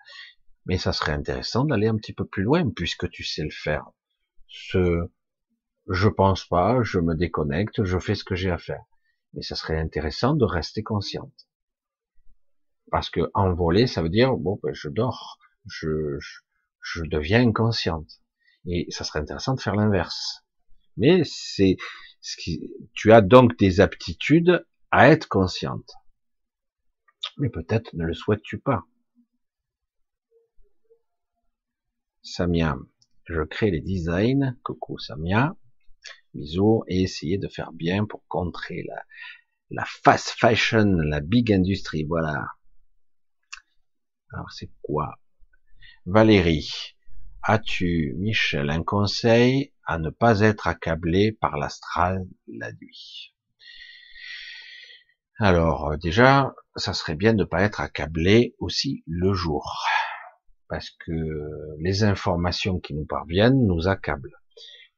[0.66, 3.86] Mais ça serait intéressant d'aller un petit peu plus loin puisque tu sais le faire.
[4.48, 5.09] Ce,
[5.89, 8.85] je pense pas, je me déconnecte, je fais ce que j'ai à faire.
[9.32, 11.47] Mais ça serait intéressant de rester consciente.
[12.90, 16.18] Parce que envoler, ça veut dire, bon, ben, je dors, je,
[16.81, 18.20] je, deviens inconsciente.
[18.66, 20.44] Et ça serait intéressant de faire l'inverse.
[20.97, 21.77] Mais c'est
[22.20, 25.90] ce qui, tu as donc des aptitudes à être consciente.
[27.39, 28.85] Mais peut-être ne le souhaites-tu pas.
[32.23, 32.77] Samia,
[33.26, 34.56] je crée les designs.
[34.62, 35.56] Coucou Samia.
[36.34, 36.84] Bisous.
[36.88, 39.02] Et essayer de faire bien pour contrer la,
[39.70, 42.04] la fast fashion, la big industry.
[42.04, 42.46] Voilà.
[44.32, 45.18] Alors c'est quoi?
[46.04, 46.96] Valérie.
[47.42, 53.34] As-tu, Michel, un conseil à ne pas être accablé par l'astral la nuit?
[55.38, 59.84] Alors, euh, déjà, ça serait bien de ne pas être accablé aussi le jour,
[60.68, 64.36] parce que les informations qui nous parviennent nous accablent.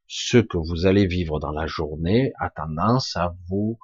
[0.07, 3.79] Ce que vous allez vivre dans la journée a tendance à vous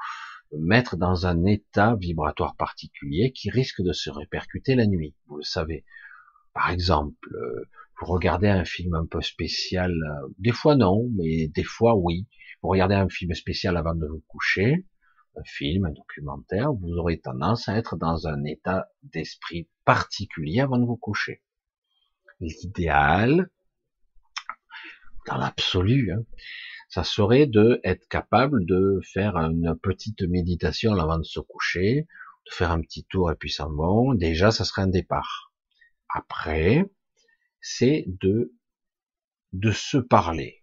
[0.58, 5.14] mettre dans un état vibratoire particulier qui risque de se répercuter la nuit.
[5.26, 5.84] Vous le savez.
[6.52, 7.68] Par exemple, euh,
[8.00, 12.26] vous regardez un film un peu spécial, euh, des fois non, mais des fois oui.
[12.62, 14.86] Vous regardez un film spécial avant de vous coucher,
[15.36, 20.78] un film, un documentaire, vous aurez tendance à être dans un état d'esprit particulier avant
[20.78, 21.42] de vous coucher.
[22.40, 23.50] L'idéal,
[25.26, 26.24] dans l'absolu, hein,
[26.88, 32.06] ça serait de être capable de faire une petite méditation avant de se coucher,
[32.46, 34.14] de faire un petit tour et puis ça bon.
[34.14, 35.52] Déjà, ça serait un départ.
[36.08, 36.84] Après,
[37.60, 38.52] c'est de
[39.72, 40.62] se parler.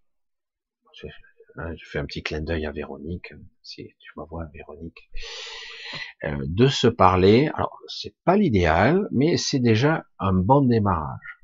[1.58, 5.10] Hein, je fais un petit clin d'œil à Véronique, si tu me vois, Véronique.
[6.24, 7.50] Euh, de se parler.
[7.56, 11.41] Alors, c'est pas l'idéal, mais c'est déjà un bon démarrage.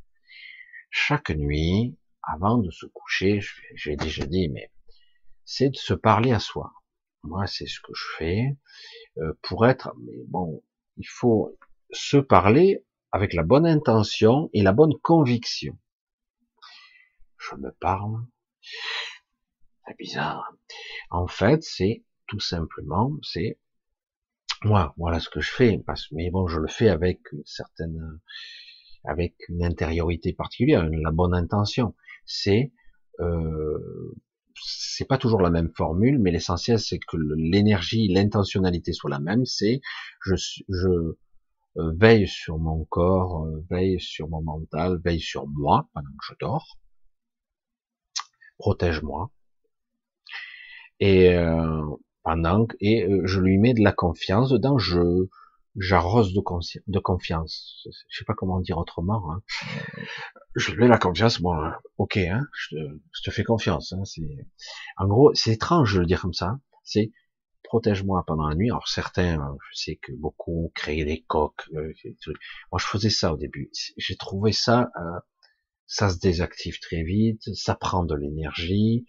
[1.00, 3.40] Chaque nuit, avant de se coucher,
[3.76, 4.72] j'ai déjà dit, mais
[5.46, 6.74] c'est de se parler à soi.
[7.22, 8.58] Moi, c'est ce que je fais
[9.20, 9.94] euh, pour être.
[10.00, 10.64] Mais bon,
[10.98, 11.56] il faut
[11.92, 15.78] se parler avec la bonne intention et la bonne conviction.
[17.38, 18.26] Je me parle.
[19.86, 20.52] C'est bizarre.
[21.12, 23.60] En fait, c'est tout simplement, c'est
[24.64, 25.80] moi, voilà ce que je fais.
[26.12, 28.20] Mais bon, je le fais avec une certaine,
[29.08, 31.96] avec une intériorité particulière, la bonne intention.
[32.26, 32.74] C'est,
[33.20, 34.14] euh,
[34.56, 39.46] c'est pas toujours la même formule, mais l'essentiel c'est que l'énergie, l'intentionnalité soit la même.
[39.46, 39.82] C'est,
[40.26, 40.36] je,
[40.70, 40.90] je
[41.78, 46.26] euh, veille sur mon corps, euh, veille sur mon mental, veille sur moi pendant que
[46.30, 46.78] je dors.
[48.58, 49.32] Protège-moi.
[51.00, 51.82] Et euh,
[52.24, 55.28] pendant et euh, je lui mets de la confiance dedans, je
[55.78, 56.42] j'arrose de,
[56.88, 57.88] de confiance.
[58.10, 59.32] Je sais pas comment dire autrement.
[59.32, 59.42] Hein.
[60.56, 61.40] Je mets la confiance.
[61.42, 62.82] Bon, hein, ok, hein, je, te,
[63.12, 63.94] je, te, fais confiance.
[63.94, 64.22] Hein, c'est
[64.98, 66.60] en gros, c'est étrange de le dire comme ça.
[66.84, 67.12] C'est
[67.64, 68.70] protège-moi pendant la nuit.
[68.70, 71.68] Alors certains, je sais que beaucoup créent des coques.
[71.76, 71.94] Euh,
[72.72, 73.70] Moi, je faisais ça au début.
[73.98, 75.20] J'ai trouvé ça, euh,
[75.86, 79.06] ça se désactive très vite, ça prend de l'énergie.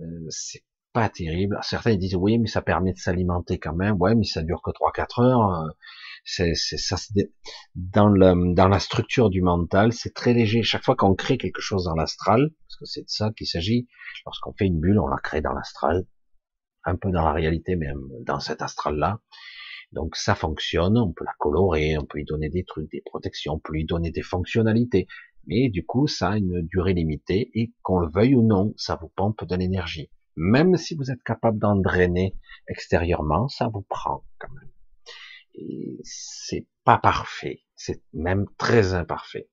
[0.00, 1.58] Euh, c'est pas terrible.
[1.62, 3.96] Certains disent oui, mais ça permet de s'alimenter quand même.
[4.00, 5.74] Ouais, mais ça dure que 3-4 heures.
[6.40, 6.96] Euh, c'est, ça,
[7.74, 10.62] dans, le, dans la structure du mental, c'est très léger.
[10.62, 13.86] Chaque fois qu'on crée quelque chose dans l'astral, parce que c'est de ça qu'il s'agit,
[14.24, 16.04] lorsqu'on fait une bulle, on la crée dans l'astral,
[16.84, 17.88] un peu dans la réalité, mais
[18.22, 19.20] dans cet astral-là.
[19.92, 23.54] Donc ça fonctionne, on peut la colorer, on peut y donner des trucs, des protections,
[23.54, 25.06] on peut lui donner des fonctionnalités.
[25.46, 28.98] Mais du coup, ça a une durée limitée et qu'on le veuille ou non, ça
[29.00, 30.10] vous pompe de l'énergie.
[30.34, 32.36] Même si vous êtes capable d'en drainer
[32.68, 34.75] extérieurement, ça vous prend quand même.
[36.02, 37.62] C'est pas parfait.
[37.74, 39.48] C'est même très imparfait.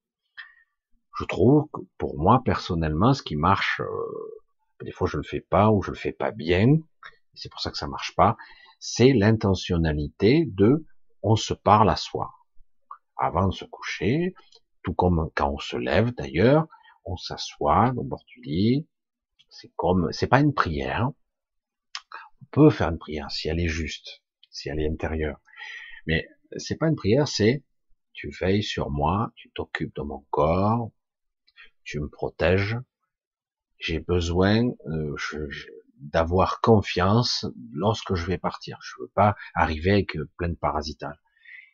[1.20, 5.42] Je trouve que pour moi, personnellement, ce qui marche, euh, des fois je le fais
[5.42, 6.78] pas ou je le fais pas bien,
[7.36, 8.36] c'est pour ça que ça marche pas,
[8.80, 10.86] c'est l'intentionnalité de
[11.22, 12.32] on se parle à soi.
[13.16, 14.34] Avant de se coucher,
[14.84, 16.68] tout comme quand on se lève d'ailleurs,
[17.06, 18.88] on s'assoit au bord du lit,
[19.50, 21.10] c'est comme, c'est pas une prière.
[22.42, 25.40] On peut faire une prière si elle est juste, si elle est intérieure.
[26.08, 26.28] Mais
[26.58, 27.64] c'est pas une prière, c'est
[28.14, 30.92] tu veilles sur moi, tu t'occupes de mon corps,
[31.84, 32.78] tu me protèges.
[33.80, 35.16] J'ai besoin euh,
[35.98, 38.80] d'avoir confiance lorsque je vais partir.
[38.82, 41.18] Je veux pas arriver avec plein de parasitage.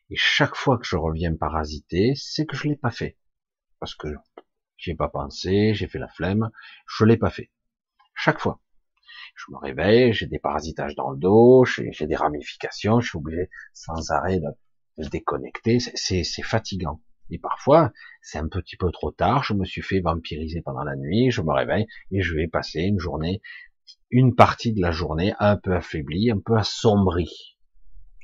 [0.08, 3.16] Et chaque fois que je reviens parasiter, c'est que je l'ai pas fait.
[3.78, 4.08] Parce que
[4.76, 6.50] j'ai pas pensé, j'ai fait la flemme,
[6.88, 7.50] je l'ai pas fait.
[8.14, 8.60] Chaque fois.
[9.46, 13.48] Je me réveille, j'ai des parasitages dans le dos, j'ai des ramifications, je suis obligé
[13.72, 15.78] sans arrêt de, de déconnecter.
[15.80, 17.00] C'est fatigant.
[17.30, 17.92] Et parfois,
[18.22, 21.42] c'est un petit peu trop tard, je me suis fait vampiriser pendant la nuit, je
[21.42, 23.40] me réveille et je vais passer une journée,
[24.10, 27.56] une partie de la journée un peu affaiblie, un peu assombrie,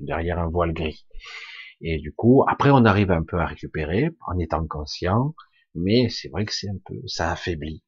[0.01, 1.07] derrière un voile gris.
[1.81, 5.35] Et du coup, après, on arrive un peu à récupérer en étant conscient,
[5.75, 7.85] mais c'est vrai que c'est un peu, ça affaiblit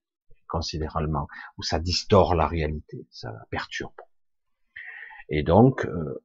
[0.49, 3.93] considérablement, ou ça distord la réalité, ça la perturbe.
[5.29, 6.25] Et donc, euh,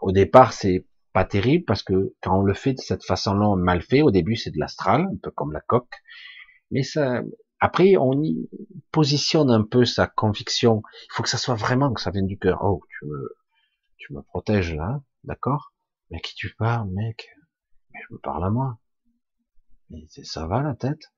[0.00, 3.82] au départ, c'est pas terrible parce que quand on le fait de cette façon-là, mal
[3.82, 5.94] fait, au début c'est de l'astral, un peu comme la coque,
[6.70, 7.22] mais ça,
[7.60, 8.48] après on y
[8.90, 10.82] positionne un peu sa conviction.
[11.04, 12.60] Il faut que ça soit vraiment que ça vienne du cœur.
[12.62, 13.36] Oh, tu me,
[13.98, 15.74] tu me protèges là, d'accord?
[16.10, 17.28] Mais qui tu parles, mec?
[17.92, 18.78] Mais je me parle à moi.
[19.90, 21.12] Mais ça va la tête?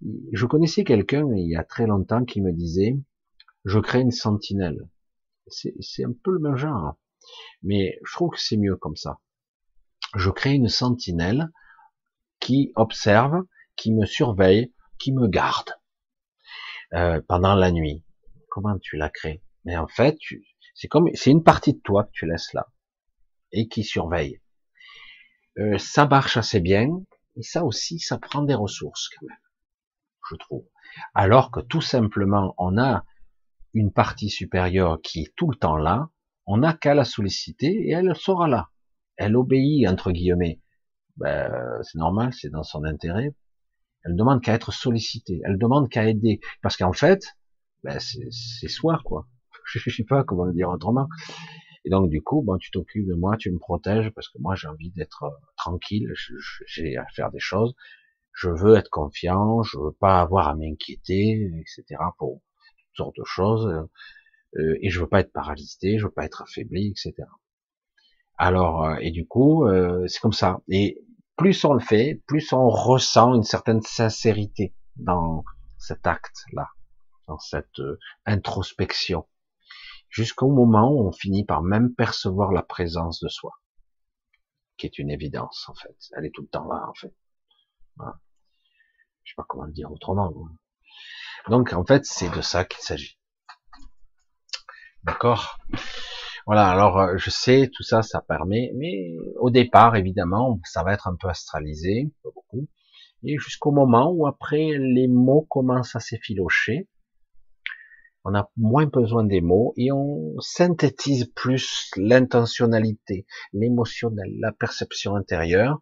[0.00, 2.96] Je connaissais quelqu'un il y a très longtemps qui me disait,
[3.64, 4.88] je crée une sentinelle.
[5.48, 6.96] C'est un peu le même genre,
[7.62, 9.18] mais je trouve que c'est mieux comme ça.
[10.14, 11.48] Je crée une sentinelle
[12.38, 13.42] qui observe,
[13.76, 15.70] qui me surveille, qui me garde
[16.94, 18.04] euh, pendant la nuit.
[18.50, 19.42] Comment tu la crées?
[19.64, 20.18] Mais en fait,
[20.74, 22.68] c'est comme c'est une partie de toi que tu laisses là
[23.52, 24.40] et qui surveille.
[25.58, 26.88] Euh, ça marche assez bien
[27.36, 29.47] et ça aussi, ça prend des ressources quand même
[30.30, 30.64] je trouve.
[31.14, 33.04] Alors que tout simplement, on a
[33.74, 36.08] une partie supérieure qui est tout le temps là,
[36.46, 38.70] on n'a qu'à la solliciter et elle sera là.
[39.16, 40.60] Elle obéit, entre guillemets.
[41.16, 41.50] Ben,
[41.82, 43.34] c'est normal, c'est dans son intérêt.
[44.04, 46.40] Elle demande qu'à être sollicitée, elle demande qu'à aider.
[46.62, 47.36] Parce qu'en fait,
[47.82, 49.26] ben, c'est soi, quoi.
[49.66, 51.08] Je sais pas comment le dire autrement.
[51.84, 54.68] Et donc, du coup, tu t'occupes de moi, tu me protèges, parce que moi, j'ai
[54.68, 56.12] envie d'être euh, tranquille,
[56.66, 57.74] j'ai à faire des choses
[58.32, 62.00] je veux être confiant, je veux pas avoir à m'inquiéter, etc.
[62.18, 62.40] Pour
[62.98, 63.88] sortes de choses,
[64.56, 67.14] euh, et je veux pas être paralysé, je veux pas être affaibli, etc.
[68.36, 70.60] Alors, euh, et du coup, euh, c'est comme ça.
[70.68, 71.00] Et
[71.36, 75.44] plus on le fait, plus on ressent une certaine sincérité dans
[75.78, 76.68] cet acte-là,
[77.28, 77.80] dans cette
[78.26, 79.26] introspection,
[80.08, 83.52] jusqu'au moment où on finit par même percevoir la présence de soi,
[84.76, 85.96] qui est une évidence en fait.
[86.16, 87.14] Elle est tout le temps là en fait.
[87.98, 88.18] Voilà.
[89.24, 90.32] Je sais pas comment le dire autrement.
[91.48, 93.18] Donc en fait, c'est de ça qu'il s'agit.
[95.04, 95.58] D'accord?
[96.46, 100.94] Voilà, alors euh, je sais, tout ça, ça permet, mais au départ, évidemment, ça va
[100.94, 102.66] être un peu astralisé, pas beaucoup,
[103.22, 106.88] et jusqu'au moment où après les mots commencent à s'effilocher,
[108.24, 115.80] on a moins besoin des mots et on synthétise plus l'intentionnalité, l'émotionnel, la perception intérieure.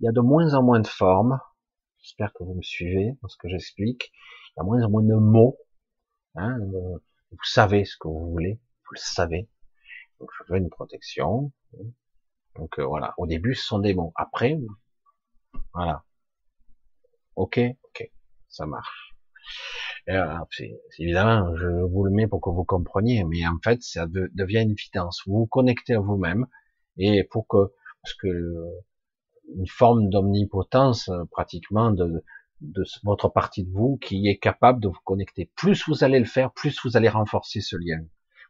[0.00, 1.38] Il y a de moins en moins de formes.
[2.08, 4.10] J'espère que vous me suivez dans ce que j'explique.
[4.48, 5.58] Il y a moins en moins de mots.
[6.36, 8.54] Hein, vous savez ce que vous voulez,
[8.86, 9.46] vous le savez.
[10.18, 11.52] Donc je veux une protection.
[12.56, 14.14] Donc euh, voilà, au début ce sont des mots.
[14.16, 14.58] Après,
[15.74, 16.02] voilà.
[17.36, 18.10] Ok, ok,
[18.48, 19.14] ça marche.
[20.50, 24.62] C'est évidemment, je vous le mets pour que vous compreniez, mais en fait, ça devient
[24.62, 25.24] une évidence.
[25.26, 26.46] Vous vous connectez à vous-même,
[26.96, 28.64] et pour que, parce que
[29.54, 32.24] une forme d'omnipotence, euh, pratiquement, de,
[32.60, 35.50] de votre partie de vous qui est capable de vous connecter.
[35.56, 38.04] Plus vous allez le faire, plus vous allez renforcer ce lien.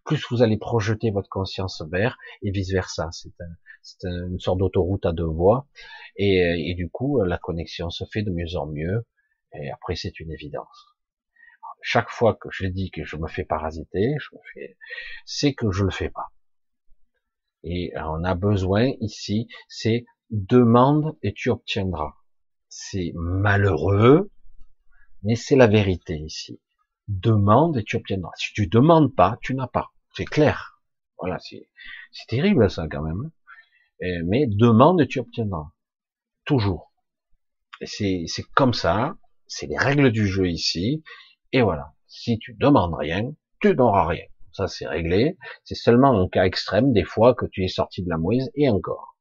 [0.04, 3.10] Plus vous allez projeter votre conscience vers et vice versa.
[3.12, 5.66] C'est une sorte d'autoroute à deux voies.
[6.16, 9.06] Et, et, du coup, la connexion se fait de mieux en mieux.
[9.52, 10.96] Et après, c'est une évidence.
[11.82, 14.78] Chaque fois que je dis que je me fais parasiter, je me fais,
[15.26, 16.28] c'est que je le fais pas.
[17.62, 22.14] Et on a besoin ici, c'est demande et tu obtiendras
[22.68, 24.30] c'est malheureux,
[25.22, 26.60] mais c'est la vérité ici.
[27.08, 28.32] Demande et tu obtiendras.
[28.36, 29.92] Si tu demandes pas, tu n'as pas.
[30.14, 30.80] C'est clair.
[31.18, 31.66] Voilà, c'est
[32.28, 33.30] terrible ça quand même.
[34.02, 34.22] Hein.
[34.26, 35.72] mais demande et tu obtiendras.
[36.44, 36.92] Toujours.
[37.82, 39.16] C'est comme ça.
[39.46, 41.02] C'est les règles du jeu ici.
[41.52, 41.94] Et voilà.
[42.06, 44.24] Si tu demandes rien, tu n'auras rien.
[44.52, 45.38] Ça c'est réglé.
[45.64, 48.68] C'est seulement en cas extrême des fois que tu es sorti de la mouise et
[48.68, 49.17] encore.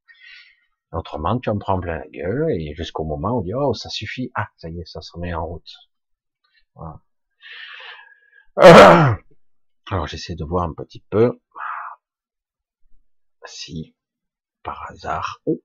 [0.92, 3.90] Autrement, tu en prends plein la gueule et jusqu'au moment où on dit oh ça
[3.90, 5.76] suffit, ah ça y est, ça se remet en route.
[8.58, 11.40] Alors j'essaie de voir un petit peu
[13.46, 13.96] si
[14.64, 15.42] par hasard.
[15.46, 15.62] Oh.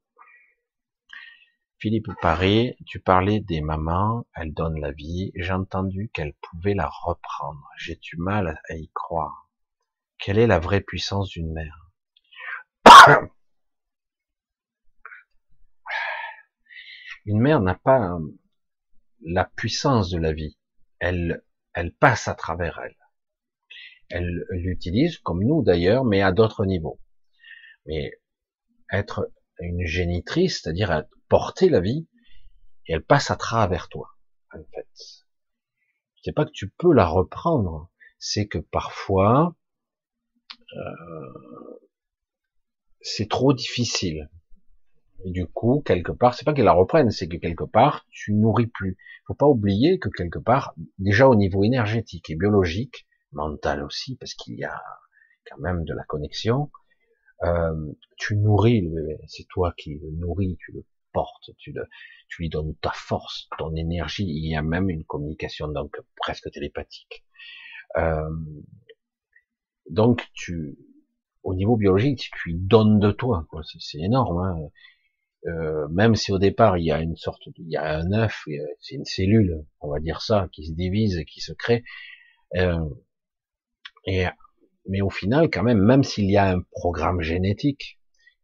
[1.78, 5.32] Philippe Paré, tu parlais des mamans, elles donnent la vie.
[5.34, 7.68] J'ai entendu qu'elles pouvaient la reprendre.
[7.76, 9.48] J'ai du mal à y croire.
[10.18, 11.90] Quelle est la vraie puissance d'une mère?
[17.24, 18.18] Une mère n'a pas
[19.24, 20.58] la puissance de la vie.
[20.98, 21.42] Elle,
[22.00, 22.96] passe à travers elle.
[24.08, 27.00] Elle l'utilise, comme nous d'ailleurs, mais à d'autres niveaux.
[27.86, 28.12] Mais
[28.90, 29.30] être
[29.60, 32.08] une génitrice, c'est-à-dire porter la vie,
[32.86, 34.08] elle passe à travers toi,
[34.52, 34.88] en fait.
[36.22, 39.56] C'est pas que tu peux la reprendre, c'est que parfois,
[40.76, 41.80] euh,
[43.00, 44.30] c'est trop difficile.
[45.24, 48.32] Et du coup, quelque part, c'est pas qu'elle la reprenne, c'est que quelque part, tu
[48.32, 48.96] nourris plus.
[49.26, 54.34] Faut pas oublier que quelque part, déjà au niveau énergétique et biologique, mental aussi, parce
[54.34, 54.80] qu'il y a
[55.48, 56.70] quand même de la connexion,
[57.44, 59.18] euh, tu nourris le bébé.
[59.26, 61.86] C'est toi qui le nourris, tu le portes, tu, le,
[62.28, 64.26] tu lui donnes ta force, ton énergie.
[64.26, 67.24] Il y a même une communication donc presque télépathique.
[67.96, 68.30] Euh,
[69.90, 70.78] donc tu,
[71.42, 73.46] au niveau biologique, tu lui donnes de toi.
[73.80, 74.38] C'est énorme.
[74.38, 74.68] Hein.
[75.46, 78.44] Euh, même si au départ il y a une sorte, il y a un œuf,
[78.80, 81.82] c'est une cellule, on va dire ça, qui se divise et qui se crée.
[82.56, 82.78] Euh,
[84.06, 84.26] et
[84.88, 87.98] mais au final, quand même, même s'il y a un programme génétique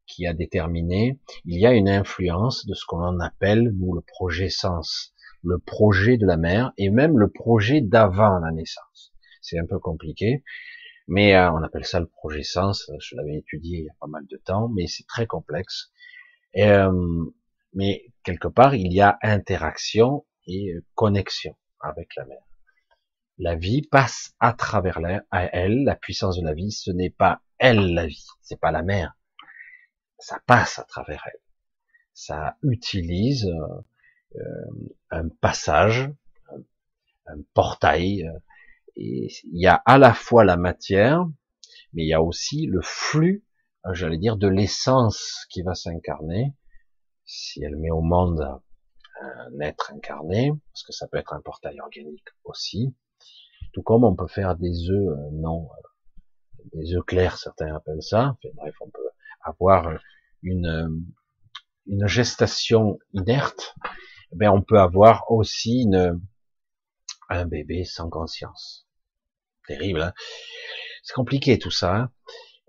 [0.06, 4.48] qui a déterminé, il y a une influence de ce qu'on appelle nous le projet
[4.48, 9.12] sens, le projet de la mère et même le projet d'avant la naissance.
[9.42, 10.44] C'est un peu compliqué,
[11.08, 12.90] mais euh, on appelle ça le projet sens.
[13.00, 15.90] Je l'avais étudié il y a pas mal de temps, mais c'est très complexe.
[16.56, 17.24] Euh,
[17.74, 22.42] mais quelque part, il y a interaction et connexion avec la mère.
[23.38, 24.98] La vie passe à travers
[25.30, 28.82] elle, la puissance de la vie, ce n'est pas elle la vie, c'est pas la
[28.82, 29.16] mère.
[30.18, 31.40] Ça passe à travers elle.
[32.12, 33.48] Ça utilise
[34.36, 36.10] euh, un passage,
[37.26, 38.26] un, portail.
[38.26, 38.38] Euh,
[38.96, 41.24] et il y a à la fois la matière,
[41.92, 43.47] mais il y a aussi le flux euh,
[43.92, 46.54] j'allais dire, de l'essence qui va s'incarner,
[47.24, 48.60] si elle met au monde
[49.20, 52.94] un être incarné, parce que ça peut être un portail organique aussi,
[53.72, 58.02] Tout comme on peut faire des œufs euh, non, euh, des œufs clairs, certains appellent
[58.02, 58.36] ça.
[58.54, 59.08] bref, on peut
[59.42, 59.98] avoir
[60.42, 61.04] une,
[61.86, 63.74] une gestation inerte.
[64.32, 66.20] Ben, on peut avoir aussi une,
[67.28, 68.86] un bébé sans conscience.
[69.66, 70.12] Terrible, hein
[71.02, 71.96] c'est compliqué tout ça.
[71.96, 72.10] Hein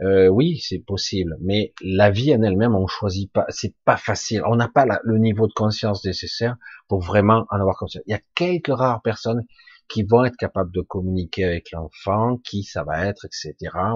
[0.02, 3.46] euh, oui, c'est possible, mais la vie en elle-même, on choisit pas.
[3.50, 4.42] C'est pas facile.
[4.46, 6.56] On n'a pas le niveau de conscience nécessaire
[6.88, 8.04] pour vraiment en avoir conscience.
[8.08, 9.44] Il y a quelques rares personnes
[9.90, 13.56] qui vont être capables de communiquer avec l'enfant, qui ça va être, etc.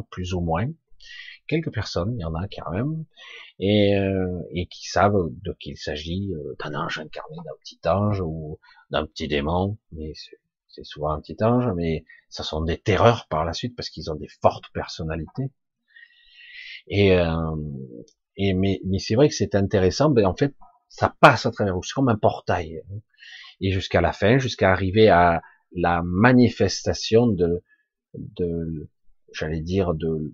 [0.10, 0.68] Plus ou moins.
[1.48, 3.06] Quelques personnes, il y en a quand même,
[3.60, 7.80] et, euh, et qui savent de qui il s'agit, euh, d'un ange incarné, d'un petit
[7.86, 8.60] ange ou
[8.92, 10.14] d'un petit démon, mais
[10.70, 14.10] c'est souvent un petit ange, mais ça sont des terreurs par la suite parce qu'ils
[14.10, 15.52] ont des fortes personnalités.
[16.88, 17.56] Et, euh,
[18.38, 20.10] et mais, mais c'est vrai que c'est intéressant.
[20.10, 20.54] Ben en fait,
[20.90, 21.84] ça passe à travers vous.
[21.84, 22.82] C'est comme un portail.
[23.62, 25.42] Et jusqu'à la fin, jusqu'à arriver à
[25.76, 27.64] la manifestation de,
[28.14, 28.90] de
[29.34, 30.34] j'allais dire, de,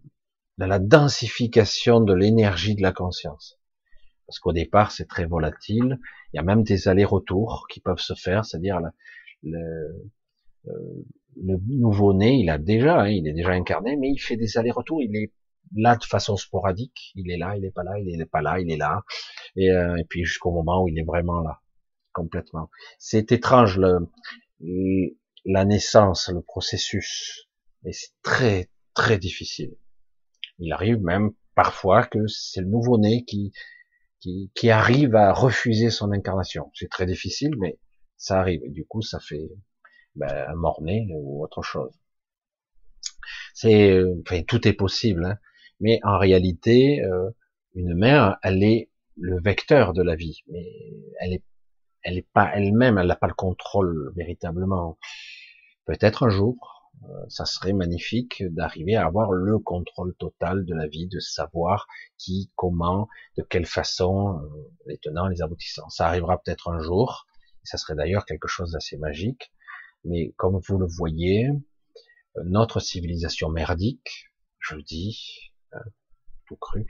[0.58, 3.60] de la densification de l'énergie de la conscience.
[4.28, 6.00] Parce qu'au départ, c'est très volatile.
[6.34, 8.80] Il y a même des allers-retours qui peuvent se faire, c'est-à-dire
[9.42, 9.58] le,
[10.68, 10.72] euh,
[11.42, 15.02] le nouveau-né, il a déjà, hein, il est déjà incarné, mais il fait des allers-retours.
[15.02, 15.32] Il est
[15.76, 17.12] là de façon sporadique.
[17.16, 19.04] Il est là, il est pas là, il est pas là, il est là.
[19.56, 21.62] Et, euh, et puis jusqu'au moment où il est vraiment là,
[22.14, 22.70] complètement.
[22.98, 24.00] C'est étrange le,
[25.46, 27.48] la naissance, le processus,
[27.86, 29.76] et c'est très très difficile.
[30.60, 33.54] Il arrive même parfois que c'est le nouveau-né qui,
[34.20, 36.70] qui, qui arrive à refuser son incarnation.
[36.74, 37.80] C'est très difficile, mais
[38.18, 38.62] ça arrive.
[38.66, 39.50] Et du coup, ça fait
[40.16, 41.94] ben, un mort-né ou autre chose.
[43.54, 45.26] C'est, enfin, tout est possible.
[45.26, 45.38] Hein
[45.80, 47.30] mais en réalité, euh,
[47.74, 50.66] une mère, elle est le vecteur de la vie, mais
[51.20, 51.44] elle est,
[52.04, 54.98] elle est pas elle-même, elle n'a pas le contrôle véritablement.
[55.86, 60.88] Peut-être un jour, euh, ça serait magnifique d'arriver à avoir le contrôle total de la
[60.88, 61.88] vie, de savoir
[62.18, 63.08] qui, comment,
[63.38, 65.90] de quelle façon, euh, les tenants, les aboutissants.
[65.90, 67.28] Ça arrivera peut-être un jour,
[67.64, 69.52] ça serait d'ailleurs quelque chose d'assez magique,
[70.06, 71.50] mais comme vous le voyez,
[72.46, 74.30] notre civilisation merdique,
[74.60, 75.49] je le dis,
[76.48, 76.86] tout cru,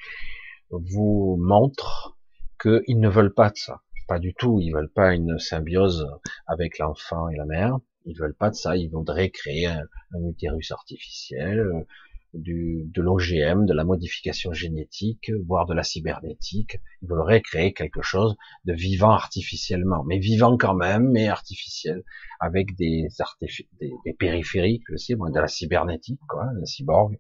[0.71, 2.17] vous montre
[2.61, 3.81] qu'ils ne veulent pas de ça.
[4.07, 4.59] Pas du tout.
[4.61, 6.07] Ils veulent pas une symbiose
[6.47, 7.77] avec l'enfant et la mère.
[8.05, 8.75] Ils veulent pas de ça.
[8.75, 9.85] Ils voudraient créer un,
[10.27, 11.85] utérus artificiel, euh,
[12.33, 16.79] du, de l'OGM, de la modification génétique, voire de la cybernétique.
[17.01, 18.35] Ils voudraient créer quelque chose
[18.65, 22.03] de vivant artificiellement, mais vivant quand même, mais artificiel,
[22.39, 23.07] avec des,
[23.41, 27.19] des, des périphériques, je sais, de la cybernétique, quoi, la cyborg,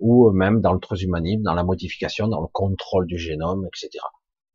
[0.00, 3.90] ou même dans le transhumanisme, dans la modification, dans le contrôle du génome, etc.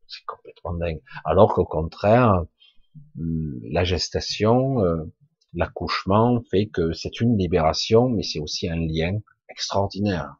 [0.06, 1.00] C'est complètement dingue.
[1.24, 2.44] Alors qu'au contraire,
[3.18, 5.04] hum, la gestation, euh,
[5.54, 9.18] l'accouchement fait que c'est une libération, mais c'est aussi un lien
[9.48, 10.36] extraordinaire,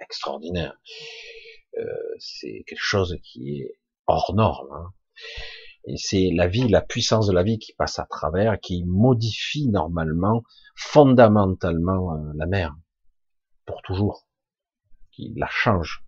[0.00, 0.80] extraordinaire.
[1.78, 1.84] Euh,
[2.18, 4.68] c'est quelque chose qui est hors norme.
[4.72, 4.92] Hein.
[5.86, 9.68] Et c'est la vie, la puissance de la vie qui passe à travers, qui modifie
[9.68, 10.42] normalement,
[10.76, 12.76] fondamentalement euh, la mère,
[13.66, 14.26] pour toujours
[15.20, 16.04] qui la change.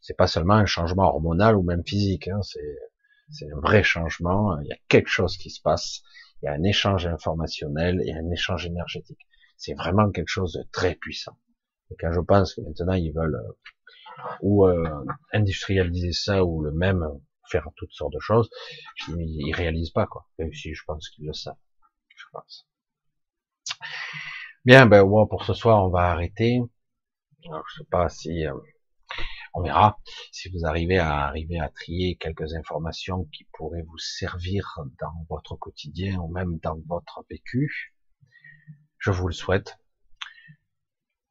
[0.00, 4.60] C'est pas seulement un changement hormonal ou même physique, hein, c'est un vrai changement.
[4.60, 6.02] Il y a quelque chose qui se passe.
[6.42, 9.26] Il y a un échange informationnel et un échange énergétique.
[9.56, 11.38] C'est vraiment quelque chose de très puissant.
[11.90, 16.72] Et quand je pense que maintenant ils veulent euh, ou euh, industrialiser ça ou le
[16.72, 17.06] même
[17.50, 18.50] faire toutes sortes de choses,
[19.08, 20.26] ils réalisent pas quoi.
[20.38, 21.54] Même si je pense qu'ils le savent.
[22.16, 22.66] Je pense.
[24.64, 26.60] Bien, ben bon, pour ce soir on va arrêter.
[27.44, 28.54] Alors, je sais pas si euh,
[29.54, 29.98] on verra
[30.30, 35.56] si vous arrivez à arriver à trier quelques informations qui pourraient vous servir dans votre
[35.56, 37.94] quotidien ou même dans votre vécu.
[38.98, 39.78] Je vous le souhaite.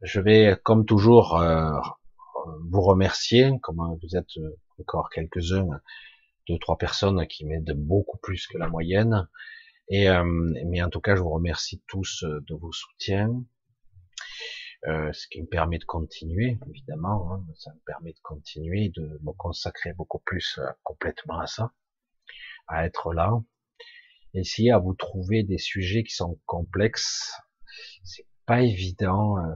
[0.01, 1.79] Je vais, comme toujours, euh,
[2.69, 4.33] vous remercier, comme vous êtes
[4.79, 5.67] encore quelques-uns,
[6.49, 9.29] deux, trois personnes qui m'aident beaucoup plus que la moyenne.
[9.87, 10.25] Et euh,
[10.65, 13.43] mais en tout cas, je vous remercie tous de vos soutiens.
[14.87, 19.19] Euh, ce qui me permet de continuer, évidemment, hein, ça me permet de continuer, de
[19.21, 21.71] me consacrer beaucoup plus euh, complètement à ça,
[22.67, 23.43] à être là,
[24.33, 27.31] essayer à vous trouver des sujets qui sont complexes,
[28.03, 29.37] c'est pas évident.
[29.37, 29.53] Euh,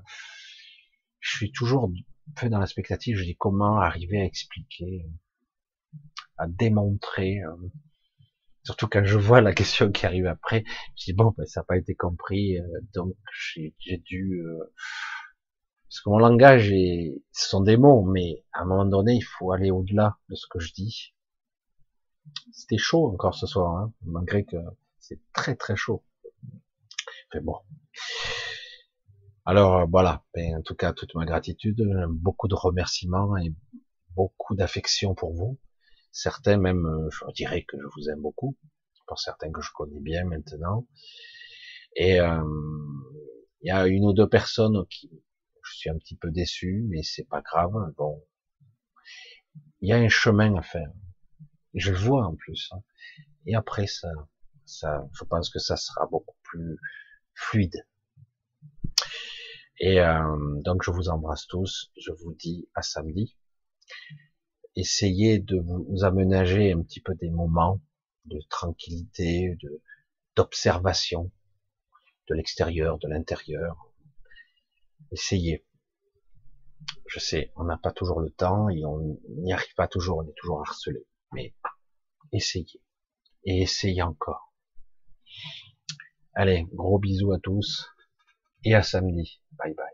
[1.22, 5.08] je suis toujours un peu dans la spectative, je dis comment arriver à expliquer,
[6.38, 7.40] à démontrer,
[8.64, 10.64] surtout quand je vois la question qui arrive après,
[10.98, 12.60] je dis bon, ben, ça n'a pas été compris,
[12.94, 13.74] donc j'ai
[14.06, 14.44] dû
[15.96, 19.22] parce que mon langage est, ce sont des mots, mais à un moment donné, il
[19.22, 21.14] faut aller au-delà de ce que je dis.
[22.52, 24.58] C'était chaud encore ce soir, hein, malgré que
[25.00, 26.04] c'est très très chaud.
[27.34, 27.56] Mais bon.
[29.46, 33.54] Alors euh, voilà, en tout cas toute ma gratitude, beaucoup de remerciements et
[34.18, 35.58] beaucoup d'affection pour vous.
[36.12, 38.58] Certains même, euh, je dirais que je vous aime beaucoup,
[39.08, 40.86] pour certains que je connais bien maintenant.
[41.96, 42.44] Et euh,
[43.62, 45.10] il y a une ou deux personnes qui,
[45.86, 47.74] suis un petit peu déçu, mais c'est pas grave.
[47.98, 48.24] Bon,
[49.82, 50.92] il y a un chemin à faire.
[51.76, 52.70] Je le vois en plus.
[52.72, 52.82] Hein.
[53.46, 54.10] Et après ça,
[54.66, 56.78] ça, je pense que ça sera beaucoup plus
[57.34, 57.86] fluide.
[59.80, 61.92] Et euh, donc je vous embrasse tous.
[61.98, 63.38] Je vous dis à samedi.
[64.76, 67.80] Essayez de vous aménager un petit peu des moments
[68.26, 69.82] de tranquillité, de
[70.36, 71.32] d'observation
[72.28, 73.94] de l'extérieur, de l'intérieur.
[75.12, 75.64] Essayez.
[77.08, 80.28] Je sais, on n'a pas toujours le temps et on n'y arrive pas toujours, on
[80.28, 81.06] est toujours harcelé.
[81.34, 81.54] Mais
[82.32, 82.82] essayez.
[83.44, 84.54] Et essayez encore.
[86.34, 87.90] Allez, gros bisous à tous
[88.64, 89.42] et à samedi.
[89.54, 89.85] Bye bye.